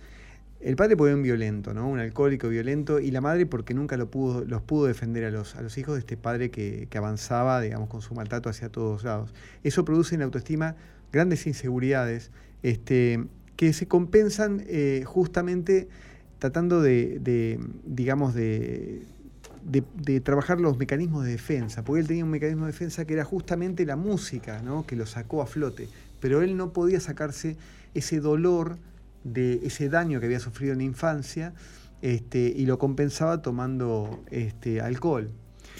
el 0.64 0.78
padre 0.78 0.96
fue 0.96 1.14
un 1.14 1.22
violento, 1.22 1.74
¿no? 1.74 1.90
Un 1.90 2.00
alcohólico 2.00 2.48
violento, 2.48 3.02
y 3.02 3.12
la 3.12 3.20
madre 3.20 3.46
porque 3.46 3.74
nunca 3.74 3.98
lo 3.98 4.10
pudo, 4.10 4.46
los 4.46 4.62
pudo 4.62 4.86
defender 4.86 5.26
a 5.26 5.30
los, 5.30 5.56
a 5.56 5.62
los 5.62 5.78
hijos 5.78 5.96
de 5.96 6.00
este 6.00 6.16
padre 6.16 6.52
que, 6.52 6.88
avanzaba, 6.96 7.60
digamos, 7.60 7.90
con 7.90 8.02
su 8.02 8.16
maltrato 8.16 8.50
hacia 8.50 8.70
todos 8.70 9.04
lados. 9.04 9.34
Eso 9.64 9.84
produce 9.84 10.16
en 10.16 10.20
la 10.20 10.26
autoestima 10.26 10.78
grandes 11.12 11.48
inseguridades 11.48 12.32
este, 12.64 13.26
que 13.58 13.74
se 13.74 13.88
compensan 13.88 14.64
eh, 14.68 15.04
justamente 15.06 15.90
tratando 16.40 16.82
de, 16.82 17.60
digamos, 17.86 18.34
de, 18.34 19.04
de, 19.66 20.20
trabajar 20.22 20.60
los 20.60 20.78
mecanismos 20.78 21.26
de 21.26 21.32
defensa, 21.32 21.84
porque 21.84 22.02
él 22.02 22.08
tenía 22.08 22.24
un 22.24 22.32
mecanismo 22.32 22.66
de 22.66 22.72
defensa 22.72 23.06
que 23.06 23.14
era 23.14 23.24
justamente 23.24 23.86
la 23.86 23.96
música, 23.96 24.62
¿no? 24.62 24.86
que 24.86 24.96
lo 24.96 25.06
sacó 25.06 25.42
a 25.42 25.46
flote, 25.46 25.88
pero 26.20 26.42
él 26.42 26.58
no 26.58 26.74
podía 26.74 27.00
sacarse 27.00 27.58
ese 27.94 28.20
dolor 28.20 28.78
de 29.24 29.62
ese 29.64 29.90
daño 29.90 30.20
que 30.20 30.26
había 30.26 30.40
sufrido 30.40 30.74
en 30.74 30.80
la 30.80 30.84
infancia 30.86 31.54
este, 32.02 32.54
y 32.56 32.66
lo 32.66 32.78
compensaba 32.78 33.42
tomando 33.42 34.24
este, 34.30 34.82
alcohol. 34.82 35.30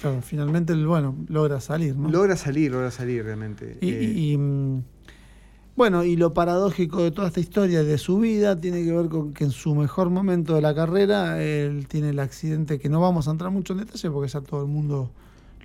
Claro, 0.00 0.22
finalmente, 0.22 0.74
bueno, 0.74 1.16
logra 1.28 1.60
salir, 1.60 1.96
¿no? 1.96 2.10
Logra 2.10 2.36
salir, 2.36 2.72
logra 2.72 2.90
salir 2.90 3.24
realmente. 3.24 3.78
Y, 3.80 4.32
eh, 4.32 4.38
mm, 4.38 4.82
bueno, 5.76 6.04
y 6.04 6.16
lo 6.16 6.34
paradójico 6.34 7.02
de 7.02 7.10
toda 7.10 7.28
esta 7.28 7.40
historia 7.40 7.82
de 7.82 7.98
su 7.98 8.18
vida 8.18 8.60
tiene 8.60 8.84
que 8.84 8.92
ver 8.92 9.08
con 9.08 9.32
que 9.32 9.44
en 9.44 9.50
su 9.50 9.74
mejor 9.74 10.10
momento 10.10 10.54
de 10.54 10.62
la 10.62 10.74
carrera 10.74 11.42
él 11.42 11.86
tiene 11.88 12.10
el 12.10 12.18
accidente 12.18 12.78
que 12.78 12.88
no 12.88 13.00
vamos 13.00 13.28
a 13.28 13.30
entrar 13.30 13.50
mucho 13.50 13.72
en 13.72 13.80
detalle 13.80 14.10
porque 14.10 14.30
ya 14.30 14.40
todo 14.40 14.62
el 14.62 14.68
mundo 14.68 15.10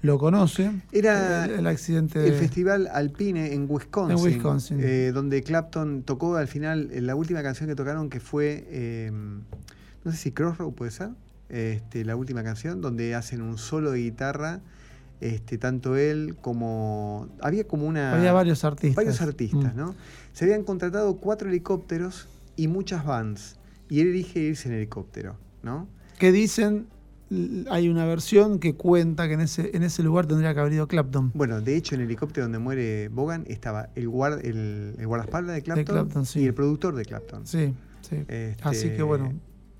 lo 0.02 0.18
conoce. 0.18 0.72
Era 0.92 1.46
el, 1.46 1.68
accidente 1.68 2.26
el 2.26 2.34
festival 2.34 2.88
Alpine 2.92 3.54
en 3.54 3.68
Wisconsin, 3.70 4.80
eh, 4.82 5.12
donde 5.14 5.44
Clapton 5.44 6.04
tocó 6.04 6.38
al 6.38 6.48
final 6.48 6.90
la 6.94 7.16
última 7.16 7.44
canción 7.44 7.68
que 7.68 7.76
tocaron 7.76 8.10
que 8.10 8.20
fue 8.20 8.66
eh, 8.70 9.12
no 10.04 10.12
sé 10.12 10.18
si 10.18 10.32
Crossroad 10.32 10.74
puede 10.74 10.92
ser, 10.92 11.10
este, 11.50 12.06
la 12.06 12.16
última 12.16 12.44
canción 12.44 12.82
donde 12.82 13.16
hacen 13.16 13.42
un 13.42 13.58
solo 13.58 13.92
de 13.92 14.00
guitarra. 14.00 14.62
Este, 15.22 15.58
tanto 15.58 15.98
él 15.98 16.38
como. 16.42 17.28
Había 17.42 17.68
como 17.68 17.86
una. 17.88 18.16
Había 18.16 18.34
varios 18.34 18.64
artistas. 18.64 18.96
Varios 18.96 19.22
artistas, 19.22 19.76
mm. 19.76 19.78
¿no? 19.78 19.96
Se 20.34 20.46
habían 20.46 20.64
contratado 20.64 21.18
cuatro 21.18 21.50
helicópteros 21.50 22.28
y 22.56 22.68
muchas 22.68 23.06
vans. 23.06 23.58
Y 23.90 24.02
él 24.02 24.10
elige 24.10 24.40
irse 24.40 24.70
en 24.70 24.76
helicóptero, 24.76 25.36
¿no? 25.64 25.88
¿Qué 26.20 26.32
dicen 26.32 26.88
hay 27.70 27.90
una 27.90 28.06
versión 28.06 28.60
que 28.60 28.74
cuenta 28.74 29.28
que 29.28 29.36
en 29.36 29.42
ese, 29.42 29.70
en 29.76 29.84
ese 29.84 30.02
lugar 30.02 30.26
tendría 30.26 30.54
que 30.54 30.60
haber 30.60 30.74
ido 30.74 30.88
Clapton. 30.88 31.32
Bueno, 31.36 31.62
de 31.62 31.76
hecho, 31.76 31.96
en 31.96 32.02
el 32.02 32.08
helicóptero 32.08 32.46
donde 32.46 32.58
muere 32.58 33.08
Bogan 33.10 33.46
estaba 33.48 33.90
el, 33.96 34.10
guard, 34.10 34.44
el, 34.46 34.96
guardaespaldas 35.06 35.56
de 35.56 35.62
Clapton, 35.62 36.26
y 36.36 36.46
el 36.46 36.54
productor 36.54 36.96
de 36.96 37.06
Clapton. 37.06 37.46
Sí, 37.46 37.74
sí. 38.02 38.16
Este, 38.16 38.58
Así 38.64 38.90
que 38.90 39.04
bueno, 39.04 39.34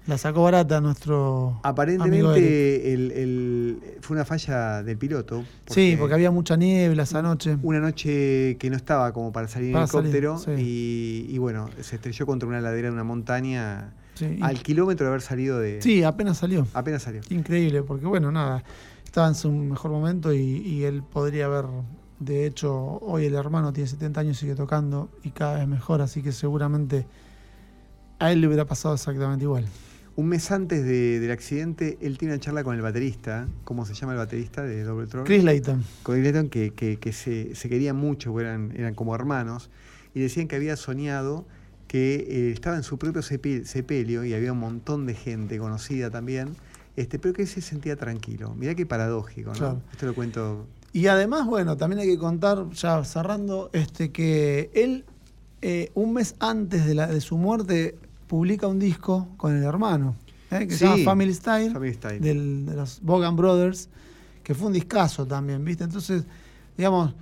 la 0.10 0.18
sacó 0.18 0.44
barata 0.44 0.82
nuestro. 0.82 1.60
Aparentemente 1.64 2.94
el, 2.94 3.80
fue 4.02 4.16
una 4.16 4.26
falla 4.26 4.84
del 4.84 4.98
piloto. 4.98 5.46
sí, 5.68 5.96
porque 5.98 6.16
había 6.16 6.32
mucha 6.32 6.58
niebla 6.58 7.04
esa 7.04 7.22
noche. 7.22 7.58
Una 7.62 7.80
noche 7.80 8.58
que 8.60 8.70
no 8.70 8.76
estaba 8.76 9.14
como 9.14 9.32
para 9.32 9.48
salir 9.48 9.70
en 9.70 9.78
helicóptero 9.78 10.42
y, 10.58 11.28
y 11.30 11.38
bueno, 11.38 11.70
se 11.80 11.96
estrelló 11.96 12.26
contra 12.26 12.50
una 12.50 12.60
ladera 12.60 12.90
de 12.90 12.94
una 12.94 13.04
montaña 13.04 13.94
al 14.42 14.62
kilómetro 14.62 15.06
de 15.06 15.10
haber 15.10 15.22
salido 15.22 15.60
de. 15.60 15.82
Sí, 15.82 16.04
apenas 16.04 16.38
salió. 16.38 16.68
Apenas 16.74 17.04
salió. 17.04 17.22
Increíble, 17.30 17.84
porque 17.84 18.06
bueno, 18.06 18.32
nada, 18.32 18.64
estaba 19.06 19.28
en 19.28 19.36
su 19.36 19.52
mejor 19.52 19.92
momento 19.92 20.34
y, 20.34 20.84
él 20.84 21.04
podría 21.04 21.46
haber. 21.46 21.66
De 22.20 22.46
hecho, 22.46 23.00
hoy 23.02 23.26
el 23.26 23.36
hermano 23.36 23.72
tiene 23.72 23.88
70 23.88 24.20
años 24.20 24.38
y 24.38 24.40
sigue 24.42 24.56
tocando 24.56 25.10
y 25.24 25.30
cada 25.30 25.60
vez 25.60 25.68
mejor, 25.68 26.02
así 26.02 26.22
que 26.22 26.34
seguramente 26.34 27.06
a 28.20 28.34
él 28.34 28.42
le 28.42 28.48
hubiera 28.48 28.66
pasado 28.66 28.96
exactamente 28.96 29.46
igual. 29.46 29.66
Un 30.20 30.28
mes 30.28 30.52
antes 30.52 30.84
del 30.84 31.32
accidente, 31.32 31.98
él 32.02 32.18
tiene 32.18 32.34
una 32.34 32.42
charla 32.42 32.62
con 32.62 32.76
el 32.76 32.82
baterista, 32.82 33.48
¿cómo 33.64 33.86
se 33.86 33.94
llama 33.94 34.12
el 34.12 34.18
baterista 34.18 34.62
de 34.64 34.84
Double 34.84 35.08
Trouble? 35.08 35.26
Chris 35.26 35.46
Layton. 35.46 35.82
Con 36.04 36.16
Chris 36.16 36.26
Layton, 36.26 36.50
que, 36.50 36.74
que, 36.74 37.14
se, 37.14 37.56
se, 37.56 37.70
querían 37.70 37.96
mucho, 37.96 38.38
eran, 38.38 38.74
eran 38.76 38.96
como 38.96 39.16
hermanos, 39.16 39.70
y 40.14 40.20
decían 40.20 40.50
que 40.50 40.58
había 40.58 40.76
soñado 40.76 41.46
que 41.88 42.16
eh, 42.16 42.52
estaba 42.52 42.76
en 42.76 42.84
su 42.84 42.98
propio 42.98 43.22
sepelio 43.22 44.26
y 44.26 44.34
había 44.34 44.52
un 44.52 44.60
montón 44.60 45.06
de 45.06 45.14
gente 45.14 45.58
conocida 45.58 46.10
también, 46.10 46.50
este, 46.98 47.18
pero 47.18 47.34
que 47.34 47.48
se 47.48 47.62
sentía 47.62 47.96
tranquilo. 47.96 48.54
Mirá 48.56 48.76
qué 48.76 48.86
paradójico, 48.86 49.54
¿no? 49.54 49.82
Esto 49.94 50.06
lo 50.06 50.14
cuento. 50.14 50.68
Y 50.92 51.08
además, 51.08 51.48
bueno, 51.48 51.78
también 51.78 52.02
hay 52.02 52.08
que 52.08 52.18
contar, 52.18 52.70
ya 52.72 53.06
cerrando, 53.06 53.70
este, 53.72 54.12
que 54.12 54.70
él, 54.74 55.06
eh, 55.62 55.92
un 55.94 56.12
mes 56.12 56.36
antes 56.42 56.86
de, 56.86 56.94
la, 56.94 57.08
de 57.08 57.22
su 57.22 57.38
muerte, 57.38 57.96
publica 58.30 58.68
un 58.68 58.78
disco 58.78 59.28
con 59.38 59.58
el 59.58 59.64
hermano, 59.64 60.16
¿eh? 60.52 60.68
que 60.68 60.76
se 60.76 60.86
llama 60.86 61.04
Family 61.04 61.34
Style, 61.34 61.74
de 62.20 62.36
los 62.76 63.02
Bogan 63.02 63.36
Brothers, 63.36 63.90
que 64.44 64.54
fue 64.54 64.68
un 64.68 64.74
discazo 64.74 65.26
también, 65.26 65.66
¿viste? 65.66 65.84
Entonces, 65.84 66.26
digamos, 66.78 67.16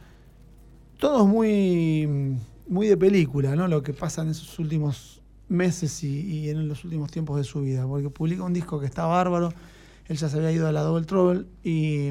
todos 1.00 1.26
muy 1.26 2.38
muy 2.68 2.88
de 2.88 2.98
película, 2.98 3.56
¿no? 3.56 3.70
Lo 3.70 3.82
que 3.82 3.94
pasa 3.94 4.22
en 4.22 4.30
esos 4.30 4.60
últimos 4.60 5.22
meses 5.48 6.04
y, 6.04 6.50
en 6.50 6.68
los 6.68 6.84
últimos 6.84 7.10
tiempos 7.10 7.38
de 7.38 7.46
su 7.46 7.62
vida, 7.62 7.88
porque 7.88 8.10
publica 8.10 8.44
un 8.44 8.52
disco 8.52 8.78
que 8.78 8.86
está 8.86 9.06
bárbaro, 9.06 9.54
él 10.08 10.18
ya 10.18 10.28
se 10.28 10.36
había 10.36 10.52
ido 10.52 10.68
a 10.68 10.74
la 10.74 10.82
Double 10.82 11.06
Trouble 11.06 11.46
y, 11.64 12.10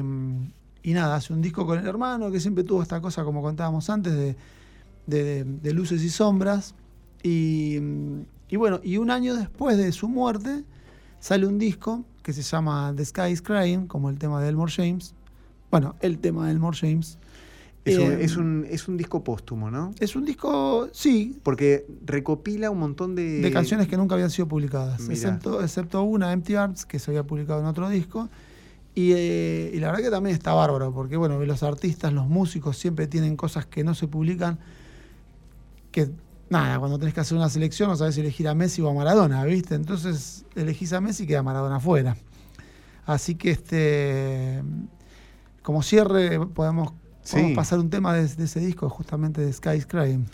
nada, 0.83 1.17
hace 1.17 1.33
un 1.33 1.43
disco 1.43 1.67
con 1.67 1.77
el 1.77 1.85
hermano 1.85 2.31
que 2.31 2.39
siempre 2.39 2.63
tuvo 2.63 2.81
esta 2.81 2.99
cosa, 2.99 3.23
como 3.23 3.43
contábamos 3.43 3.91
antes, 3.91 4.35
de, 5.05 5.71
luces 5.71 6.01
y 6.01 6.09
sombras. 6.09 6.73
Y, 7.21 7.77
bueno, 8.55 8.79
y 8.83 8.97
un 8.97 9.11
año 9.11 9.35
después 9.35 9.77
de 9.77 9.91
su 9.91 10.07
muerte 10.07 10.63
sale 11.19 11.45
un 11.45 11.59
disco 11.59 12.05
que 12.23 12.33
se 12.33 12.41
llama 12.41 12.93
The 12.95 13.05
Sky 13.05 13.31
is 13.31 13.41
Crying, 13.41 13.87
como 13.87 14.09
el 14.09 14.17
tema 14.17 14.41
de 14.41 14.49
Elmore 14.49 14.71
James. 14.71 15.13
Bueno, 15.69 15.95
el 15.99 16.19
tema 16.19 16.45
de 16.45 16.51
Elmore 16.51 16.77
James 16.77 17.17
eh, 17.85 18.19
es, 18.21 18.35
un, 18.35 18.65
es, 18.69 18.87
un, 18.87 18.97
disco 18.97 19.23
póstumo, 19.23 19.71
¿no? 19.71 19.93
Es 19.99 20.15
un 20.15 20.25
disco, 20.25 20.89
sí. 20.91 21.39
Porque 21.43 21.85
recopila 22.05 22.69
un 22.69 22.79
montón 22.79 23.15
de... 23.15 23.39
De 23.39 23.51
canciones 23.51 23.87
que 23.87 23.97
nunca 23.97 24.15
habían 24.15 24.29
sido 24.29 24.47
publicadas, 24.47 25.07
excepto, 25.09 25.61
excepto, 25.61 26.03
una, 26.03 26.33
Empty 26.33 26.55
Arms, 26.55 26.85
que 26.85 26.99
se 26.99 27.11
había 27.11 27.23
publicado 27.23 27.61
en 27.61 27.65
otro 27.65 27.89
disco. 27.89 28.29
Eh, 28.95 29.71
y, 29.73 29.79
la 29.79 29.87
verdad 29.87 30.03
que 30.03 30.09
también 30.09 30.35
está 30.35 30.53
bárbaro, 30.53 30.91
porque 30.91 31.17
bueno, 31.17 31.43
los 31.43 31.63
artistas, 31.63 32.11
los 32.11 32.27
músicos 32.27 32.77
siempre 32.77 33.07
tienen 33.07 33.37
cosas 33.37 33.65
que 33.65 33.83
no 33.83 33.93
se 33.93 34.07
publican, 34.07 34.59
que 35.91 36.09
nada, 36.49 36.79
cuando 36.79 36.97
tenés 36.97 37.13
que 37.13 37.19
hacer 37.19 37.37
una 37.37 37.49
selección 37.49 37.89
no 37.89 37.95
sabes 37.95 38.15
si 38.15 38.21
elegir 38.21 38.47
a 38.47 38.55
Messi 38.55 38.81
o 38.81 38.89
a 38.89 38.93
Maradona, 38.93 39.43
¿viste? 39.45 39.75
Entonces 39.75 40.45
elegís 40.55 40.93
a 40.93 41.01
Messi 41.01 41.23
y 41.23 41.27
queda 41.27 41.43
Maradona 41.43 41.77
afuera. 41.77 42.15
Así 43.05 43.35
que 43.35 43.51
este 43.51 44.63
como 45.61 45.83
cierre 45.83 46.45
podemos 46.47 46.93
a 47.35 47.55
pasar 47.55 47.79
un 47.79 47.89
tema 47.89 48.13
de, 48.13 48.23
ese 48.23 48.59
disco, 48.59 48.89
justamente 48.89 49.41
de 49.41 49.51
Sky 49.51 49.81
Crying. 49.81 50.25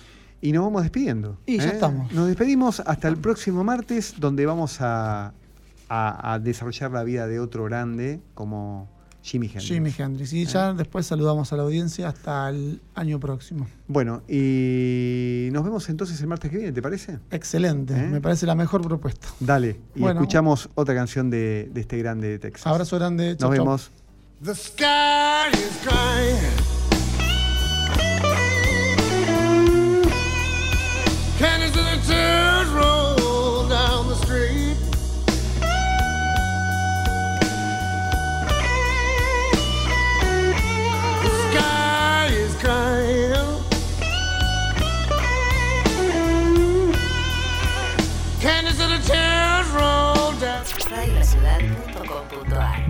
Y 0.41 0.51
nos 0.51 0.65
vamos 0.65 0.83
despidiendo. 0.83 1.39
Y 1.45 1.57
ya 1.57 1.65
¿eh? 1.65 1.73
estamos. 1.73 2.11
Nos 2.11 2.27
despedimos 2.27 2.81
hasta 2.81 3.07
el 3.07 3.17
próximo 3.17 3.63
martes, 3.63 4.15
donde 4.19 4.45
vamos 4.45 4.77
a, 4.81 5.33
desarrollar 6.41 6.91
la 6.91 7.03
vida 7.03 7.27
de 7.27 7.39
otro 7.39 7.65
grande 7.65 8.19
como 8.33 8.89
Jimi 9.23 9.47
Hendrix. 9.47 9.65
Jimi 9.65 9.93
Hendrix. 9.97 10.33
Y 10.33 10.41
¿Eh? 10.43 10.45
ya 10.45 10.73
después 10.73 11.05
saludamos 11.05 11.51
a 11.53 11.57
la 11.57 11.63
audiencia 11.63 12.09
hasta 12.09 12.49
el 12.49 12.81
año 12.93 13.19
próximo. 13.19 13.67
Bueno, 13.87 14.21
y 14.27 15.47
nos 15.53 15.63
vemos 15.63 15.87
entonces 15.89 16.19
el 16.19 16.27
martes 16.27 16.51
que 16.51 16.57
viene, 16.57 16.73
¿te 16.73 16.81
parece? 16.81 17.19
Excelente, 17.31 17.93
¿Eh? 17.93 18.07
me 18.09 18.19
parece 18.19 18.45
la 18.45 18.55
mejor 18.55 18.81
propuesta. 18.81 19.27
Dale, 19.39 19.79
y 19.95 20.05
escuchamos 20.05 20.69
otra 20.75 20.93
canción 20.93 21.29
de, 21.29 21.71
este 21.73 21.97
grande 21.97 22.27
de 22.27 22.39
Texas. 22.39 22.67
Abrazo 22.67 22.97
grande. 22.97 23.37
Nos 23.39 23.49
vemos. 23.49 23.91
The 24.43 24.55
sky 24.55 25.53
is 25.53 25.79
crying. 25.81 26.72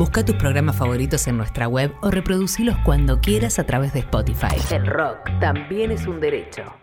Busca 0.04 0.26
tus 0.26 0.36
programas 0.36 0.76
favoritos 0.76 1.26
en 1.28 1.38
nuestra 1.38 1.70
web 1.70 1.94
o 2.02 2.12
reproducilos 2.12 2.76
cuando 2.84 3.22
quieras 3.22 3.58
a 3.58 3.64
través 3.64 3.94
de 3.94 4.00
Spotify. 4.00 4.58
El 4.70 4.86
rock 4.86 5.30
también 5.40 5.92
es 5.92 6.06
un 6.08 6.20
derecho. 6.20 6.83